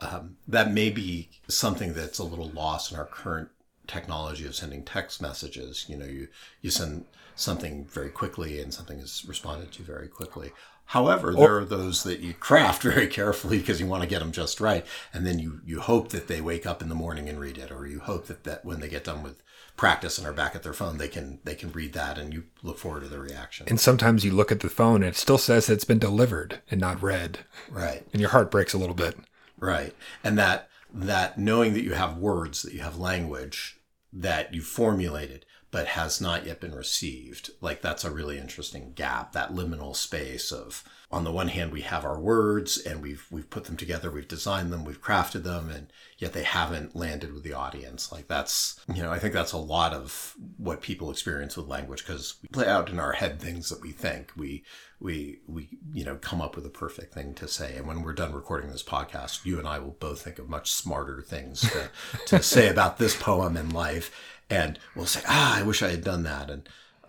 um, 0.00 0.36
that 0.48 0.72
may 0.72 0.90
be 0.90 1.30
something 1.48 1.92
that's 1.92 2.18
a 2.18 2.24
little 2.24 2.50
lost 2.50 2.92
in 2.92 2.98
our 2.98 3.04
current 3.04 3.50
technology 3.86 4.46
of 4.46 4.54
sending 4.54 4.82
text 4.82 5.20
messages. 5.20 5.86
You 5.88 5.96
know, 5.96 6.06
you, 6.06 6.28
you 6.62 6.70
send 6.70 7.04
something 7.40 7.86
very 7.86 8.10
quickly 8.10 8.60
and 8.60 8.72
something 8.72 8.98
is 8.98 9.24
responded 9.26 9.72
to 9.72 9.82
very 9.82 10.08
quickly. 10.08 10.52
However, 10.86 11.32
there 11.32 11.58
are 11.58 11.64
those 11.64 12.02
that 12.02 12.18
you 12.18 12.34
craft 12.34 12.82
very 12.92 13.06
carefully 13.06 13.58
because 13.58 13.80
you 13.80 13.86
want 13.86 14.02
to 14.02 14.08
get 14.08 14.18
them 14.18 14.32
just 14.32 14.60
right. 14.60 14.84
And 15.14 15.24
then 15.24 15.38
you, 15.38 15.60
you 15.64 15.80
hope 15.80 16.08
that 16.08 16.26
they 16.26 16.40
wake 16.40 16.66
up 16.66 16.82
in 16.82 16.88
the 16.88 16.94
morning 16.94 17.28
and 17.28 17.38
read 17.38 17.58
it, 17.58 17.70
or 17.70 17.86
you 17.86 18.00
hope 18.00 18.26
that, 18.26 18.44
that 18.44 18.64
when 18.64 18.80
they 18.80 18.88
get 18.88 19.04
done 19.04 19.22
with 19.22 19.42
practice 19.76 20.18
and 20.18 20.26
are 20.26 20.32
back 20.32 20.56
at 20.56 20.64
their 20.64 20.72
phone, 20.72 20.98
they 20.98 21.08
can, 21.08 21.38
they 21.44 21.54
can 21.54 21.70
read 21.72 21.92
that 21.92 22.18
and 22.18 22.34
you 22.34 22.44
look 22.62 22.76
forward 22.76 23.02
to 23.04 23.08
the 23.08 23.20
reaction. 23.20 23.66
And 23.68 23.78
sometimes 23.78 24.24
you 24.24 24.32
look 24.32 24.50
at 24.50 24.60
the 24.60 24.68
phone 24.68 24.96
and 24.96 25.14
it 25.14 25.16
still 25.16 25.38
says 25.38 25.68
it's 25.68 25.84
been 25.84 26.00
delivered 26.00 26.60
and 26.70 26.80
not 26.80 27.02
read. 27.02 27.38
Right. 27.70 28.04
And 28.12 28.20
your 28.20 28.30
heart 28.30 28.50
breaks 28.50 28.74
a 28.74 28.78
little 28.78 28.96
bit. 28.96 29.16
Right. 29.58 29.94
And 30.24 30.36
that, 30.38 30.68
that 30.92 31.38
knowing 31.38 31.72
that 31.74 31.84
you 31.84 31.94
have 31.94 32.18
words, 32.18 32.62
that 32.62 32.74
you 32.74 32.80
have 32.80 32.98
language 32.98 33.80
that 34.12 34.52
you 34.54 34.60
formulated, 34.60 35.46
but 35.70 35.86
has 35.88 36.20
not 36.20 36.46
yet 36.46 36.60
been 36.60 36.74
received. 36.74 37.50
Like 37.60 37.80
that's 37.80 38.04
a 38.04 38.10
really 38.10 38.38
interesting 38.38 38.92
gap, 38.94 39.32
that 39.32 39.52
liminal 39.52 39.94
space 39.94 40.50
of 40.50 40.84
on 41.12 41.24
the 41.24 41.32
one 41.32 41.48
hand 41.48 41.72
we 41.72 41.80
have 41.80 42.04
our 42.04 42.20
words 42.20 42.78
and 42.78 43.02
we've 43.02 43.26
we've 43.30 43.50
put 43.50 43.64
them 43.64 43.76
together, 43.76 44.10
we've 44.10 44.28
designed 44.28 44.72
them, 44.72 44.84
we've 44.84 45.02
crafted 45.02 45.42
them, 45.42 45.70
and 45.70 45.92
yet 46.18 46.32
they 46.32 46.44
haven't 46.44 46.96
landed 46.96 47.32
with 47.32 47.42
the 47.42 47.52
audience. 47.52 48.10
Like 48.10 48.28
that's 48.28 48.80
you 48.92 49.02
know, 49.02 49.12
I 49.12 49.18
think 49.18 49.34
that's 49.34 49.52
a 49.52 49.58
lot 49.58 49.92
of 49.92 50.34
what 50.56 50.82
people 50.82 51.10
experience 51.10 51.56
with 51.56 51.68
language 51.68 52.04
because 52.04 52.36
we 52.42 52.48
play 52.48 52.66
out 52.66 52.90
in 52.90 52.98
our 52.98 53.12
head 53.12 53.40
things 53.40 53.68
that 53.68 53.82
we 53.82 53.92
think. 53.92 54.32
We 54.36 54.64
we 55.00 55.38
we 55.46 55.68
you 55.92 56.04
know 56.04 56.16
come 56.16 56.40
up 56.40 56.54
with 56.54 56.66
a 56.66 56.70
perfect 56.70 57.14
thing 57.14 57.32
to 57.34 57.48
say 57.48 57.74
and 57.76 57.86
when 57.86 58.02
we're 58.02 58.12
done 58.12 58.32
recording 58.34 58.70
this 58.70 58.82
podcast 58.82 59.46
you 59.46 59.58
and 59.58 59.66
i 59.66 59.78
will 59.78 59.96
both 59.98 60.20
think 60.20 60.38
of 60.38 60.48
much 60.48 60.70
smarter 60.70 61.22
things 61.22 61.62
to, 61.62 61.90
to 62.26 62.42
say 62.42 62.68
about 62.68 62.98
this 62.98 63.16
poem 63.16 63.56
in 63.56 63.70
life 63.70 64.38
and 64.50 64.78
we'll 64.96 65.06
say, 65.06 65.22
ah, 65.28 65.58
I 65.58 65.62
wish 65.62 65.82
I 65.82 65.90
had 65.90 66.04
done 66.04 66.24
that. 66.24 66.50
And 66.50 66.68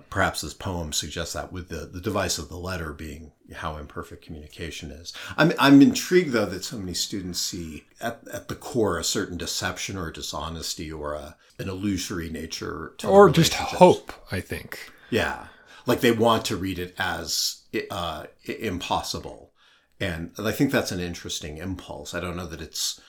perhaps 0.10 0.42
this 0.42 0.54
poem 0.54 0.94
suggests 0.94 1.34
that 1.34 1.52
with 1.52 1.70
the, 1.70 1.88
the 1.88 2.00
device 2.00 2.38
of 2.38 2.50
the 2.50 2.58
letter 2.58 2.94
being 2.94 3.32
how 3.54 3.78
imperfect 3.78 4.24
communication 4.24 4.92
is. 4.92 5.12
I'm, 5.38 5.52
I'm 5.58 5.82
intrigued 5.82 6.32
though 6.32 6.46
that 6.46 6.64
so 6.64 6.78
many 6.78 6.94
students 6.94 7.40
see 7.40 7.86
at, 8.00 8.22
at 8.32 8.48
the 8.48 8.56
core 8.56 9.00
a 9.00 9.04
certain 9.04 9.38
deception 9.38 9.98
or 9.98 10.12
dishonesty 10.12 10.92
or 10.92 11.14
a, 11.14 11.36
an 11.58 11.68
illusory 11.68 12.30
nature 12.30 12.94
to 13.00 13.08
or 13.08 13.30
just 13.30 13.54
hope, 13.54 14.14
I 14.32 14.40
think. 14.40 14.92
Yeah. 15.10 15.48
Like 15.86 16.02
they 16.02 16.12
want 16.12 16.46
to 16.46 16.58
read 16.58 16.78
it 16.78 16.94
as 17.00 17.64
uh, 17.90 18.26
impossible. 18.46 19.52
And 20.00 20.32
I 20.38 20.52
think 20.52 20.72
that's 20.72 20.92
an 20.92 21.00
interesting 21.00 21.58
impulse. 21.58 22.14
I 22.14 22.20
don't 22.20 22.36
know 22.36 22.48
that 22.48 22.62
it's 22.62 23.00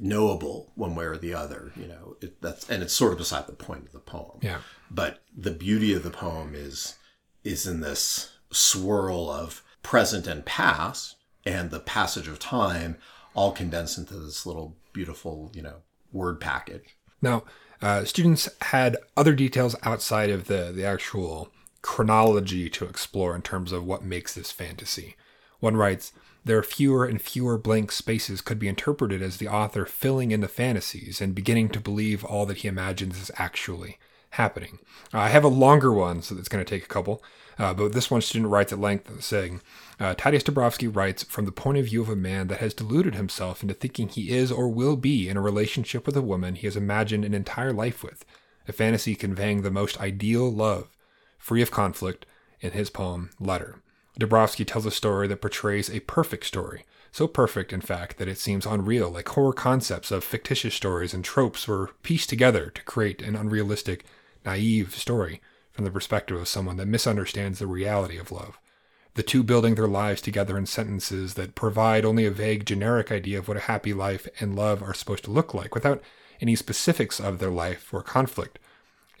knowable 0.00 0.72
one 0.74 0.94
way 0.94 1.04
or 1.04 1.16
the 1.16 1.34
other. 1.34 1.72
You 1.76 1.86
know, 1.86 2.16
it, 2.20 2.40
that's 2.40 2.68
and 2.68 2.82
it's 2.82 2.92
sort 2.92 3.12
of 3.12 3.18
beside 3.18 3.46
the 3.46 3.52
point 3.52 3.86
of 3.86 3.92
the 3.92 3.98
poem. 4.00 4.38
Yeah. 4.42 4.58
But 4.90 5.22
the 5.36 5.50
beauty 5.50 5.92
of 5.94 6.02
the 6.02 6.10
poem 6.10 6.54
is 6.54 6.96
is 7.42 7.66
in 7.66 7.80
this 7.80 8.32
swirl 8.50 9.30
of 9.30 9.62
present 9.82 10.26
and 10.26 10.44
past, 10.44 11.16
and 11.44 11.70
the 11.70 11.80
passage 11.80 12.28
of 12.28 12.38
time, 12.38 12.96
all 13.34 13.52
condensed 13.52 13.98
into 13.98 14.14
this 14.14 14.46
little 14.46 14.76
beautiful, 14.92 15.50
you 15.54 15.62
know, 15.62 15.76
word 16.12 16.40
package. 16.40 16.96
Now, 17.20 17.44
uh, 17.82 18.04
students 18.04 18.48
had 18.62 18.96
other 19.16 19.34
details 19.34 19.76
outside 19.82 20.30
of 20.30 20.46
the 20.46 20.72
the 20.74 20.84
actual 20.84 21.50
chronology 21.82 22.70
to 22.70 22.86
explore 22.86 23.36
in 23.36 23.42
terms 23.42 23.70
of 23.70 23.84
what 23.84 24.02
makes 24.02 24.34
this 24.34 24.50
fantasy. 24.50 25.16
One 25.60 25.76
writes, 25.76 26.12
there 26.44 26.58
are 26.58 26.62
fewer 26.62 27.06
and 27.06 27.20
fewer 27.20 27.56
blank 27.56 27.90
spaces 27.90 28.40
could 28.40 28.58
be 28.58 28.68
interpreted 28.68 29.22
as 29.22 29.38
the 29.38 29.48
author 29.48 29.86
filling 29.86 30.30
in 30.30 30.40
the 30.40 30.48
fantasies 30.48 31.20
and 31.20 31.34
beginning 31.34 31.70
to 31.70 31.80
believe 31.80 32.24
all 32.24 32.44
that 32.46 32.58
he 32.58 32.68
imagines 32.68 33.20
is 33.20 33.30
actually 33.36 33.98
happening. 34.30 34.78
Uh, 35.12 35.20
I 35.20 35.28
have 35.28 35.44
a 35.44 35.48
longer 35.48 35.92
one, 35.92 36.20
so 36.20 36.36
it's 36.36 36.48
going 36.48 36.64
to 36.64 36.68
take 36.68 36.84
a 36.84 36.88
couple, 36.88 37.22
uh, 37.58 37.72
but 37.72 37.92
this 37.92 38.10
one 38.10 38.20
student 38.20 38.50
writes 38.50 38.72
at 38.72 38.80
length 38.80 39.22
saying, 39.22 39.62
uh, 39.98 40.14
Thaddeus 40.14 40.42
Dabrowski 40.42 40.94
writes 40.94 41.22
from 41.22 41.44
the 41.44 41.52
point 41.52 41.78
of 41.78 41.86
view 41.86 42.02
of 42.02 42.08
a 42.08 42.16
man 42.16 42.48
that 42.48 42.58
has 42.58 42.74
deluded 42.74 43.14
himself 43.14 43.62
into 43.62 43.74
thinking 43.74 44.08
he 44.08 44.30
is 44.30 44.52
or 44.52 44.68
will 44.68 44.96
be 44.96 45.28
in 45.28 45.36
a 45.36 45.42
relationship 45.42 46.04
with 46.04 46.16
a 46.16 46.22
woman 46.22 46.56
he 46.56 46.66
has 46.66 46.76
imagined 46.76 47.24
an 47.24 47.32
entire 47.32 47.72
life 47.72 48.02
with, 48.02 48.24
a 48.68 48.72
fantasy 48.72 49.14
conveying 49.14 49.62
the 49.62 49.70
most 49.70 50.00
ideal 50.00 50.50
love, 50.50 50.88
free 51.38 51.62
of 51.62 51.70
conflict, 51.70 52.26
in 52.60 52.72
his 52.72 52.90
poem 52.90 53.30
Letter. 53.38 53.76
Dabrowski 54.18 54.66
tells 54.66 54.86
a 54.86 54.90
story 54.90 55.26
that 55.28 55.40
portrays 55.40 55.90
a 55.90 56.00
perfect 56.00 56.46
story, 56.46 56.84
so 57.10 57.26
perfect, 57.26 57.72
in 57.72 57.80
fact, 57.80 58.18
that 58.18 58.28
it 58.28 58.38
seems 58.38 58.66
unreal, 58.66 59.10
like 59.10 59.28
horror 59.28 59.52
concepts 59.52 60.10
of 60.10 60.24
fictitious 60.24 60.74
stories 60.74 61.14
and 61.14 61.24
tropes 61.24 61.66
were 61.68 61.90
pieced 62.02 62.28
together 62.28 62.70
to 62.70 62.82
create 62.82 63.22
an 63.22 63.36
unrealistic, 63.36 64.04
naive 64.44 64.94
story 64.94 65.40
from 65.72 65.84
the 65.84 65.90
perspective 65.90 66.36
of 66.36 66.48
someone 66.48 66.76
that 66.76 66.86
misunderstands 66.86 67.58
the 67.58 67.66
reality 67.66 68.18
of 68.18 68.32
love. 68.32 68.58
The 69.14 69.22
two 69.22 69.44
building 69.44 69.76
their 69.76 69.86
lives 69.86 70.20
together 70.20 70.58
in 70.58 70.66
sentences 70.66 71.34
that 71.34 71.54
provide 71.54 72.04
only 72.04 72.26
a 72.26 72.32
vague, 72.32 72.66
generic 72.66 73.12
idea 73.12 73.38
of 73.38 73.46
what 73.46 73.56
a 73.56 73.60
happy 73.60 73.92
life 73.92 74.26
and 74.40 74.56
love 74.56 74.82
are 74.82 74.94
supposed 74.94 75.24
to 75.24 75.30
look 75.30 75.54
like, 75.54 75.74
without 75.74 76.02
any 76.40 76.56
specifics 76.56 77.20
of 77.20 77.38
their 77.38 77.50
life 77.50 77.94
or 77.94 78.02
conflict. 78.02 78.58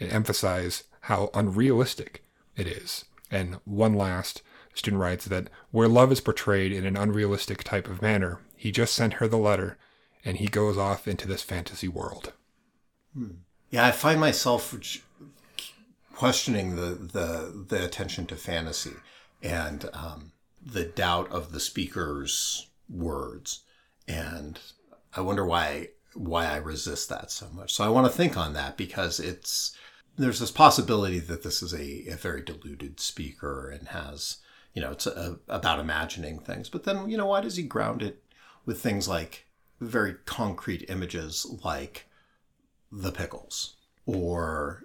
It 0.00 0.12
emphasizes 0.12 0.84
how 1.02 1.30
unrealistic 1.32 2.24
it 2.56 2.66
is. 2.66 3.04
And 3.30 3.60
one 3.64 3.94
last, 3.94 4.42
student 4.74 5.00
writes 5.00 5.24
that 5.26 5.48
where 5.70 5.88
love 5.88 6.12
is 6.12 6.20
portrayed 6.20 6.72
in 6.72 6.84
an 6.84 6.96
unrealistic 6.96 7.64
type 7.64 7.88
of 7.88 8.02
manner, 8.02 8.40
he 8.56 8.70
just 8.70 8.94
sent 8.94 9.14
her 9.14 9.28
the 9.28 9.38
letter 9.38 9.78
and 10.24 10.38
he 10.38 10.46
goes 10.46 10.76
off 10.76 11.06
into 11.06 11.28
this 11.28 11.42
fantasy 11.42 11.88
world. 11.88 12.32
Hmm. 13.14 13.28
Yeah, 13.70 13.86
I 13.86 13.92
find 13.92 14.20
myself 14.20 14.74
questioning 16.14 16.76
the, 16.76 16.94
the, 16.94 17.64
the 17.68 17.84
attention 17.84 18.26
to 18.26 18.36
fantasy 18.36 18.94
and 19.42 19.88
um, 19.92 20.32
the 20.64 20.84
doubt 20.84 21.30
of 21.30 21.52
the 21.52 21.60
speaker's 21.60 22.68
words. 22.88 23.60
And 24.06 24.58
I 25.16 25.20
wonder 25.20 25.44
why 25.44 25.88
why 26.14 26.46
I 26.46 26.56
resist 26.58 27.08
that 27.08 27.32
so 27.32 27.48
much. 27.52 27.74
So 27.74 27.84
I 27.84 27.88
want 27.88 28.06
to 28.06 28.12
think 28.12 28.36
on 28.36 28.52
that 28.52 28.76
because 28.76 29.18
it's 29.18 29.76
there's 30.16 30.38
this 30.38 30.52
possibility 30.52 31.18
that 31.18 31.42
this 31.42 31.62
is 31.62 31.74
a, 31.74 32.08
a 32.08 32.16
very 32.16 32.40
deluded 32.40 33.00
speaker 33.00 33.68
and 33.68 33.88
has 33.88 34.38
you 34.74 34.82
know, 34.82 34.90
it's 34.90 35.06
a, 35.06 35.16
uh, 35.16 35.34
about 35.48 35.80
imagining 35.80 36.38
things. 36.38 36.68
But 36.68 36.84
then, 36.84 37.08
you 37.08 37.16
know, 37.16 37.26
why 37.26 37.40
does 37.40 37.56
he 37.56 37.62
ground 37.62 38.02
it 38.02 38.22
with 38.66 38.80
things 38.80 39.08
like 39.08 39.46
very 39.80 40.14
concrete 40.26 40.84
images 40.88 41.46
like 41.64 42.08
the 42.90 43.12
pickles 43.12 43.76
or 44.06 44.82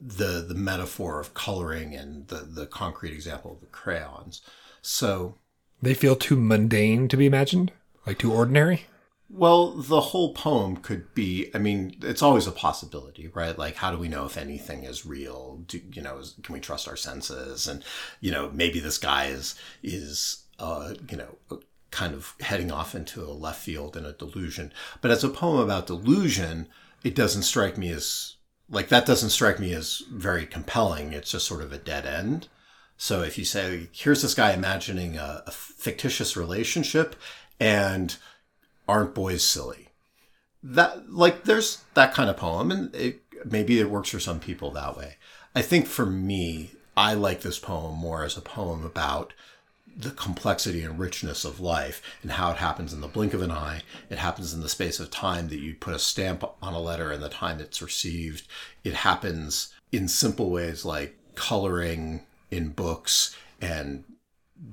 the 0.00 0.44
the 0.46 0.54
metaphor 0.54 1.20
of 1.20 1.34
coloring 1.34 1.94
and 1.94 2.28
the 2.28 2.36
the 2.36 2.66
concrete 2.66 3.12
example 3.12 3.52
of 3.52 3.60
the 3.60 3.66
crayons. 3.66 4.42
So 4.80 5.36
they 5.82 5.94
feel 5.94 6.16
too 6.16 6.36
mundane 6.36 7.08
to 7.08 7.16
be 7.16 7.26
imagined, 7.26 7.72
like 8.06 8.18
too 8.18 8.32
ordinary. 8.32 8.86
Well, 9.30 9.72
the 9.72 10.00
whole 10.00 10.32
poem 10.32 10.78
could 10.78 11.14
be, 11.14 11.50
I 11.54 11.58
mean, 11.58 11.96
it's 12.02 12.22
always 12.22 12.46
a 12.46 12.52
possibility, 12.52 13.28
right? 13.28 13.58
Like, 13.58 13.76
how 13.76 13.90
do 13.90 13.98
we 13.98 14.08
know 14.08 14.24
if 14.24 14.38
anything 14.38 14.84
is 14.84 15.04
real? 15.04 15.62
Do, 15.66 15.82
you 15.92 16.00
know, 16.00 16.16
is, 16.16 16.34
can 16.42 16.54
we 16.54 16.60
trust 16.60 16.88
our 16.88 16.96
senses? 16.96 17.68
And, 17.68 17.84
you 18.20 18.30
know, 18.30 18.50
maybe 18.54 18.80
this 18.80 18.96
guy 18.96 19.26
is, 19.26 19.54
is, 19.82 20.44
uh, 20.58 20.94
you 21.10 21.18
know, 21.18 21.60
kind 21.90 22.14
of 22.14 22.34
heading 22.40 22.72
off 22.72 22.94
into 22.94 23.22
a 23.22 23.32
left 23.32 23.60
field 23.60 23.98
in 23.98 24.06
a 24.06 24.14
delusion. 24.14 24.72
But 25.02 25.10
as 25.10 25.22
a 25.22 25.28
poem 25.28 25.60
about 25.60 25.86
delusion, 25.88 26.66
it 27.04 27.14
doesn't 27.14 27.42
strike 27.42 27.76
me 27.76 27.90
as, 27.90 28.36
like, 28.70 28.88
that 28.88 29.04
doesn't 29.04 29.30
strike 29.30 29.60
me 29.60 29.74
as 29.74 30.02
very 30.10 30.46
compelling. 30.46 31.12
It's 31.12 31.32
just 31.32 31.46
sort 31.46 31.62
of 31.62 31.72
a 31.72 31.78
dead 31.78 32.06
end. 32.06 32.48
So 32.96 33.22
if 33.22 33.36
you 33.36 33.44
say, 33.44 33.90
here's 33.92 34.22
this 34.22 34.34
guy 34.34 34.54
imagining 34.54 35.18
a, 35.18 35.42
a 35.46 35.50
fictitious 35.50 36.34
relationship 36.34 37.14
and, 37.60 38.16
aren't 38.88 39.14
boys 39.14 39.44
silly? 39.44 39.88
That 40.62 41.12
like 41.12 41.44
there's 41.44 41.84
that 41.94 42.14
kind 42.14 42.28
of 42.28 42.36
poem, 42.36 42.72
and 42.72 42.94
it, 42.94 43.20
maybe 43.44 43.78
it 43.78 43.90
works 43.90 44.08
for 44.08 44.18
some 44.18 44.40
people 44.40 44.70
that 44.72 44.96
way. 44.96 45.16
I 45.54 45.62
think 45.62 45.86
for 45.86 46.06
me, 46.06 46.70
I 46.96 47.14
like 47.14 47.42
this 47.42 47.58
poem 47.58 47.96
more 47.96 48.24
as 48.24 48.36
a 48.36 48.40
poem 48.40 48.84
about 48.84 49.34
the 49.96 50.10
complexity 50.10 50.82
and 50.82 50.98
richness 50.98 51.44
of 51.44 51.58
life 51.58 52.00
and 52.22 52.32
how 52.32 52.52
it 52.52 52.58
happens 52.58 52.92
in 52.92 53.00
the 53.00 53.08
blink 53.08 53.34
of 53.34 53.42
an 53.42 53.50
eye. 53.50 53.82
It 54.10 54.18
happens 54.18 54.54
in 54.54 54.60
the 54.60 54.68
space 54.68 55.00
of 55.00 55.10
time 55.10 55.48
that 55.48 55.58
you 55.58 55.74
put 55.74 55.94
a 55.94 55.98
stamp 55.98 56.44
on 56.62 56.74
a 56.74 56.80
letter 56.80 57.10
and 57.10 57.22
the 57.22 57.28
time 57.28 57.58
it's 57.60 57.82
received. 57.82 58.46
It 58.84 58.94
happens 58.94 59.74
in 59.90 60.06
simple 60.06 60.50
ways 60.50 60.84
like 60.84 61.16
coloring 61.34 62.22
in 62.50 62.68
books 62.68 63.36
and 63.60 64.04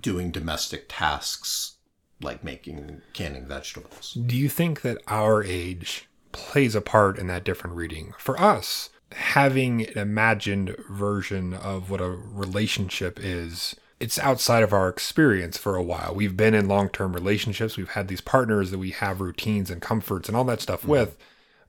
doing 0.01 0.31
domestic 0.31 0.85
tasks 0.87 1.74
like 2.21 2.43
making 2.43 3.01
canning 3.13 3.45
vegetables. 3.45 4.13
Do 4.13 4.35
you 4.35 4.49
think 4.49 4.81
that 4.81 4.97
our 5.07 5.43
age 5.43 6.07
plays 6.31 6.75
a 6.75 6.81
part 6.81 7.17
in 7.17 7.27
that 7.27 7.43
different 7.43 7.75
reading? 7.75 8.13
For 8.17 8.39
us, 8.39 8.89
having 9.11 9.87
an 9.87 9.97
imagined 9.97 10.75
version 10.89 11.53
of 11.53 11.89
what 11.89 12.01
a 12.01 12.09
relationship 12.09 13.19
is, 13.21 13.75
it's 13.99 14.19
outside 14.19 14.63
of 14.63 14.73
our 14.73 14.89
experience 14.89 15.57
for 15.57 15.75
a 15.75 15.83
while. 15.83 16.13
We've 16.15 16.35
been 16.35 16.53
in 16.53 16.67
long 16.67 16.89
term 16.89 17.13
relationships, 17.13 17.77
we've 17.77 17.89
had 17.89 18.07
these 18.07 18.21
partners 18.21 18.71
that 18.71 18.79
we 18.79 18.91
have 18.91 19.21
routines 19.21 19.69
and 19.69 19.81
comforts 19.81 20.27
and 20.27 20.37
all 20.37 20.43
that 20.45 20.61
stuff 20.61 20.81
mm-hmm. 20.81 20.91
with. 20.91 21.17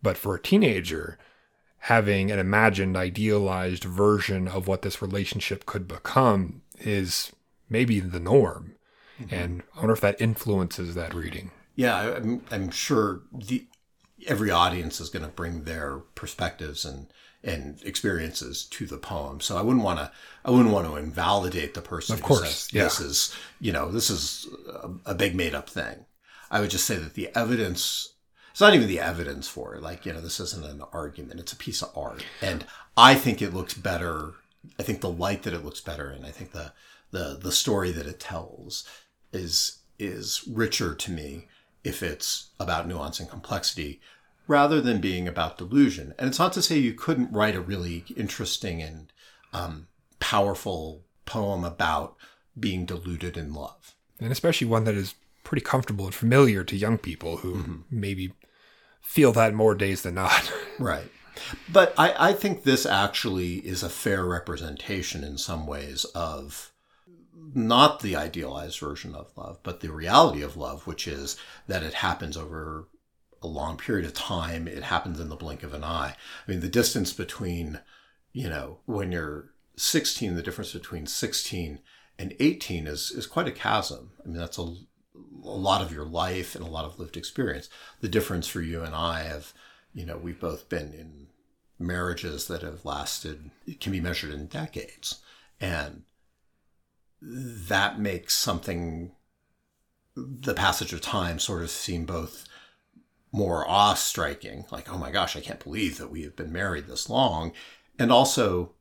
But 0.02 0.16
for 0.16 0.34
a 0.34 0.42
teenager, 0.42 1.18
having 1.80 2.30
an 2.30 2.38
imagined, 2.38 2.96
idealized 2.96 3.84
version 3.84 4.48
of 4.48 4.66
what 4.66 4.82
this 4.82 5.00
relationship 5.00 5.66
could 5.66 5.86
become 5.88 6.62
is 6.80 7.32
maybe 7.68 8.00
the 8.00 8.20
norm. 8.20 8.75
Mm-hmm. 9.20 9.34
And 9.34 9.62
I 9.74 9.78
wonder 9.78 9.94
if 9.94 10.00
that 10.00 10.20
influences 10.20 10.94
that 10.94 11.14
reading. 11.14 11.50
Yeah, 11.74 12.16
I'm, 12.16 12.42
I'm 12.50 12.70
sure 12.70 13.22
the 13.32 13.66
every 14.26 14.50
audience 14.50 15.00
is 15.00 15.10
going 15.10 15.24
to 15.24 15.30
bring 15.30 15.64
their 15.64 15.98
perspectives 16.14 16.84
and 16.84 17.08
and 17.44 17.80
experiences 17.84 18.64
to 18.64 18.86
the 18.86 18.98
poem. 18.98 19.40
So 19.40 19.56
I 19.56 19.62
wouldn't 19.62 19.84
want 19.84 20.00
to 20.00 20.10
I 20.44 20.50
wouldn't 20.50 20.74
want 20.74 20.86
to 20.86 20.96
invalidate 20.96 21.74
the 21.74 21.82
person 21.82 22.14
of 22.14 22.22
course, 22.22 22.68
says, 22.70 22.70
this 22.70 23.00
is 23.00 23.34
you 23.60 23.72
know 23.72 23.90
this 23.90 24.10
is 24.10 24.48
a, 24.68 24.90
a 25.06 25.14
big 25.14 25.34
made 25.34 25.54
up 25.54 25.68
thing. 25.68 26.06
I 26.50 26.60
would 26.60 26.70
just 26.70 26.86
say 26.86 26.96
that 26.96 27.14
the 27.14 27.30
evidence 27.36 28.14
it's 28.50 28.60
not 28.62 28.74
even 28.74 28.88
the 28.88 29.00
evidence 29.00 29.46
for 29.48 29.74
it. 29.74 29.82
Like, 29.82 30.06
you 30.06 30.14
know, 30.14 30.22
this 30.22 30.40
isn't 30.40 30.64
an 30.64 30.82
argument. 30.90 31.40
It's 31.40 31.52
a 31.52 31.56
piece 31.56 31.82
of 31.82 31.90
art. 31.94 32.24
And 32.40 32.64
I 32.96 33.14
think 33.14 33.42
it 33.42 33.52
looks 33.52 33.74
better. 33.74 34.32
I 34.78 34.82
think 34.82 35.02
the 35.02 35.10
light 35.10 35.42
that 35.42 35.52
it 35.52 35.62
looks 35.62 35.82
better 35.82 36.08
and 36.08 36.24
I 36.24 36.30
think 36.30 36.52
the 36.52 36.72
the 37.10 37.38
the 37.40 37.52
story 37.52 37.92
that 37.92 38.06
it 38.06 38.18
tells 38.18 38.88
is 39.36 39.78
is 39.98 40.42
richer 40.46 40.94
to 40.94 41.10
me 41.10 41.46
if 41.84 42.02
it's 42.02 42.48
about 42.58 42.88
nuance 42.88 43.20
and 43.20 43.30
complexity 43.30 44.00
rather 44.48 44.80
than 44.80 45.00
being 45.00 45.26
about 45.26 45.58
delusion. 45.58 46.14
And 46.18 46.28
it's 46.28 46.38
not 46.38 46.52
to 46.54 46.62
say 46.62 46.78
you 46.78 46.92
couldn't 46.92 47.32
write 47.32 47.54
a 47.54 47.60
really 47.60 48.04
interesting 48.16 48.82
and 48.82 49.12
um, 49.52 49.88
powerful 50.20 51.02
poem 51.24 51.64
about 51.64 52.16
being 52.58 52.84
deluded 52.84 53.36
in 53.36 53.52
love. 53.52 53.94
And 54.20 54.32
especially 54.32 54.66
one 54.66 54.84
that 54.84 54.94
is 54.94 55.14
pretty 55.44 55.64
comfortable 55.64 56.06
and 56.06 56.14
familiar 56.14 56.64
to 56.64 56.76
young 56.76 56.98
people 56.98 57.38
who 57.38 57.56
mm-hmm. 57.56 57.76
maybe 57.90 58.32
feel 59.00 59.32
that 59.32 59.54
more 59.54 59.74
days 59.74 60.02
than 60.02 60.14
not. 60.14 60.52
right. 60.78 61.10
But 61.68 61.94
I, 61.98 62.30
I 62.30 62.32
think 62.32 62.62
this 62.62 62.86
actually 62.86 63.56
is 63.56 63.82
a 63.82 63.88
fair 63.88 64.24
representation 64.24 65.22
in 65.22 65.38
some 65.38 65.66
ways 65.66 66.04
of 66.14 66.72
not 67.54 68.00
the 68.00 68.16
idealized 68.16 68.78
version 68.78 69.14
of 69.14 69.30
love, 69.36 69.58
but 69.62 69.80
the 69.80 69.92
reality 69.92 70.42
of 70.42 70.56
love, 70.56 70.86
which 70.86 71.06
is 71.06 71.36
that 71.66 71.82
it 71.82 71.94
happens 71.94 72.36
over 72.36 72.88
a 73.42 73.46
long 73.46 73.76
period 73.76 74.06
of 74.06 74.14
time. 74.14 74.66
It 74.66 74.84
happens 74.84 75.20
in 75.20 75.28
the 75.28 75.36
blink 75.36 75.62
of 75.62 75.74
an 75.74 75.84
eye. 75.84 76.16
I 76.46 76.50
mean, 76.50 76.60
the 76.60 76.68
distance 76.68 77.12
between, 77.12 77.80
you 78.32 78.48
know, 78.48 78.78
when 78.86 79.12
you're 79.12 79.50
16, 79.76 80.34
the 80.34 80.42
difference 80.42 80.72
between 80.72 81.06
16 81.06 81.80
and 82.18 82.34
18 82.40 82.86
is, 82.86 83.10
is 83.10 83.26
quite 83.26 83.48
a 83.48 83.52
chasm. 83.52 84.12
I 84.24 84.28
mean, 84.28 84.38
that's 84.38 84.58
a, 84.58 84.62
a 84.62 84.76
lot 85.44 85.82
of 85.82 85.92
your 85.92 86.06
life 86.06 86.54
and 86.54 86.64
a 86.64 86.70
lot 86.70 86.86
of 86.86 86.98
lived 86.98 87.16
experience. 87.16 87.68
The 88.00 88.08
difference 88.08 88.48
for 88.48 88.62
you 88.62 88.82
and 88.82 88.94
I 88.94 89.24
have, 89.24 89.52
you 89.92 90.06
know, 90.06 90.16
we've 90.16 90.40
both 90.40 90.68
been 90.68 90.92
in 90.92 91.26
marriages 91.78 92.48
that 92.48 92.62
have 92.62 92.86
lasted, 92.86 93.50
it 93.66 93.80
can 93.80 93.92
be 93.92 94.00
measured 94.00 94.32
in 94.32 94.46
decades. 94.46 95.20
And 95.60 96.04
that 97.20 97.98
makes 97.98 98.34
something, 98.34 99.12
the 100.14 100.54
passage 100.54 100.92
of 100.92 101.00
time 101.00 101.38
sort 101.38 101.62
of 101.62 101.70
seem 101.70 102.04
both 102.04 102.46
more 103.32 103.68
awe 103.68 103.94
striking, 103.94 104.64
like, 104.70 104.90
oh 104.90 104.98
my 104.98 105.10
gosh, 105.10 105.36
I 105.36 105.40
can't 105.40 105.62
believe 105.62 105.98
that 105.98 106.10
we 106.10 106.22
have 106.22 106.36
been 106.36 106.52
married 106.52 106.86
this 106.86 107.10
long. 107.10 107.52
And 107.98 108.10
also, 108.10 108.72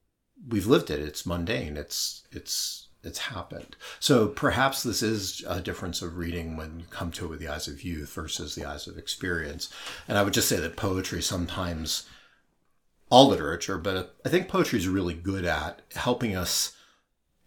we've 0.48 0.68
lived 0.68 0.90
it. 0.90 1.00
It's 1.00 1.26
mundane. 1.26 1.78
It's, 1.78 2.24
it's, 2.32 2.88
it's 3.04 3.20
happened. 3.20 3.76
So 4.00 4.28
perhaps 4.28 4.84
this 4.84 5.02
is 5.02 5.44
a 5.48 5.62
difference 5.62 6.02
of 6.02 6.18
reading 6.18 6.58
when 6.58 6.80
you 6.80 6.86
come 6.90 7.12
to 7.14 7.26
it 7.26 7.30
with 7.30 7.40
the 7.40 7.48
eyes 7.48 7.68
of 7.68 7.84
youth 7.84 8.14
versus 8.14 8.56
the 8.56 8.66
eyes 8.66 8.88
of 8.88 8.98
experience. 8.98 9.70
And 10.08 10.18
I 10.18 10.24
would 10.24 10.34
just 10.34 10.50
say 10.50 10.58
that 10.58 10.76
poetry 10.76 11.22
sometimes, 11.22 12.08
all 13.10 13.28
literature, 13.28 13.78
but 13.78 14.16
I 14.26 14.30
think 14.30 14.48
poetry 14.48 14.80
is 14.80 14.88
really 14.88 15.14
good 15.14 15.46
at 15.46 15.82
helping 15.96 16.36
us 16.36 16.76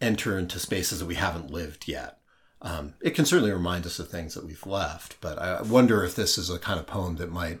enter 0.01 0.37
into 0.37 0.59
spaces 0.59 0.99
that 0.99 1.05
we 1.05 1.15
haven't 1.15 1.51
lived 1.51 1.87
yet. 1.87 2.19
Um, 2.61 2.95
it 3.01 3.11
can 3.11 3.25
certainly 3.25 3.51
remind 3.51 3.85
us 3.85 3.99
of 3.99 4.09
things 4.09 4.33
that 4.33 4.45
we've 4.45 4.65
left, 4.65 5.19
but 5.21 5.39
I 5.39 5.61
wonder 5.61 6.03
if 6.03 6.15
this 6.15 6.37
is 6.37 6.49
a 6.49 6.59
kind 6.59 6.79
of 6.79 6.87
poem 6.87 7.15
that 7.17 7.31
might 7.31 7.59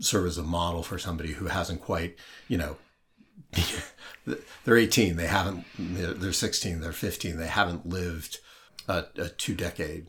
serve 0.00 0.26
as 0.26 0.38
a 0.38 0.42
model 0.42 0.82
for 0.82 0.98
somebody 0.98 1.32
who 1.32 1.46
hasn't 1.46 1.80
quite, 1.80 2.16
you 2.48 2.58
know, 2.58 2.76
they're 4.64 4.76
18, 4.76 5.16
they 5.16 5.26
haven't, 5.26 5.64
they're 5.78 6.32
16, 6.32 6.80
they're 6.80 6.92
15, 6.92 7.36
they 7.36 7.46
haven't 7.46 7.88
lived 7.88 8.38
a, 8.88 9.04
a 9.16 9.28
two 9.28 9.54
decade 9.54 10.06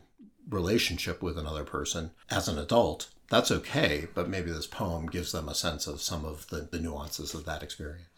relationship 0.48 1.22
with 1.22 1.38
another 1.38 1.64
person 1.64 2.10
as 2.30 2.48
an 2.48 2.58
adult. 2.58 3.08
That's 3.30 3.50
okay, 3.50 4.06
but 4.14 4.28
maybe 4.28 4.50
this 4.50 4.66
poem 4.66 5.06
gives 5.06 5.32
them 5.32 5.48
a 5.48 5.54
sense 5.54 5.86
of 5.86 6.02
some 6.02 6.24
of 6.24 6.48
the, 6.48 6.68
the 6.70 6.78
nuances 6.78 7.34
of 7.34 7.44
that 7.46 7.62
experience. 7.62 8.08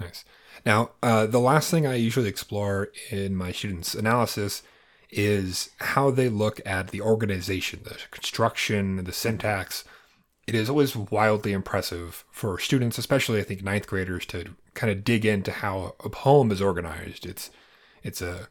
Nice. 0.00 0.24
Now, 0.64 0.90
uh, 1.02 1.26
the 1.26 1.40
last 1.40 1.70
thing 1.70 1.86
I 1.86 1.94
usually 1.94 2.28
explore 2.28 2.88
in 3.10 3.36
my 3.36 3.52
students' 3.52 3.94
analysis 3.94 4.62
is 5.10 5.70
how 5.78 6.10
they 6.10 6.28
look 6.28 6.60
at 6.66 6.88
the 6.88 7.00
organization, 7.00 7.80
the 7.84 7.96
construction, 8.10 9.04
the 9.04 9.12
syntax. 9.12 9.84
It 10.46 10.54
is 10.54 10.68
always 10.68 10.96
wildly 10.96 11.52
impressive 11.52 12.24
for 12.30 12.58
students, 12.58 12.98
especially 12.98 13.40
I 13.40 13.44
think 13.44 13.62
ninth 13.62 13.86
graders, 13.86 14.26
to 14.26 14.54
kind 14.74 14.90
of 14.90 15.04
dig 15.04 15.24
into 15.24 15.50
how 15.50 15.94
a 16.00 16.08
poem 16.08 16.50
is 16.50 16.62
organized. 16.62 17.26
It's 17.26 17.50
it's 18.02 18.22
a 18.22 18.48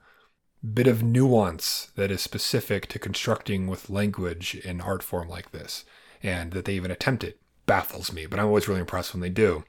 bit 0.74 0.88
of 0.88 1.04
nuance 1.04 1.92
that 1.96 2.12
is 2.12 2.22
specific 2.22 2.88
to 2.88 3.00
constructing 3.00 3.68
with 3.68 3.90
language 3.90 4.56
in 4.56 4.82
art 4.82 5.04
form 5.04 5.30
like 5.30 5.52
this, 5.52 5.86
and 6.22 6.52
that 6.52 6.66
they 6.66 6.74
even 6.74 6.92
attempt 6.92 7.24
it 7.24 7.40
baffles 7.66 8.12
me. 8.12 8.26
But 8.26 8.40
I'm 8.40 8.48
always 8.48 8.68
really 8.68 8.82
impressed 8.82 9.14
when 9.14 9.22
they 9.22 9.30
do. 9.30 9.64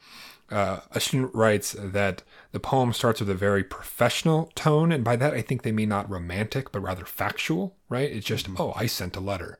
Uh, 0.51 0.81
a 0.93 1.01
student 1.01 1.35
writes 1.35 1.77
that 1.79 2.23
the 2.53 2.61
poem 2.61 2.93
starts 2.93 3.21
with 3.21 3.29
a 3.29 3.35
very 3.35 3.63
professional 3.63 4.51
tone, 4.55 4.91
and 4.91 5.05
by 5.05 5.15
that 5.17 5.35
I 5.35 5.43
think 5.43 5.63
they 5.63 5.73
mean 5.73 5.91
not 5.91 6.09
romantic, 6.09 6.73
but 6.73 6.81
rather 6.81 7.05
factual, 7.05 7.77
right? 7.89 8.11
It's 8.11 8.27
just, 8.27 8.47
mm-hmm. 8.47 8.61
oh, 8.63 8.73
I 8.75 8.87
sent 8.87 9.17
a 9.17 9.21
letter, 9.21 9.59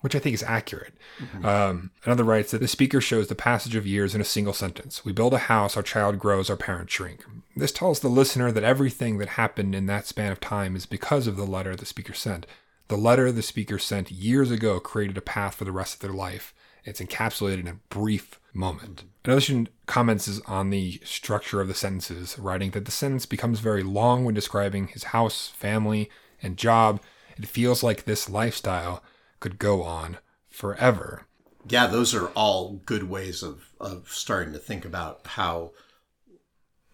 which 0.00 0.14
I 0.14 0.18
think 0.18 0.34
is 0.34 0.42
accurate. 0.42 0.92
Mm-hmm. 1.18 1.46
Um, 1.46 1.90
another 2.04 2.24
writes 2.24 2.50
that 2.50 2.60
the 2.60 2.68
speaker 2.68 3.00
shows 3.00 3.28
the 3.28 3.34
passage 3.34 3.74
of 3.74 3.86
years 3.86 4.14
in 4.14 4.20
a 4.20 4.24
single 4.24 4.52
sentence. 4.52 5.02
We 5.02 5.12
build 5.12 5.32
a 5.32 5.38
house, 5.38 5.78
our 5.78 5.82
child 5.82 6.18
grows, 6.18 6.50
our 6.50 6.56
parents 6.56 6.92
shrink. 6.92 7.24
This 7.56 7.72
tells 7.72 8.00
the 8.00 8.08
listener 8.08 8.52
that 8.52 8.64
everything 8.64 9.16
that 9.18 9.30
happened 9.30 9.74
in 9.74 9.86
that 9.86 10.06
span 10.06 10.30
of 10.30 10.40
time 10.40 10.76
is 10.76 10.84
because 10.84 11.26
of 11.26 11.36
the 11.36 11.46
letter 11.46 11.74
the 11.74 11.86
speaker 11.86 12.12
sent. 12.12 12.46
The 12.88 12.96
letter 12.96 13.32
the 13.32 13.42
speaker 13.42 13.78
sent 13.78 14.10
years 14.10 14.50
ago 14.50 14.78
created 14.78 15.16
a 15.16 15.22
path 15.22 15.54
for 15.54 15.64
the 15.64 15.72
rest 15.72 15.94
of 15.94 16.00
their 16.00 16.12
life. 16.12 16.54
It's 16.84 17.00
encapsulated 17.00 17.60
in 17.60 17.68
a 17.68 17.80
brief 17.88 18.40
moment. 18.52 19.04
Another 19.24 19.66
comments 19.86 20.26
is 20.26 20.40
on 20.42 20.70
the 20.70 21.00
structure 21.04 21.60
of 21.60 21.68
the 21.68 21.74
sentences, 21.74 22.38
writing 22.38 22.70
that 22.70 22.84
the 22.84 22.90
sentence 22.90 23.26
becomes 23.26 23.60
very 23.60 23.82
long 23.82 24.24
when 24.24 24.34
describing 24.34 24.88
his 24.88 25.04
house, 25.04 25.48
family, 25.48 26.10
and 26.42 26.56
job. 26.56 27.00
It 27.36 27.46
feels 27.46 27.82
like 27.82 28.04
this 28.04 28.28
lifestyle 28.28 29.02
could 29.40 29.58
go 29.58 29.82
on 29.82 30.18
forever. 30.48 31.26
Yeah, 31.68 31.86
those 31.86 32.14
are 32.14 32.28
all 32.28 32.80
good 32.86 33.04
ways 33.04 33.42
of, 33.42 33.70
of 33.80 34.08
starting 34.10 34.52
to 34.54 34.58
think 34.58 34.84
about 34.84 35.26
how 35.26 35.72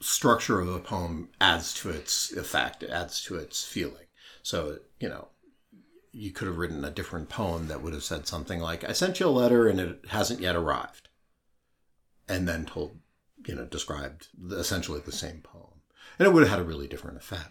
structure 0.00 0.60
of 0.60 0.68
a 0.68 0.80
poem 0.80 1.28
adds 1.40 1.72
to 1.74 1.90
its 1.90 2.32
effect, 2.32 2.82
adds 2.82 3.22
to 3.24 3.36
its 3.36 3.64
feeling. 3.64 4.06
So, 4.42 4.78
you 5.00 5.08
know, 5.08 5.28
you 6.14 6.30
could 6.30 6.46
have 6.46 6.58
written 6.58 6.84
a 6.84 6.90
different 6.90 7.28
poem 7.28 7.66
that 7.66 7.82
would 7.82 7.92
have 7.92 8.04
said 8.04 8.26
something 8.26 8.60
like, 8.60 8.88
I 8.88 8.92
sent 8.92 9.18
you 9.18 9.26
a 9.26 9.28
letter 9.28 9.68
and 9.68 9.80
it 9.80 10.04
hasn't 10.08 10.40
yet 10.40 10.54
arrived. 10.54 11.08
And 12.28 12.48
then 12.48 12.64
told, 12.64 12.98
you 13.44 13.54
know, 13.54 13.64
described 13.64 14.28
essentially 14.52 15.00
the 15.00 15.12
same 15.12 15.42
poem. 15.42 15.80
And 16.18 16.26
it 16.26 16.32
would 16.32 16.44
have 16.44 16.50
had 16.50 16.60
a 16.60 16.64
really 16.64 16.86
different 16.86 17.18
effect. 17.18 17.50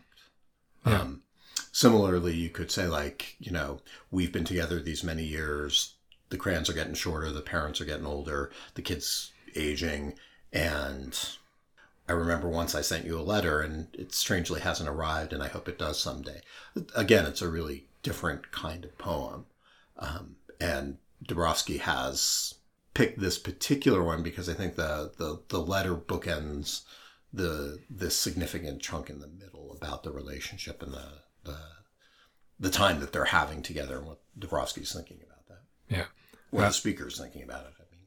Yeah. 0.88 1.02
Um, 1.02 1.23
similarly, 1.71 2.34
you 2.34 2.49
could 2.49 2.71
say, 2.71 2.88
like, 2.88 3.36
you 3.39 3.52
know, 3.52 3.82
we've 4.10 4.32
been 4.32 4.45
together 4.45 4.80
these 4.80 5.04
many 5.04 5.23
years. 5.23 5.95
The 6.30 6.38
crayons 6.38 6.69
are 6.69 6.73
getting 6.73 6.93
shorter. 6.93 7.32
The 7.32 7.41
parents 7.41 7.82
are 7.82 7.86
getting 7.86 8.06
older. 8.06 8.49
The 8.76 8.82
kids 8.82 9.32
aging. 9.56 10.13
And 10.52 11.19
I 12.08 12.13
remember 12.13 12.47
once 12.47 12.73
I 12.73 12.82
sent 12.82 13.06
you 13.06 13.19
a 13.19 13.21
letter 13.21 13.62
and 13.62 13.88
it 13.93 14.13
strangely 14.13 14.62
hasn't 14.62 14.89
arrived, 14.89 15.34
and 15.34 15.43
I 15.43 15.47
hope 15.49 15.67
it 15.67 15.78
does 15.78 15.99
someday. 15.99 16.41
Again, 16.95 17.26
it's 17.26 17.41
a 17.41 17.49
really 17.49 17.86
different 18.04 18.52
kind 18.52 18.86
of 18.86 18.98
poem. 18.98 19.46
Um, 19.98 20.36
and 20.60 20.98
Dabrowski 21.26 21.80
has 21.80 22.56
picked 22.94 23.20
this 23.20 23.39
particular 23.39 24.04
one 24.04 24.22
because 24.22 24.48
I 24.48 24.54
think 24.54 24.76
the, 24.76 25.12
the, 25.18 25.42
the 25.50 25.60
letter 25.60 25.96
bookends 25.96 26.84
the 27.34 27.80
this 27.89 28.16
significant 28.16 28.82
chunk 28.82 29.10
in 29.10 29.20
the 29.20 29.28
middle 29.28 29.76
about 29.76 30.04
the 30.04 30.12
relationship 30.12 30.84
and 30.84 30.94
the, 30.94 31.08
the 31.44 31.58
the 32.60 32.70
time 32.70 33.00
that 33.00 33.12
they're 33.12 33.26
having 33.26 33.63
together 33.63 33.98
and 33.98 34.06
what 34.06 34.20
Dabrowski's 34.39 34.94
thinking 34.94 35.18
about 35.26 35.48
that. 35.48 35.63
Yeah. 35.89 36.06
Or 36.52 36.62
the 36.62 36.72
speaker's 36.72 37.20
thinking 37.20 37.42
about 37.42 37.66
it, 37.66 37.74
I 37.80 37.84
mean. 37.92 38.06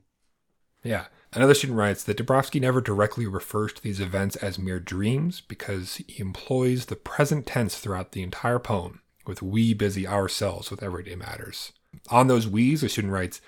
Yeah. 0.85 1.07
Another 1.33 1.55
student 1.55 1.77
writes 1.77 2.05
that 2.05 2.17
Dabrowski 2.17 2.61
never 2.61 2.81
directly 2.81 3.27
refers 3.27 3.73
to 3.73 3.83
these 3.83 4.01
events 4.01 4.37
as 4.37 4.59
mere 4.59 4.79
dreams 4.79 5.41
because 5.41 5.97
he 5.97 6.21
employs 6.21 6.87
the 6.87 6.97
present 6.97 7.47
tense 7.47 7.77
throughout 7.77 8.13
the 8.13 8.23
entire 8.23 8.61
poem, 8.61 9.03
with 9.29 9.43
we 9.43 9.75
busy 9.75 10.07
ourselves 10.07 10.71
with 10.71 10.83
everyday 10.83 11.15
matters. 11.15 11.73
On 12.11 12.27
those 12.27 12.47
we's, 12.47 12.81
the 12.81 12.89
student 12.89 13.13
writes, 13.13 13.41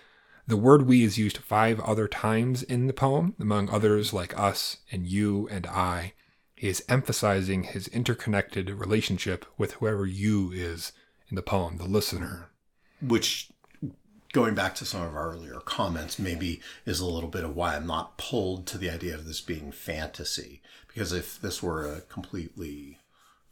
the 0.48 0.56
word 0.56 0.86
we 0.86 1.04
is 1.04 1.18
used 1.18 1.36
five 1.36 1.78
other 1.80 2.08
times 2.08 2.62
in 2.62 2.86
the 2.86 2.94
poem, 2.94 3.34
among 3.38 3.68
others 3.68 4.14
like 4.14 4.38
us 4.38 4.78
and 4.90 5.06
you 5.06 5.46
and 5.50 5.66
I. 5.66 6.14
He 6.54 6.68
is 6.68 6.82
emphasizing 6.88 7.64
his 7.64 7.86
interconnected 7.88 8.70
relationship 8.70 9.44
with 9.58 9.74
whoever 9.74 10.06
you 10.06 10.50
is 10.50 10.92
in 11.28 11.36
the 11.36 11.42
poem, 11.42 11.76
the 11.76 11.84
listener. 11.84 12.48
Which, 13.02 13.50
going 14.32 14.54
back 14.54 14.74
to 14.76 14.86
some 14.86 15.02
of 15.02 15.14
our 15.14 15.32
earlier 15.32 15.60
comments, 15.60 16.18
maybe 16.18 16.62
is 16.86 16.98
a 16.98 17.06
little 17.06 17.28
bit 17.28 17.44
of 17.44 17.54
why 17.54 17.76
I'm 17.76 17.86
not 17.86 18.16
pulled 18.16 18.66
to 18.68 18.78
the 18.78 18.88
idea 18.88 19.14
of 19.14 19.26
this 19.26 19.42
being 19.42 19.70
fantasy. 19.70 20.62
Because 20.86 21.12
if 21.12 21.38
this 21.38 21.62
were 21.62 21.86
a 21.86 22.00
completely, 22.00 22.97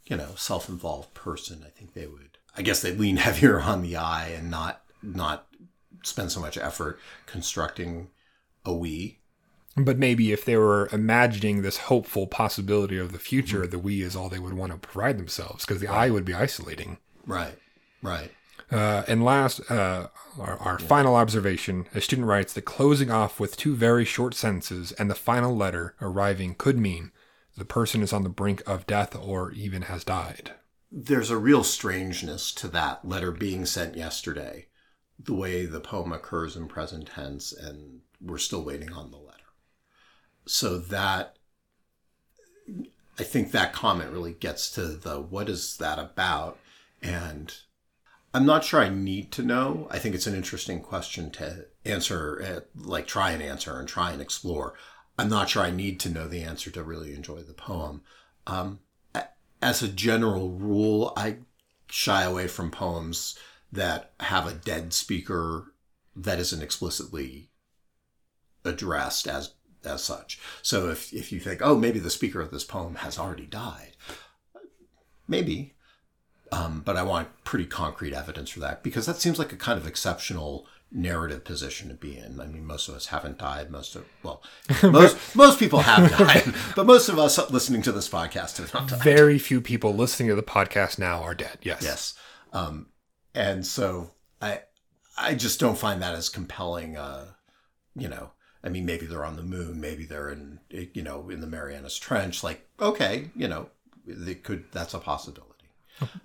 you 0.07 0.17
know, 0.17 0.33
self 0.35 0.69
involved 0.69 1.13
person, 1.13 1.63
I 1.65 1.69
think 1.69 1.93
they 1.93 2.07
would, 2.07 2.37
I 2.55 2.61
guess 2.61 2.81
they'd 2.81 2.99
lean 2.99 3.17
heavier 3.27 3.61
on 3.61 3.81
the 3.81 3.95
I 3.95 4.29
and 4.29 4.49
not, 4.49 4.81
not 5.03 5.47
spend 6.03 6.31
so 6.31 6.39
much 6.39 6.57
effort 6.57 6.99
constructing 7.25 8.09
a 8.65 8.73
we. 8.73 9.19
But 9.75 9.99
maybe 9.99 10.31
if 10.31 10.43
they 10.43 10.57
were 10.57 10.89
imagining 10.91 11.61
this 11.61 11.77
hopeful 11.77 12.25
possibility 12.25 12.97
of 12.97 13.11
the 13.11 13.19
future, 13.19 13.67
the 13.67 13.77
we 13.77 14.01
is 14.01 14.15
all 14.15 14.27
they 14.27 14.39
would 14.39 14.55
want 14.55 14.71
to 14.71 14.79
provide 14.79 15.19
themselves 15.19 15.65
because 15.65 15.79
the 15.79 15.87
I 15.87 16.09
would 16.09 16.25
be 16.25 16.33
isolating. 16.33 16.97
Right, 17.27 17.59
right. 18.01 18.31
Uh, 18.71 19.03
and 19.07 19.23
last, 19.23 19.69
uh, 19.71 20.07
our, 20.39 20.57
our 20.57 20.79
final 20.79 21.15
observation 21.15 21.85
a 21.93 22.01
student 22.01 22.27
writes 22.27 22.53
that 22.53 22.63
closing 22.63 23.11
off 23.11 23.39
with 23.39 23.55
two 23.55 23.75
very 23.75 24.03
short 24.03 24.33
sentences 24.33 24.91
and 24.93 25.09
the 25.09 25.15
final 25.15 25.55
letter 25.55 25.95
arriving 26.01 26.55
could 26.55 26.77
mean 26.77 27.11
the 27.57 27.65
person 27.65 28.03
is 28.03 28.13
on 28.13 28.23
the 28.23 28.29
brink 28.29 28.61
of 28.67 28.87
death 28.87 29.15
or 29.15 29.51
even 29.51 29.83
has 29.83 30.03
died. 30.03 30.51
There's 30.91 31.31
a 31.31 31.37
real 31.37 31.63
strangeness 31.63 32.53
to 32.53 32.67
that 32.69 33.07
letter 33.07 33.31
being 33.31 33.65
sent 33.65 33.97
yesterday, 33.97 34.67
the 35.19 35.33
way 35.33 35.65
the 35.65 35.81
poem 35.81 36.13
occurs 36.13 36.55
in 36.55 36.67
present 36.67 37.07
tense, 37.07 37.51
and 37.51 38.01
we're 38.21 38.37
still 38.37 38.63
waiting 38.63 38.93
on 38.93 39.11
the 39.11 39.17
letter. 39.17 39.37
So 40.45 40.77
that, 40.77 41.35
I 43.19 43.23
think 43.23 43.51
that 43.51 43.73
comment 43.73 44.11
really 44.11 44.33
gets 44.33 44.71
to 44.71 44.87
the 44.87 45.19
what 45.19 45.49
is 45.49 45.77
that 45.77 45.99
about? 45.99 46.57
And 47.01 47.53
I'm 48.33 48.45
not 48.45 48.63
sure 48.63 48.81
I 48.81 48.89
need 48.89 49.31
to 49.33 49.41
know. 49.41 49.87
I 49.89 49.99
think 49.99 50.13
it's 50.13 50.27
an 50.27 50.35
interesting 50.35 50.81
question 50.81 51.31
to 51.31 51.65
answer, 51.83 52.41
uh, 52.41 52.59
like 52.87 53.07
try 53.07 53.31
and 53.31 53.41
answer 53.41 53.79
and 53.79 53.87
try 53.87 54.11
and 54.11 54.21
explore. 54.21 54.75
I'm 55.17 55.29
not 55.29 55.49
sure 55.49 55.63
I 55.63 55.71
need 55.71 55.99
to 56.01 56.09
know 56.09 56.27
the 56.27 56.43
answer 56.43 56.69
to 56.71 56.83
really 56.83 57.13
enjoy 57.13 57.39
the 57.39 57.53
poem. 57.53 58.01
Um, 58.45 58.79
as 59.61 59.81
a 59.81 59.87
general 59.87 60.51
rule, 60.51 61.13
I 61.17 61.37
shy 61.89 62.23
away 62.23 62.47
from 62.47 62.69
poems 62.71 63.37
that 63.71 64.11
have 64.19 64.45
a 64.45 64.53
dead 64.53 64.93
speaker 64.93 65.73
that 66.15 66.39
isn't 66.39 66.61
explicitly 66.61 67.49
addressed 68.63 69.27
as 69.27 69.53
as 69.83 70.03
such. 70.03 70.39
So 70.61 70.89
if 70.89 71.13
if 71.13 71.31
you 71.31 71.39
think, 71.39 71.61
oh, 71.63 71.75
maybe 71.77 71.99
the 71.99 72.09
speaker 72.09 72.41
of 72.41 72.51
this 72.51 72.63
poem 72.63 72.95
has 72.95 73.17
already 73.17 73.45
died, 73.45 73.95
maybe, 75.27 75.73
um, 76.51 76.81
but 76.85 76.97
I 76.97 77.03
want 77.03 77.43
pretty 77.43 77.65
concrete 77.65 78.13
evidence 78.13 78.49
for 78.49 78.59
that 78.61 78.83
because 78.83 79.05
that 79.05 79.17
seems 79.17 79.39
like 79.39 79.53
a 79.53 79.57
kind 79.57 79.79
of 79.79 79.87
exceptional 79.87 80.67
narrative 80.91 81.43
position 81.43 81.89
to 81.89 81.95
be 81.95 82.17
in. 82.17 82.39
I 82.39 82.45
mean, 82.45 82.65
most 82.65 82.87
of 82.87 82.95
us 82.95 83.07
haven't 83.07 83.37
died. 83.37 83.69
Most 83.69 83.95
of 83.95 84.05
well, 84.23 84.41
most 84.83 85.35
most 85.35 85.59
people 85.59 85.79
have 85.79 86.09
died, 86.17 86.53
but 86.75 86.85
most 86.85 87.09
of 87.09 87.19
us 87.19 87.37
listening 87.51 87.81
to 87.83 87.91
this 87.91 88.09
podcast 88.09 88.57
have 88.57 88.73
not 88.73 88.87
died. 88.87 89.01
Very 89.01 89.37
few 89.39 89.61
people 89.61 89.93
listening 89.93 90.29
to 90.29 90.35
the 90.35 90.43
podcast 90.43 90.97
now 90.97 91.21
are 91.21 91.35
dead. 91.35 91.59
Yes. 91.61 91.81
Yes. 91.81 92.13
Um, 92.53 92.87
and 93.33 93.65
so 93.65 94.11
I 94.41 94.61
I 95.17 95.35
just 95.35 95.59
don't 95.59 95.77
find 95.77 96.01
that 96.01 96.15
as 96.15 96.29
compelling. 96.29 96.97
Uh, 96.97 97.25
you 97.95 98.07
know, 98.07 98.31
I 98.63 98.69
mean, 98.69 98.85
maybe 98.85 99.05
they're 99.05 99.25
on 99.25 99.35
the 99.35 99.43
moon, 99.43 99.81
maybe 99.81 100.05
they're 100.05 100.29
in 100.29 100.59
you 100.69 101.03
know 101.03 101.29
in 101.29 101.41
the 101.41 101.47
Marianas 101.47 101.97
Trench. 101.97 102.43
Like, 102.43 102.67
okay, 102.79 103.29
you 103.35 103.47
know, 103.47 103.69
they 104.05 104.35
could. 104.35 104.65
That's 104.71 104.93
a 104.93 104.99
possibility. 104.99 105.47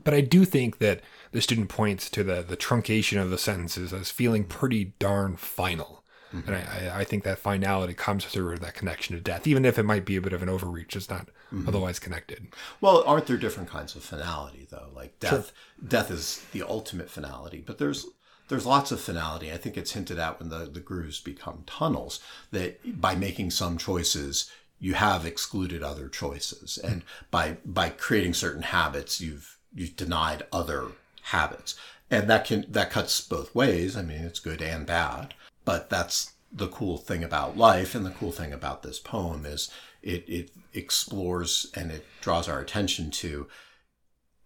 But 0.04 0.14
I 0.14 0.20
do 0.20 0.44
think 0.44 0.78
that 0.78 1.00
the 1.32 1.40
student 1.40 1.68
points 1.68 2.08
to 2.10 2.22
the 2.22 2.42
the 2.42 2.56
truncation 2.56 3.20
of 3.20 3.30
the 3.30 3.38
sentences 3.38 3.92
as 3.92 4.10
feeling 4.10 4.44
pretty 4.44 4.92
darn 4.98 5.36
final. 5.36 6.02
Mm-hmm. 6.32 6.50
And 6.50 6.56
I, 6.56 7.00
I 7.00 7.04
think 7.04 7.24
that 7.24 7.38
finality 7.38 7.92
comes 7.92 8.24
through 8.24 8.56
that 8.56 8.74
connection 8.74 9.14
to 9.14 9.20
death, 9.20 9.46
even 9.46 9.66
if 9.66 9.78
it 9.78 9.82
might 9.82 10.06
be 10.06 10.16
a 10.16 10.20
bit 10.20 10.32
of 10.32 10.42
an 10.42 10.48
overreach. 10.48 10.96
It's 10.96 11.10
not 11.10 11.26
mm-hmm. 11.52 11.68
otherwise 11.68 11.98
connected. 11.98 12.46
Well, 12.80 13.04
aren't 13.06 13.26
there 13.26 13.36
different 13.36 13.68
kinds 13.68 13.94
of 13.94 14.02
finality 14.02 14.66
though? 14.70 14.88
Like 14.94 15.18
death, 15.20 15.30
sure. 15.30 15.88
death 15.88 16.10
is 16.10 16.44
the 16.52 16.62
ultimate 16.62 17.10
finality, 17.10 17.62
but 17.66 17.78
there's 17.78 18.06
there's 18.48 18.66
lots 18.66 18.92
of 18.92 19.00
finality. 19.00 19.52
I 19.52 19.56
think 19.56 19.76
it's 19.76 19.92
hinted 19.92 20.18
at 20.18 20.38
when 20.38 20.48
the, 20.48 20.66
the 20.66 20.80
grooves 20.80 21.20
become 21.20 21.64
tunnels 21.66 22.20
that 22.50 23.00
by 23.00 23.14
making 23.14 23.50
some 23.50 23.78
choices, 23.78 24.50
you 24.78 24.94
have 24.94 25.24
excluded 25.24 25.82
other 25.82 26.08
choices. 26.08 26.78
And 26.78 27.02
by 27.30 27.58
by 27.64 27.90
creating 27.90 28.34
certain 28.34 28.62
habits, 28.62 29.20
you've 29.20 29.58
you've 29.74 29.96
denied 29.96 30.44
other 30.52 30.88
habits. 31.22 31.74
And 32.10 32.28
that 32.28 32.44
can 32.44 32.66
that 32.68 32.90
cuts 32.90 33.20
both 33.20 33.54
ways. 33.54 33.96
I 33.96 34.02
mean, 34.02 34.22
it's 34.22 34.40
good 34.40 34.60
and 34.60 34.86
bad. 34.86 35.34
But 35.64 35.88
that's 35.88 36.32
the 36.52 36.68
cool 36.68 36.98
thing 36.98 37.24
about 37.24 37.56
life 37.56 37.94
and 37.94 38.04
the 38.04 38.10
cool 38.10 38.32
thing 38.32 38.52
about 38.52 38.82
this 38.82 38.98
poem 38.98 39.46
is 39.46 39.70
it, 40.02 40.28
it 40.28 40.50
explores 40.74 41.70
and 41.74 41.90
it 41.90 42.04
draws 42.20 42.48
our 42.48 42.60
attention 42.60 43.10
to 43.10 43.46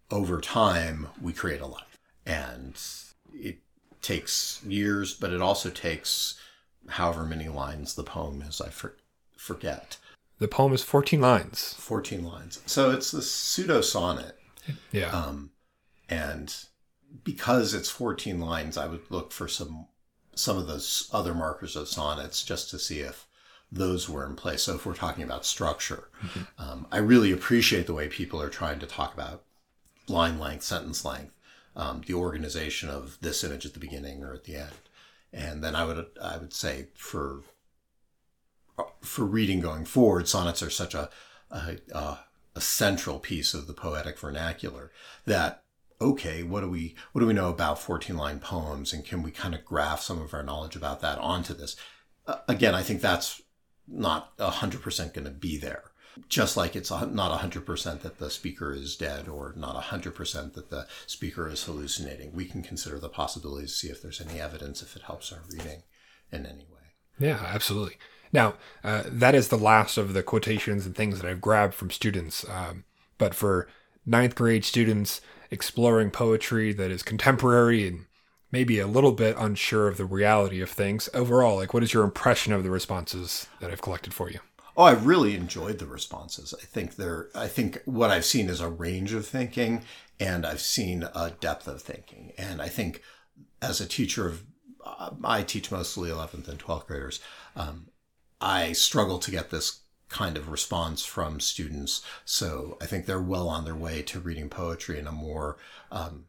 over 0.09 0.39
time 0.39 1.07
we 1.21 1.33
create 1.33 1.59
a 1.59 1.65
life. 1.65 1.97
And 2.25 2.79
it 3.33 3.59
takes 4.01 4.63
years, 4.65 5.13
but 5.13 5.33
it 5.33 5.41
also 5.41 5.69
takes 5.69 6.39
however 6.87 7.25
many 7.25 7.49
lines 7.49 7.95
the 7.95 8.03
poem 8.03 8.41
is, 8.41 8.61
I 8.61 8.69
for, 8.69 8.95
forget. 9.35 9.97
The 10.39 10.47
poem 10.47 10.73
is 10.73 10.83
14 10.83 11.19
lines. 11.19 11.73
14 11.77 12.23
lines. 12.23 12.61
So 12.65 12.91
it's 12.91 13.11
a 13.13 13.21
pseudo 13.21 13.81
sonnet. 13.81 14.37
Yeah. 14.91 15.09
Um, 15.09 15.51
and 16.09 16.53
because 17.23 17.73
it's 17.73 17.89
14 17.89 18.39
lines, 18.39 18.77
I 18.77 18.87
would 18.87 19.09
look 19.09 19.31
for 19.31 19.47
some 19.47 19.87
some 20.35 20.57
of 20.57 20.67
those 20.67 21.09
other 21.11 21.33
markers 21.33 21.75
of 21.75 21.87
sonnets 21.87 22.43
just 22.43 22.69
to 22.69 22.77
see 22.77 22.99
if 22.99 23.25
those 23.71 24.07
were 24.07 24.23
in 24.23 24.35
place. 24.35 24.63
So 24.63 24.75
if 24.75 24.85
we're 24.85 24.93
talking 24.93 25.23
about 25.23 25.47
structure, 25.47 26.09
mm-hmm. 26.21 26.61
um, 26.61 26.85
I 26.91 26.99
really 26.99 27.31
appreciate 27.31 27.87
the 27.87 27.93
way 27.95 28.07
people 28.07 28.39
are 28.39 28.49
trying 28.49 28.77
to 28.79 28.85
talk 28.85 29.15
about 29.15 29.43
line 30.07 30.37
length, 30.37 30.63
sentence 30.63 31.03
length, 31.03 31.33
um, 31.75 32.03
the 32.05 32.13
organization 32.13 32.87
of 32.87 33.17
this 33.19 33.43
image 33.43 33.65
at 33.65 33.73
the 33.73 33.79
beginning 33.79 34.23
or 34.23 34.33
at 34.33 34.43
the 34.43 34.57
end. 34.57 34.71
And 35.33 35.63
then 35.63 35.75
I 35.75 35.85
would 35.85 36.05
I 36.21 36.37
would 36.37 36.53
say 36.53 36.87
for 36.95 37.41
for 39.01 39.25
reading 39.25 39.59
going 39.59 39.85
forward, 39.85 40.27
sonnets 40.27 40.61
are 40.61 40.69
such 40.69 40.93
a, 40.93 41.09
a, 41.49 41.77
a 41.91 42.19
a 42.55 42.61
central 42.61 43.19
piece 43.19 43.53
of 43.53 43.67
the 43.67 43.73
poetic 43.73 44.17
vernacular 44.17 44.91
that 45.25 45.63
okay 45.99 46.43
what 46.43 46.61
do 46.61 46.69
we 46.69 46.95
what 47.11 47.21
do 47.21 47.27
we 47.27 47.33
know 47.33 47.49
about 47.49 47.79
14 47.79 48.15
line 48.15 48.39
poems 48.39 48.93
and 48.93 49.05
can 49.05 49.23
we 49.23 49.31
kind 49.31 49.55
of 49.55 49.65
graph 49.65 50.01
some 50.01 50.21
of 50.21 50.33
our 50.33 50.43
knowledge 50.43 50.75
about 50.75 51.01
that 51.01 51.17
onto 51.19 51.53
this? 51.53 51.75
Uh, 52.25 52.37
again 52.47 52.75
i 52.75 52.83
think 52.83 53.01
that's 53.01 53.41
not 53.87 54.35
100% 54.37 55.13
going 55.13 55.25
to 55.25 55.31
be 55.31 55.57
there. 55.57 55.83
Just 56.29 56.57
like 56.57 56.75
it's 56.75 56.89
not 56.89 57.39
100% 57.39 58.01
that 58.01 58.17
the 58.17 58.29
speaker 58.29 58.73
is 58.73 58.95
dead 58.95 59.27
or 59.27 59.53
not 59.55 59.81
100% 59.81 60.53
that 60.53 60.69
the 60.69 60.87
speaker 61.05 61.47
is 61.47 61.63
hallucinating. 61.63 62.33
We 62.33 62.45
can 62.45 62.63
consider 62.63 62.99
the 62.99 63.09
possibilities 63.09 63.75
see 63.75 63.89
if 63.89 64.01
there's 64.01 64.19
any 64.19 64.39
evidence 64.39 64.81
if 64.81 64.95
it 64.95 65.03
helps 65.03 65.31
our 65.31 65.41
reading 65.51 65.83
in 66.31 66.45
any 66.45 66.65
way. 66.71 66.95
Yeah 67.19 67.39
absolutely. 67.45 67.97
Now, 68.33 68.55
uh, 68.83 69.03
that 69.05 69.35
is 69.35 69.49
the 69.49 69.57
last 69.57 69.97
of 69.97 70.13
the 70.13 70.23
quotations 70.23 70.85
and 70.85 70.95
things 70.95 71.21
that 71.21 71.29
I've 71.29 71.39
grabbed 71.39 71.75
from 71.75 71.91
students. 71.91 72.47
Um, 72.49 72.83
but 73.19 73.35
for 73.35 73.69
ninth 74.05 74.35
grade 74.35 74.65
students 74.65 75.21
exploring 75.51 76.11
poetry 76.11 76.73
that 76.73 76.91
is 76.91 77.03
contemporary 77.03 77.87
and 77.87 78.05
maybe 78.51 78.79
a 78.79 78.87
little 78.87 79.11
bit 79.11 79.35
unsure 79.37 79.87
of 79.87 79.97
the 79.97 80.05
reality 80.05 80.61
of 80.61 80.69
things, 80.69 81.09
overall, 81.13 81.57
like 81.57 81.73
what 81.73 81.83
is 81.83 81.93
your 81.93 82.03
impression 82.03 82.53
of 82.53 82.63
the 82.63 82.69
responses 82.69 83.47
that 83.59 83.71
I've 83.71 83.81
collected 83.81 84.13
for 84.13 84.29
you? 84.29 84.39
Oh, 84.75 84.83
I 84.83 84.93
really 84.93 85.35
enjoyed 85.35 85.79
the 85.79 85.87
responses. 85.87 86.53
I 86.61 86.63
think 86.65 86.95
they're, 86.95 87.29
I 87.33 87.47
think 87.47 87.81
what 87.85 88.11
I've 88.11 88.25
seen 88.25 88.47
is 88.47 88.61
a 88.61 88.69
range 88.69 89.11
of 89.13 89.25
thinking 89.25 89.83
and 90.19 90.45
I've 90.45 90.61
seen 90.61 91.03
a 91.03 91.31
depth 91.39 91.67
of 91.67 91.81
thinking. 91.81 92.31
And 92.37 92.61
I 92.61 92.69
think 92.69 93.01
as 93.61 93.81
a 93.81 93.87
teacher 93.87 94.27
of, 94.27 94.43
uh, 94.85 95.11
I 95.23 95.41
teach 95.43 95.71
mostly 95.71 96.09
11th 96.09 96.47
and 96.47 96.59
12th 96.59 96.87
graders. 96.87 97.19
Um, 97.55 97.87
I 98.39 98.73
struggle 98.73 99.17
to 99.19 99.31
get 99.31 99.49
this 99.49 99.81
kind 100.09 100.37
of 100.37 100.49
response 100.49 101.05
from 101.05 101.39
students. 101.39 102.01
So 102.25 102.77
I 102.81 102.85
think 102.85 103.05
they're 103.05 103.21
well 103.21 103.49
on 103.49 103.65
their 103.65 103.75
way 103.75 104.01
to 104.03 104.19
reading 104.19 104.49
poetry 104.49 104.99
in 104.99 105.07
a 105.07 105.11
more 105.11 105.57
um, 105.91 106.25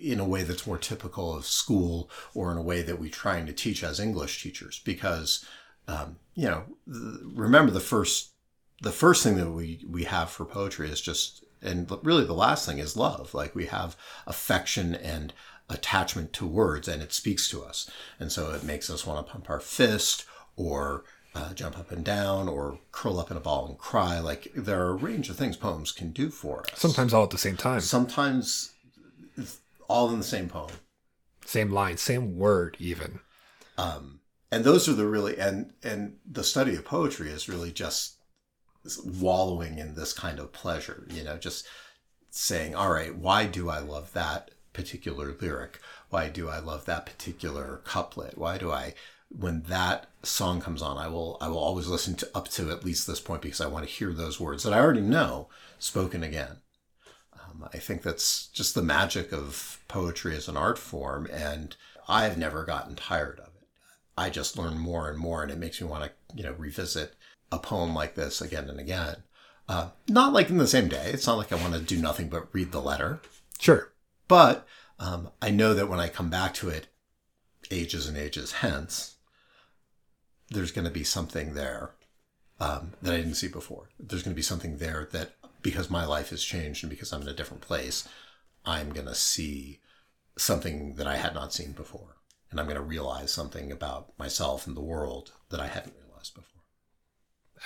in 0.00 0.20
a 0.20 0.24
way 0.24 0.42
that's 0.42 0.66
more 0.66 0.78
typical 0.78 1.34
of 1.34 1.46
school 1.46 2.10
or 2.34 2.50
in 2.50 2.58
a 2.58 2.62
way 2.62 2.82
that 2.82 2.98
we're 2.98 3.10
trying 3.10 3.46
to 3.46 3.52
teach 3.52 3.82
as 3.82 4.00
English 4.00 4.42
teachers. 4.42 4.80
Because, 4.84 5.44
um, 5.88 6.16
you 6.34 6.48
know, 6.48 6.64
remember 6.86 7.70
the 7.70 7.80
first 7.80 8.32
the 8.82 8.92
first 8.92 9.22
thing 9.22 9.36
that 9.36 9.50
we 9.50 9.84
we 9.88 10.04
have 10.04 10.30
for 10.30 10.44
poetry 10.44 10.90
is 10.90 11.00
just 11.00 11.44
and 11.62 11.90
really 12.02 12.24
the 12.24 12.34
last 12.34 12.66
thing 12.66 12.78
is 12.78 12.96
love 12.96 13.32
like 13.32 13.54
we 13.54 13.66
have 13.66 13.96
affection 14.26 14.94
and 14.94 15.32
attachment 15.68 16.32
to 16.32 16.46
words 16.46 16.86
and 16.86 17.02
it 17.02 17.12
speaks 17.12 17.48
to 17.48 17.64
us 17.64 17.90
and 18.20 18.30
so 18.30 18.52
it 18.52 18.62
makes 18.62 18.90
us 18.90 19.06
want 19.06 19.24
to 19.24 19.32
pump 19.32 19.48
our 19.48 19.60
fist 19.60 20.26
or 20.56 21.04
uh, 21.36 21.52
jump 21.54 21.78
up 21.78 21.92
and 21.92 22.04
down 22.04 22.48
or 22.48 22.78
curl 22.92 23.20
up 23.20 23.30
in 23.30 23.36
a 23.36 23.40
ball 23.40 23.66
and 23.66 23.78
cry. 23.78 24.18
Like 24.18 24.48
there 24.54 24.80
are 24.82 24.90
a 24.90 24.94
range 24.94 25.28
of 25.28 25.36
things 25.36 25.56
poems 25.56 25.92
can 25.92 26.10
do 26.10 26.30
for 26.30 26.60
us. 26.60 26.78
Sometimes 26.78 27.12
all 27.12 27.24
at 27.24 27.30
the 27.30 27.38
same 27.38 27.56
time. 27.56 27.80
Sometimes 27.80 28.72
all 29.88 30.10
in 30.10 30.18
the 30.18 30.24
same 30.24 30.48
poem. 30.48 30.72
Same 31.44 31.70
line 31.70 31.96
same 31.96 32.36
word 32.36 32.76
even. 32.80 33.20
Um, 33.78 34.20
and 34.50 34.64
those 34.64 34.88
are 34.88 34.94
the 34.94 35.06
really 35.06 35.38
and 35.38 35.72
and 35.82 36.16
the 36.24 36.44
study 36.44 36.74
of 36.74 36.84
poetry 36.84 37.30
is 37.30 37.48
really 37.48 37.70
just 37.72 38.16
wallowing 39.04 39.78
in 39.78 39.94
this 39.94 40.12
kind 40.12 40.38
of 40.38 40.52
pleasure, 40.52 41.06
you 41.10 41.24
know, 41.24 41.36
just 41.36 41.66
saying, 42.30 42.74
all 42.74 42.90
right, 42.90 43.16
why 43.16 43.46
do 43.46 43.68
I 43.68 43.78
love 43.78 44.12
that 44.12 44.50
particular 44.72 45.34
lyric? 45.40 45.80
Why 46.10 46.28
do 46.28 46.48
I 46.48 46.58
love 46.58 46.84
that 46.84 47.06
particular 47.06 47.80
couplet? 47.84 48.36
Why 48.36 48.58
do 48.58 48.70
I, 48.70 48.94
when 49.28 49.62
that 49.62 50.06
song 50.22 50.60
comes 50.60 50.82
on, 50.82 50.96
I 50.98 51.08
will, 51.08 51.36
I 51.40 51.48
will 51.48 51.58
always 51.58 51.88
listen 51.88 52.14
to 52.16 52.30
up 52.34 52.48
to 52.50 52.70
at 52.70 52.84
least 52.84 53.06
this 53.06 53.20
point 53.20 53.42
because 53.42 53.60
I 53.60 53.66
want 53.66 53.86
to 53.86 53.92
hear 53.92 54.12
those 54.12 54.40
words 54.40 54.62
that 54.62 54.72
I 54.72 54.80
already 54.80 55.00
know 55.00 55.48
spoken 55.78 56.22
again. 56.22 56.58
Um, 57.32 57.68
I 57.72 57.78
think 57.78 58.02
that's 58.02 58.46
just 58.48 58.74
the 58.74 58.82
magic 58.82 59.32
of 59.32 59.80
poetry 59.88 60.36
as 60.36 60.48
an 60.48 60.56
art 60.56 60.78
form. 60.78 61.26
And 61.30 61.76
I've 62.08 62.38
never 62.38 62.64
gotten 62.64 62.94
tired 62.94 63.40
of 63.40 63.48
it. 63.60 63.68
I 64.16 64.30
just 64.30 64.56
learn 64.56 64.78
more 64.78 65.08
and 65.08 65.18
more 65.18 65.42
and 65.42 65.50
it 65.50 65.58
makes 65.58 65.80
me 65.80 65.86
want 65.86 66.04
to, 66.04 66.10
you 66.36 66.42
know, 66.42 66.54
revisit 66.56 67.14
a 67.52 67.58
poem 67.58 67.94
like 67.94 68.14
this 68.14 68.40
again 68.40 68.68
and 68.68 68.80
again. 68.80 69.16
Uh, 69.68 69.90
not 70.08 70.32
like 70.32 70.48
in 70.48 70.58
the 70.58 70.66
same 70.66 70.88
day. 70.88 71.10
It's 71.12 71.26
not 71.26 71.38
like 71.38 71.52
I 71.52 71.56
want 71.56 71.74
to 71.74 71.80
do 71.80 72.00
nothing 72.00 72.28
but 72.28 72.52
read 72.54 72.72
the 72.72 72.80
letter. 72.80 73.20
Sure. 73.58 73.92
But 74.28 74.66
um, 74.98 75.30
I 75.42 75.50
know 75.50 75.74
that 75.74 75.88
when 75.88 76.00
I 76.00 76.08
come 76.08 76.30
back 76.30 76.54
to 76.54 76.68
it 76.68 76.86
ages 77.70 78.06
and 78.06 78.16
ages 78.16 78.52
hence, 78.52 79.15
there's 80.50 80.72
going 80.72 80.86
to 80.86 80.90
be 80.90 81.04
something 81.04 81.54
there 81.54 81.90
um, 82.60 82.92
that 83.02 83.14
I 83.14 83.18
didn't 83.18 83.34
see 83.34 83.48
before. 83.48 83.88
There's 83.98 84.22
going 84.22 84.34
to 84.34 84.36
be 84.36 84.42
something 84.42 84.78
there 84.78 85.08
that 85.12 85.32
because 85.62 85.90
my 85.90 86.04
life 86.04 86.30
has 86.30 86.42
changed 86.42 86.84
and 86.84 86.90
because 86.90 87.12
I'm 87.12 87.22
in 87.22 87.28
a 87.28 87.34
different 87.34 87.62
place, 87.62 88.08
I'm 88.64 88.90
going 88.90 89.06
to 89.06 89.14
see 89.14 89.80
something 90.38 90.94
that 90.94 91.06
I 91.06 91.16
had 91.16 91.34
not 91.34 91.52
seen 91.52 91.72
before. 91.72 92.16
And 92.50 92.60
I'm 92.60 92.66
going 92.66 92.76
to 92.76 92.82
realize 92.82 93.32
something 93.32 93.72
about 93.72 94.16
myself 94.18 94.66
and 94.66 94.76
the 94.76 94.80
world 94.82 95.32
that 95.50 95.60
I 95.60 95.66
hadn't 95.66 95.94
realized 96.04 96.34
before. 96.34 96.62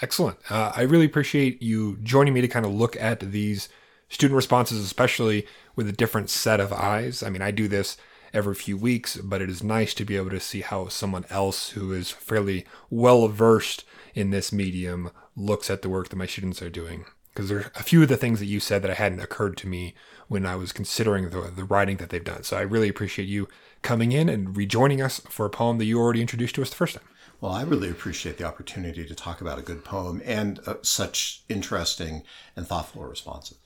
Excellent. 0.00 0.38
Uh, 0.50 0.72
I 0.74 0.82
really 0.82 1.04
appreciate 1.04 1.62
you 1.62 1.98
joining 2.02 2.32
me 2.32 2.40
to 2.40 2.48
kind 2.48 2.64
of 2.64 2.72
look 2.72 2.96
at 2.96 3.20
these 3.20 3.68
student 4.08 4.36
responses, 4.36 4.82
especially 4.82 5.46
with 5.76 5.88
a 5.88 5.92
different 5.92 6.30
set 6.30 6.60
of 6.60 6.72
eyes. 6.72 7.22
I 7.22 7.28
mean, 7.28 7.42
I 7.42 7.50
do 7.50 7.68
this 7.68 7.96
every 8.32 8.54
few 8.54 8.76
weeks, 8.76 9.16
but 9.16 9.42
it 9.42 9.50
is 9.50 9.62
nice 9.62 9.94
to 9.94 10.04
be 10.04 10.16
able 10.16 10.30
to 10.30 10.40
see 10.40 10.60
how 10.60 10.88
someone 10.88 11.24
else 11.30 11.70
who 11.70 11.92
is 11.92 12.10
fairly 12.10 12.66
well 12.88 13.28
versed 13.28 13.84
in 14.14 14.30
this 14.30 14.52
medium 14.52 15.10
looks 15.36 15.70
at 15.70 15.82
the 15.82 15.88
work 15.88 16.08
that 16.08 16.16
my 16.16 16.26
students 16.26 16.62
are 16.62 16.70
doing. 16.70 17.04
Because 17.32 17.48
there 17.48 17.58
are 17.58 17.72
a 17.76 17.82
few 17.82 18.02
of 18.02 18.08
the 18.08 18.16
things 18.16 18.40
that 18.40 18.46
you 18.46 18.58
said 18.58 18.82
that 18.82 18.90
I 18.90 18.94
hadn't 18.94 19.20
occurred 19.20 19.56
to 19.58 19.68
me 19.68 19.94
when 20.28 20.44
I 20.44 20.56
was 20.56 20.72
considering 20.72 21.30
the, 21.30 21.52
the 21.54 21.64
writing 21.64 21.96
that 21.98 22.10
they've 22.10 22.22
done. 22.22 22.42
So 22.42 22.56
I 22.56 22.62
really 22.62 22.88
appreciate 22.88 23.28
you 23.28 23.48
coming 23.82 24.12
in 24.12 24.28
and 24.28 24.56
rejoining 24.56 25.00
us 25.00 25.20
for 25.28 25.46
a 25.46 25.50
poem 25.50 25.78
that 25.78 25.84
you 25.84 25.98
already 25.98 26.20
introduced 26.20 26.56
to 26.56 26.62
us 26.62 26.70
the 26.70 26.76
first 26.76 26.94
time. 26.94 27.04
Well, 27.40 27.52
I 27.52 27.62
really 27.62 27.88
appreciate 27.88 28.36
the 28.36 28.44
opportunity 28.44 29.06
to 29.06 29.14
talk 29.14 29.40
about 29.40 29.58
a 29.58 29.62
good 29.62 29.84
poem 29.84 30.20
and 30.24 30.60
uh, 30.66 30.74
such 30.82 31.42
interesting 31.48 32.22
and 32.54 32.66
thoughtful 32.66 33.02
responses. 33.04 33.58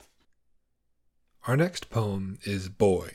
Our 1.47 1.57
next 1.57 1.89
poem 1.89 2.39
is 2.43 2.69
Boy 2.69 3.11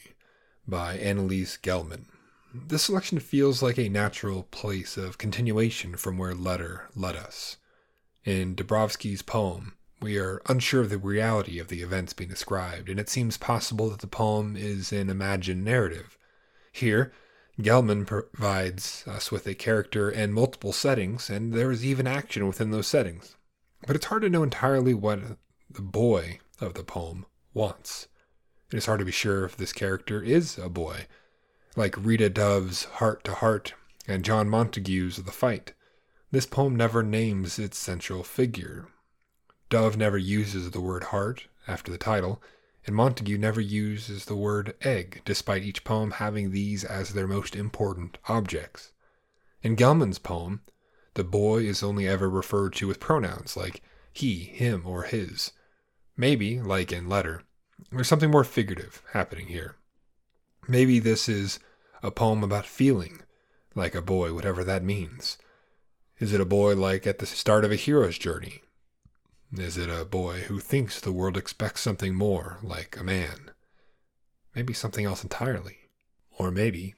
by 0.71 0.97
Annelyse 0.97 1.61
Gelman. 1.61 2.07
This 2.55 2.85
selection 2.85 3.19
feels 3.19 3.63
like 3.63 3.79
a 3.79 3.89
natural 3.89 4.45
place 4.45 4.97
of 4.97 5.19
continuation 5.19 5.97
from 5.97 6.17
where 6.17 6.35
Letter 6.35 6.89
led 6.95 7.17
us. 7.17 7.57
In 8.25 8.55
Dabrowski's 8.55 9.23
poem, 9.23 9.75
we 10.01 10.19
are 10.19 10.41
unsure 10.47 10.81
of 10.81 10.91
the 10.91 10.99
reality 10.99 11.59
of 11.59 11.69
the 11.69 11.83
events 11.83 12.13
being 12.13 12.31
described, 12.31 12.89
and 12.89 12.99
it 12.99 13.09
seems 13.09 13.37
possible 13.37 13.91
that 13.91 14.01
the 14.01 14.07
poem 14.07 14.57
is 14.57 14.93
an 14.93 15.11
imagined 15.11 15.65
narrative. 15.65 16.17
Here, 16.73 17.13
Gelman 17.61 18.07
provides 18.07 19.05
us 19.07 19.31
with 19.31 19.47
a 19.47 19.55
character 19.55 20.09
and 20.09 20.33
multiple 20.33 20.73
settings, 20.73 21.29
and 21.29 21.53
there 21.53 21.71
is 21.71 21.85
even 21.85 22.07
action 22.07 22.47
within 22.47 22.71
those 22.71 22.87
settings. 22.87 23.37
But 23.87 23.97
it's 23.97 24.07
hard 24.07 24.23
to 24.23 24.31
know 24.31 24.43
entirely 24.43 24.95
what 24.95 25.21
the 25.69 25.83
boy 25.83 26.41
of 26.61 26.75
the 26.75 26.85
poem 26.85 27.27
wants. 27.55 28.09
It 28.73 28.77
is 28.77 28.87
hard 28.87 29.01
to 29.01 29.05
be 29.05 29.11
sure 29.11 29.45
if 29.45 29.57
this 29.57 29.73
character 29.73 30.23
is 30.23 30.57
a 30.57 30.69
boy, 30.69 31.07
like 31.75 31.97
Rita 31.97 32.31
Dove's 32.31 32.85
Heart 32.85 33.25
to 33.25 33.35
Heart 33.35 33.75
and 34.07 34.25
John 34.25 34.49
Montague's 34.49 35.17
The 35.17 35.33
Fight. 35.33 35.75
This 36.31 36.47
poem 36.47 36.77
never 36.77 37.03
names 37.03 37.59
its 37.59 37.77
central 37.77 38.23
figure. 38.23 38.87
Dove 39.71 39.97
never 39.97 40.17
uses 40.17 40.71
the 40.71 40.81
word 40.81 41.05
heart 41.05 41.49
after 41.67 41.91
the 41.91 41.99
title, 41.99 42.41
and 42.87 42.95
Montague 42.95 43.39
never 43.39 43.61
uses 43.61 44.27
the 44.27 44.37
word 44.37 44.75
egg, 44.83 45.23
despite 45.25 45.65
each 45.65 45.83
poem 45.83 46.13
having 46.13 46.53
these 46.53 46.85
as 46.85 47.11
their 47.13 47.27
most 47.27 47.57
important 47.57 48.19
objects. 48.29 48.93
In 49.63 49.77
Gelman's 49.77 50.21
poem, 50.21 50.63
the 51.15 51.25
boy 51.25 51.65
is 51.65 51.83
only 51.83 52.07
ever 52.07 52.31
referred 52.31 52.75
to 52.75 52.87
with 52.87 53.01
pronouns 53.01 53.57
like 53.57 53.83
he, 54.13 54.45
him, 54.45 54.87
or 54.87 55.03
his. 55.03 55.51
Maybe, 56.17 56.61
like 56.61 56.93
in 56.93 57.09
Letter, 57.09 57.43
there's 57.91 58.09
something 58.09 58.31
more 58.31 58.45
figurative 58.45 59.03
happening 59.13 59.47
here. 59.47 59.77
Maybe 60.69 60.99
this 60.99 61.29
is 61.29 61.59
a 62.03 62.11
poem 62.11 62.43
about 62.43 62.67
feeling 62.67 63.21
like 63.75 63.95
a 63.95 64.03
boy, 64.03 64.35
whatever 64.35 64.65
that 64.65 64.83
means. 64.83 65.39
Is 66.19 66.33
it 66.33 66.41
a 66.41 66.45
boy 66.45 66.75
like 66.75 67.07
at 67.07 67.19
the 67.19 67.27
start 67.27 67.65
of 67.65 67.73
a 67.73 67.77
hero's 67.77 68.19
journey, 68.19 68.63
is 69.59 69.77
it 69.77 69.91
a 69.91 70.05
boy 70.05 70.43
who 70.43 70.61
thinks 70.61 71.01
the 71.01 71.11
world 71.11 71.37
expects 71.37 71.81
something 71.81 72.15
more, 72.15 72.59
like 72.63 72.97
a 72.97 73.03
man? 73.03 73.51
Maybe 74.55 74.73
something 74.73 75.05
else 75.05 75.25
entirely. 75.25 75.79
Or 76.39 76.53
maybe 76.53 76.95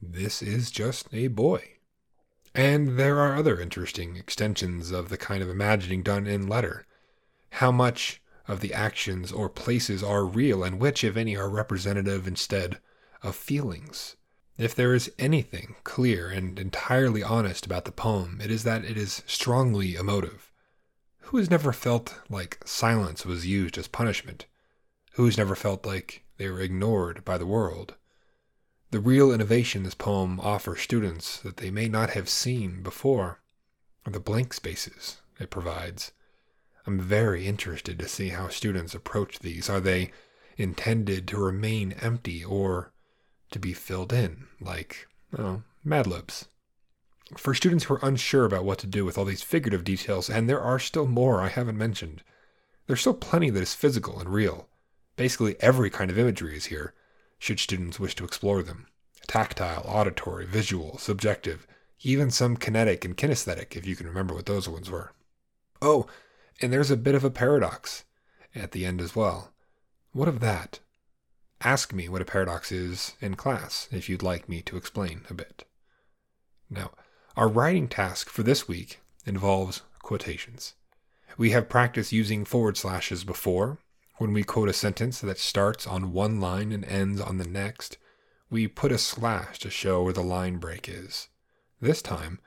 this 0.00 0.42
is 0.42 0.70
just 0.70 1.08
a 1.12 1.28
boy. 1.28 1.76
And 2.54 2.98
there 2.98 3.18
are 3.18 3.36
other 3.36 3.58
interesting 3.58 4.16
extensions 4.16 4.90
of 4.90 5.08
the 5.08 5.16
kind 5.16 5.42
of 5.42 5.48
imagining 5.48 6.02
done 6.02 6.26
in 6.26 6.46
letter. 6.46 6.84
How 7.52 7.72
much 7.72 8.20
of 8.48 8.60
the 8.60 8.74
actions 8.74 9.30
or 9.30 9.48
places 9.48 10.02
are 10.02 10.24
real, 10.24 10.64
and 10.64 10.80
which, 10.80 11.04
if 11.04 11.16
any, 11.16 11.36
are 11.36 11.48
representative 11.48 12.26
instead 12.26 12.80
of 13.22 13.36
feelings? 13.36 14.16
If 14.56 14.74
there 14.74 14.94
is 14.94 15.12
anything 15.20 15.76
clear 15.84 16.30
and 16.30 16.58
entirely 16.58 17.22
honest 17.22 17.64
about 17.64 17.84
the 17.84 17.92
poem, 17.92 18.40
it 18.42 18.50
is 18.50 18.64
that 18.64 18.84
it 18.84 18.96
is 18.96 19.22
strongly 19.26 19.94
emotive. 19.94 20.50
Who 21.20 21.36
has 21.36 21.50
never 21.50 21.72
felt 21.72 22.18
like 22.28 22.66
silence 22.66 23.24
was 23.24 23.46
used 23.46 23.78
as 23.78 23.86
punishment? 23.86 24.46
Who 25.12 25.26
has 25.26 25.38
never 25.38 25.54
felt 25.54 25.86
like 25.86 26.24
they 26.38 26.48
were 26.48 26.60
ignored 26.60 27.24
by 27.24 27.38
the 27.38 27.46
world? 27.46 27.94
The 28.90 28.98
real 28.98 29.30
innovation 29.30 29.82
this 29.82 29.94
poem 29.94 30.40
offers 30.40 30.80
students 30.80 31.38
that 31.40 31.58
they 31.58 31.70
may 31.70 31.88
not 31.88 32.10
have 32.10 32.28
seen 32.28 32.82
before 32.82 33.42
are 34.06 34.12
the 34.12 34.18
blank 34.18 34.54
spaces 34.54 35.20
it 35.38 35.50
provides. 35.50 36.12
I'm 36.88 37.00
very 37.00 37.46
interested 37.46 37.98
to 37.98 38.08
see 38.08 38.30
how 38.30 38.48
students 38.48 38.94
approach 38.94 39.38
these. 39.38 39.68
Are 39.68 39.80
they 39.80 40.10
intended 40.56 41.28
to 41.28 41.36
remain 41.36 41.92
empty 42.00 42.42
or 42.42 42.92
to 43.50 43.58
be 43.58 43.74
filled 43.74 44.12
in, 44.12 44.46
like, 44.60 45.06
oh, 45.38 45.62
Mad 45.84 46.06
Libs? 46.06 46.48
for 47.36 47.54
students 47.54 47.84
who 47.84 47.94
are 47.94 48.04
unsure 48.04 48.44
about 48.44 48.64
what 48.64 48.78
to 48.78 48.86
do 48.86 49.04
with 49.04 49.18
all 49.18 49.24
these 49.24 49.42
figurative 49.42 49.84
details, 49.84 50.30
and 50.30 50.48
there 50.48 50.60
are 50.60 50.78
still 50.78 51.06
more 51.06 51.42
I 51.42 51.48
haven't 51.48 51.76
mentioned. 51.76 52.22
There's 52.86 53.00
still 53.00 53.14
plenty 53.14 53.50
that 53.50 53.62
is 53.62 53.74
physical 53.74 54.18
and 54.18 54.30
real. 54.30 54.68
Basically, 55.16 55.56
every 55.60 55.90
kind 55.90 56.10
of 56.10 56.18
imagery 56.18 56.56
is 56.56 56.66
here, 56.66 56.94
should 57.38 57.60
students 57.60 58.00
wish 58.00 58.14
to 58.16 58.24
explore 58.24 58.62
them 58.62 58.86
tactile, 59.26 59.82
auditory, 59.84 60.46
visual, 60.46 60.96
subjective, 60.96 61.66
even 62.00 62.30
some 62.30 62.56
kinetic 62.56 63.04
and 63.04 63.14
kinesthetic, 63.14 63.76
if 63.76 63.84
you 63.86 63.94
can 63.94 64.06
remember 64.06 64.34
what 64.34 64.46
those 64.46 64.66
ones 64.66 64.88
were. 64.88 65.12
Oh, 65.82 66.06
and 66.60 66.72
there's 66.72 66.90
a 66.90 66.96
bit 66.96 67.14
of 67.14 67.24
a 67.24 67.30
paradox 67.30 68.04
at 68.54 68.72
the 68.72 68.84
end 68.84 69.00
as 69.00 69.14
well. 69.14 69.52
What 70.12 70.28
of 70.28 70.40
that? 70.40 70.80
Ask 71.60 71.92
me 71.92 72.08
what 72.08 72.22
a 72.22 72.26
paradox 72.26 72.70
is 72.70 73.14
in 73.20 73.34
class 73.34 73.88
if 73.90 74.08
you'd 74.08 74.22
like 74.22 74.48
me 74.48 74.62
to 74.62 74.76
explain 74.76 75.22
a 75.28 75.34
bit. 75.34 75.64
Now, 76.70 76.92
our 77.36 77.48
writing 77.48 77.88
task 77.88 78.28
for 78.28 78.42
this 78.42 78.68
week 78.68 79.00
involves 79.26 79.82
quotations. 80.02 80.74
We 81.36 81.50
have 81.50 81.68
practiced 81.68 82.12
using 82.12 82.44
forward 82.44 82.76
slashes 82.76 83.24
before. 83.24 83.78
When 84.16 84.32
we 84.32 84.42
quote 84.42 84.68
a 84.68 84.72
sentence 84.72 85.20
that 85.20 85.38
starts 85.38 85.86
on 85.86 86.12
one 86.12 86.40
line 86.40 86.72
and 86.72 86.84
ends 86.84 87.20
on 87.20 87.38
the 87.38 87.46
next, 87.46 87.98
we 88.50 88.66
put 88.66 88.90
a 88.90 88.98
slash 88.98 89.58
to 89.60 89.70
show 89.70 90.02
where 90.02 90.12
the 90.12 90.22
line 90.22 90.56
break 90.56 90.88
is. 90.88 91.28
This 91.80 92.02
time, 92.02 92.40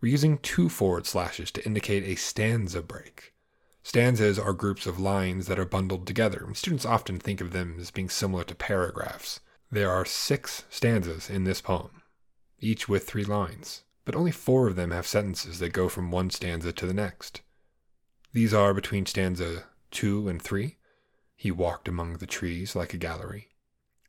we're 0.00 0.10
using 0.10 0.38
two 0.38 0.68
forward 0.68 1.06
slashes 1.06 1.50
to 1.52 1.64
indicate 1.64 2.02
a 2.04 2.16
stanza 2.16 2.82
break. 2.82 3.33
Stanzas 3.84 4.38
are 4.38 4.54
groups 4.54 4.86
of 4.86 4.98
lines 4.98 5.46
that 5.46 5.58
are 5.58 5.66
bundled 5.66 6.06
together, 6.06 6.48
students 6.54 6.86
often 6.86 7.18
think 7.18 7.42
of 7.42 7.52
them 7.52 7.76
as 7.78 7.90
being 7.90 8.08
similar 8.08 8.42
to 8.42 8.54
paragraphs. 8.54 9.40
There 9.70 9.90
are 9.90 10.06
six 10.06 10.64
stanzas 10.70 11.28
in 11.28 11.44
this 11.44 11.60
poem, 11.60 12.02
each 12.58 12.88
with 12.88 13.06
three 13.06 13.24
lines, 13.24 13.82
but 14.06 14.16
only 14.16 14.32
four 14.32 14.68
of 14.68 14.74
them 14.74 14.90
have 14.90 15.06
sentences 15.06 15.58
that 15.58 15.74
go 15.74 15.90
from 15.90 16.10
one 16.10 16.30
stanza 16.30 16.72
to 16.72 16.86
the 16.86 16.94
next. 16.94 17.42
These 18.32 18.54
are 18.54 18.72
between 18.72 19.04
stanza 19.04 19.64
2 19.90 20.28
and 20.28 20.40
3. 20.40 20.78
He 21.36 21.50
walked 21.50 21.86
among 21.86 22.14
the 22.14 22.26
trees 22.26 22.74
like 22.74 22.94
a 22.94 22.98
gallery. 22.98 23.50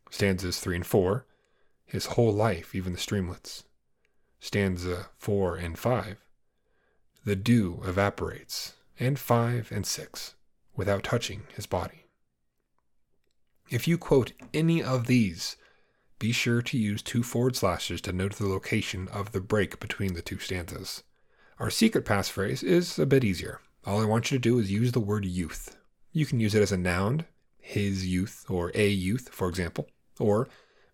Stanzas 0.09 0.59
3 0.61 0.77
and 0.77 0.85
4. 0.85 1.25
His 1.85 2.05
whole 2.07 2.33
life, 2.33 2.73
even 2.73 2.93
the 2.93 2.99
streamlets. 2.99 3.65
Stanza 4.39 5.09
4 5.17 5.57
and 5.57 5.77
5. 5.77 6.17
The 7.25 7.35
dew 7.35 7.81
evaporates. 7.85 8.73
And 8.99 9.19
5 9.19 9.71
and 9.71 9.85
6. 9.85 10.35
Without 10.75 11.03
touching 11.03 11.43
his 11.55 11.65
body. 11.65 12.05
If 13.69 13.87
you 13.87 13.97
quote 13.97 14.33
any 14.53 14.83
of 14.83 15.07
these, 15.07 15.57
be 16.19 16.31
sure 16.31 16.61
to 16.61 16.77
use 16.77 17.01
two 17.01 17.23
forward 17.23 17.55
slashes 17.55 17.99
to 18.01 18.13
note 18.13 18.35
the 18.35 18.47
location 18.47 19.07
of 19.09 19.31
the 19.31 19.41
break 19.41 19.79
between 19.79 20.13
the 20.13 20.21
two 20.21 20.39
stanzas. 20.39 21.03
Our 21.59 21.69
secret 21.69 22.05
passphrase 22.05 22.63
is 22.63 22.99
a 22.99 23.05
bit 23.05 23.23
easier. 23.23 23.61
All 23.85 24.01
I 24.01 24.05
want 24.05 24.31
you 24.31 24.37
to 24.37 24.41
do 24.41 24.59
is 24.59 24.71
use 24.71 24.91
the 24.91 24.99
word 24.99 25.25
youth. 25.25 25.77
You 26.11 26.25
can 26.25 26.39
use 26.39 26.55
it 26.55 26.61
as 26.61 26.71
a 26.71 26.77
noun, 26.77 27.25
his 27.59 28.07
youth 28.07 28.45
or 28.49 28.71
a 28.75 28.87
youth, 28.87 29.29
for 29.31 29.49
example, 29.49 29.89
or 30.19 30.47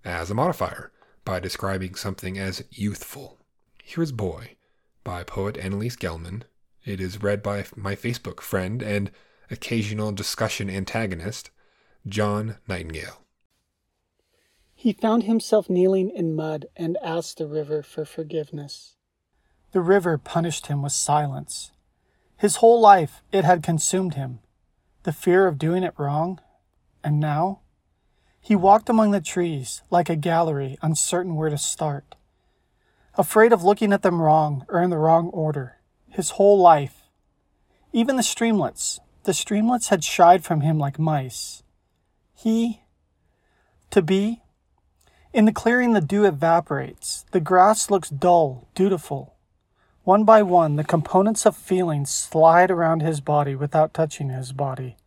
as 0.03 0.31
a 0.31 0.35
modifier 0.35 0.91
by 1.23 1.39
describing 1.39 1.95
something 1.95 2.37
as 2.39 2.63
youthful. 2.71 3.37
Here's 3.83 4.11
Boy 4.11 4.55
by 5.03 5.23
poet 5.23 5.55
Annelyse 5.55 5.97
Gelman. 5.97 6.43
It 6.83 6.99
is 6.99 7.21
read 7.21 7.43
by 7.43 7.65
my 7.75 7.95
Facebook 7.95 8.41
friend 8.41 8.81
and 8.81 9.11
occasional 9.51 10.11
discussion 10.11 10.69
antagonist, 10.69 11.51
John 12.07 12.57
Nightingale. 12.67 13.21
He 14.73 14.93
found 14.93 15.23
himself 15.23 15.69
kneeling 15.69 16.09
in 16.09 16.35
mud 16.35 16.65
and 16.75 16.97
asked 17.03 17.37
the 17.37 17.45
river 17.45 17.83
for 17.83 18.03
forgiveness. 18.03 18.95
The 19.73 19.81
river 19.81 20.17
punished 20.17 20.67
him 20.67 20.81
with 20.81 20.93
silence. 20.93 21.71
His 22.35 22.55
whole 22.55 22.79
life, 22.79 23.21
it 23.31 23.45
had 23.45 23.61
consumed 23.61 24.15
him. 24.15 24.39
The 25.03 25.13
fear 25.13 25.45
of 25.45 25.59
doing 25.59 25.83
it 25.83 25.93
wrong. 25.99 26.41
And 27.03 27.19
now? 27.19 27.59
He 28.39 28.55
walked 28.55 28.89
among 28.89 29.11
the 29.11 29.21
trees 29.21 29.83
like 29.91 30.09
a 30.09 30.15
gallery, 30.15 30.79
uncertain 30.81 31.35
where 31.35 31.51
to 31.51 31.59
start. 31.59 32.15
Afraid 33.15 33.53
of 33.53 33.63
looking 33.63 33.93
at 33.93 34.01
them 34.01 34.19
wrong 34.19 34.65
or 34.67 34.81
in 34.81 34.89
the 34.89 34.97
wrong 34.97 35.27
order. 35.29 35.77
His 36.11 36.31
whole 36.31 36.59
life. 36.59 37.09
Even 37.93 38.17
the 38.17 38.23
streamlets. 38.23 38.99
The 39.23 39.33
streamlets 39.33 39.89
had 39.89 40.03
shied 40.03 40.43
from 40.43 40.61
him 40.61 40.77
like 40.77 40.99
mice. 40.99 41.63
He. 42.33 42.81
To 43.91 44.01
be. 44.01 44.41
In 45.31 45.45
the 45.45 45.53
clearing, 45.53 45.93
the 45.93 46.01
dew 46.01 46.25
evaporates. 46.25 47.25
The 47.31 47.39
grass 47.39 47.89
looks 47.89 48.09
dull, 48.09 48.67
dutiful. 48.75 49.35
One 50.03 50.25
by 50.25 50.41
one, 50.41 50.75
the 50.75 50.83
components 50.83 51.45
of 51.45 51.55
feeling 51.55 52.05
slide 52.05 52.71
around 52.71 53.01
his 53.01 53.21
body 53.21 53.55
without 53.55 53.93
touching 53.93 54.29
his 54.29 54.51
body. 54.51 54.97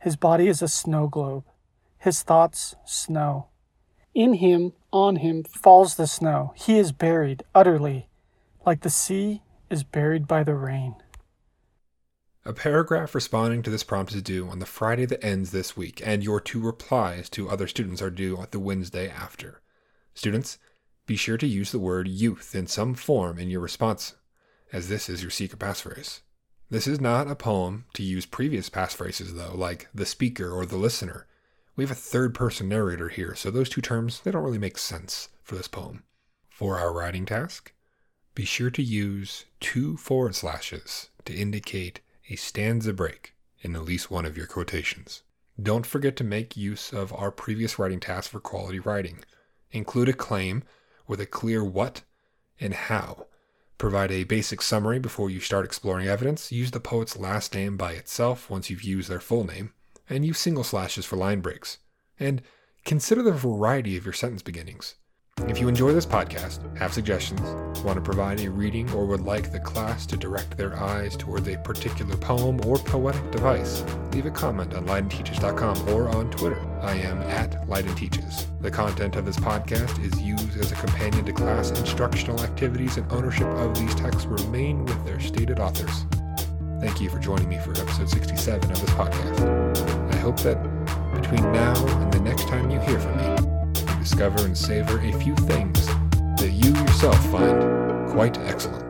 His 0.00 0.14
body 0.14 0.46
is 0.46 0.62
a 0.62 0.68
snow 0.68 1.08
globe, 1.08 1.44
his 1.98 2.22
thoughts, 2.22 2.76
snow. 2.84 3.46
In 4.14 4.34
him, 4.34 4.74
on 4.92 5.16
him, 5.16 5.42
falls 5.44 5.96
the 5.96 6.06
snow. 6.06 6.52
He 6.54 6.78
is 6.78 6.92
buried 6.92 7.42
utterly, 7.54 8.08
like 8.64 8.82
the 8.82 8.90
sea 8.90 9.42
is 9.70 9.82
buried 9.82 10.26
by 10.26 10.42
the 10.42 10.54
rain. 10.54 10.94
A 12.44 12.52
paragraph 12.52 13.14
responding 13.14 13.62
to 13.62 13.70
this 13.70 13.82
prompt 13.82 14.12
is 14.14 14.22
due 14.22 14.48
on 14.48 14.60
the 14.60 14.66
Friday 14.66 15.04
that 15.06 15.24
ends 15.24 15.50
this 15.50 15.76
week, 15.76 16.00
and 16.04 16.22
your 16.22 16.40
two 16.40 16.60
replies 16.60 17.28
to 17.30 17.50
other 17.50 17.66
students 17.66 18.00
are 18.00 18.10
due 18.10 18.36
on 18.36 18.46
the 18.52 18.60
Wednesday 18.60 19.08
after. 19.08 19.60
Students, 20.14 20.58
be 21.06 21.16
sure 21.16 21.36
to 21.38 21.46
use 21.46 21.72
the 21.72 21.80
word 21.80 22.06
youth 22.06 22.54
in 22.54 22.68
some 22.68 22.94
form 22.94 23.38
in 23.38 23.50
your 23.50 23.60
response, 23.60 24.14
as 24.72 24.88
this 24.88 25.08
is 25.08 25.22
your 25.22 25.30
secret 25.30 25.58
passphrase. 25.58 26.20
This 26.70 26.86
is 26.86 27.00
not 27.00 27.30
a 27.30 27.34
poem 27.34 27.84
to 27.94 28.02
use 28.02 28.26
previous 28.26 28.70
passphrases, 28.70 29.36
though, 29.36 29.54
like 29.54 29.88
the 29.94 30.06
speaker 30.06 30.50
or 30.50 30.66
the 30.66 30.76
listener. 30.76 31.26
We 31.76 31.84
have 31.84 31.90
a 31.90 31.94
third 31.94 32.34
person 32.34 32.68
narrator 32.68 33.08
here, 33.08 33.34
so 33.34 33.50
those 33.50 33.68
two 33.68 33.80
terms, 33.80 34.20
they 34.20 34.30
don't 34.30 34.42
really 34.44 34.58
make 34.58 34.78
sense 34.78 35.28
for 35.42 35.54
this 35.54 35.68
poem. 35.68 36.04
For 36.48 36.78
our 36.78 36.92
writing 36.92 37.26
task, 37.26 37.72
be 38.36 38.44
sure 38.44 38.70
to 38.70 38.82
use 38.82 39.46
two 39.60 39.96
forward 39.96 40.34
slashes 40.34 41.08
to 41.24 41.34
indicate 41.34 42.00
a 42.28 42.36
stanza 42.36 42.92
break 42.92 43.34
in 43.62 43.74
at 43.74 43.82
least 43.82 44.10
one 44.10 44.26
of 44.26 44.36
your 44.36 44.46
quotations. 44.46 45.22
Don't 45.60 45.86
forget 45.86 46.16
to 46.16 46.24
make 46.24 46.54
use 46.54 46.92
of 46.92 47.14
our 47.14 47.30
previous 47.30 47.78
writing 47.78 47.98
task 47.98 48.30
for 48.30 48.38
quality 48.38 48.78
writing. 48.78 49.24
Include 49.72 50.10
a 50.10 50.12
claim 50.12 50.64
with 51.08 51.18
a 51.18 51.24
clear 51.24 51.64
what 51.64 52.02
and 52.60 52.74
how. 52.74 53.26
Provide 53.78 54.12
a 54.12 54.24
basic 54.24 54.60
summary 54.60 54.98
before 54.98 55.30
you 55.30 55.40
start 55.40 55.64
exploring 55.64 56.06
evidence. 56.06 56.52
Use 56.52 56.72
the 56.72 56.78
poet's 56.78 57.16
last 57.16 57.54
name 57.54 57.78
by 57.78 57.92
itself 57.92 58.50
once 58.50 58.68
you've 58.68 58.82
used 58.82 59.08
their 59.08 59.18
full 59.18 59.44
name, 59.44 59.72
and 60.10 60.26
use 60.26 60.38
single 60.38 60.64
slashes 60.64 61.06
for 61.06 61.16
line 61.16 61.40
breaks. 61.40 61.78
And 62.20 62.42
consider 62.84 63.22
the 63.22 63.32
variety 63.32 63.96
of 63.96 64.04
your 64.04 64.14
sentence 64.14 64.42
beginnings. 64.42 64.96
If 65.48 65.60
you 65.60 65.68
enjoy 65.68 65.92
this 65.92 66.06
podcast, 66.06 66.58
have 66.78 66.92
suggestions, 66.92 67.40
want 67.84 67.96
to 67.96 68.00
provide 68.00 68.40
a 68.40 68.50
reading, 68.50 68.90
or 68.92 69.06
would 69.06 69.20
like 69.20 69.52
the 69.52 69.60
class 69.60 70.04
to 70.06 70.16
direct 70.16 70.56
their 70.56 70.74
eyes 70.76 71.14
towards 71.14 71.46
a 71.46 71.58
particular 71.58 72.16
poem 72.16 72.58
or 72.66 72.78
poetic 72.78 73.30
device, 73.30 73.84
leave 74.12 74.26
a 74.26 74.30
comment 74.30 74.74
on 74.74 74.86
leidenteaches.com 74.86 75.88
or 75.90 76.08
on 76.08 76.30
Twitter. 76.30 76.60
I 76.80 76.94
am 76.94 77.20
at 77.22 77.52
leidenteaches. 77.68 78.46
The 78.60 78.70
content 78.70 79.14
of 79.16 79.24
this 79.24 79.36
podcast 79.36 80.02
is 80.02 80.20
used 80.20 80.56
as 80.58 80.72
a 80.72 80.76
companion 80.76 81.24
to 81.26 81.32
class 81.32 81.70
instructional 81.70 82.40
activities, 82.40 82.96
and 82.96 83.10
ownership 83.12 83.46
of 83.46 83.78
these 83.78 83.94
texts 83.94 84.24
remain 84.24 84.84
with 84.84 85.04
their 85.04 85.20
stated 85.20 85.60
authors. 85.60 86.06
Thank 86.80 87.00
you 87.00 87.08
for 87.08 87.18
joining 87.18 87.48
me 87.48 87.58
for 87.58 87.70
episode 87.70 88.08
67 88.08 88.70
of 88.70 88.80
this 88.80 88.90
podcast. 88.90 90.14
I 90.14 90.16
hope 90.16 90.40
that 90.40 90.60
between 91.14 91.52
now 91.52 91.74
and 92.02 92.12
the 92.12 92.20
next 92.20 92.48
time 92.48 92.70
you 92.70 92.80
hear 92.80 92.98
from 92.98 93.16
me, 93.16 93.35
discover 94.08 94.44
and 94.44 94.56
savor 94.56 95.00
a 95.00 95.12
few 95.14 95.34
things 95.34 95.84
that 96.38 96.52
you 96.52 96.70
yourself 96.70 97.18
find 97.32 98.08
quite 98.08 98.38
excellent. 98.38 98.85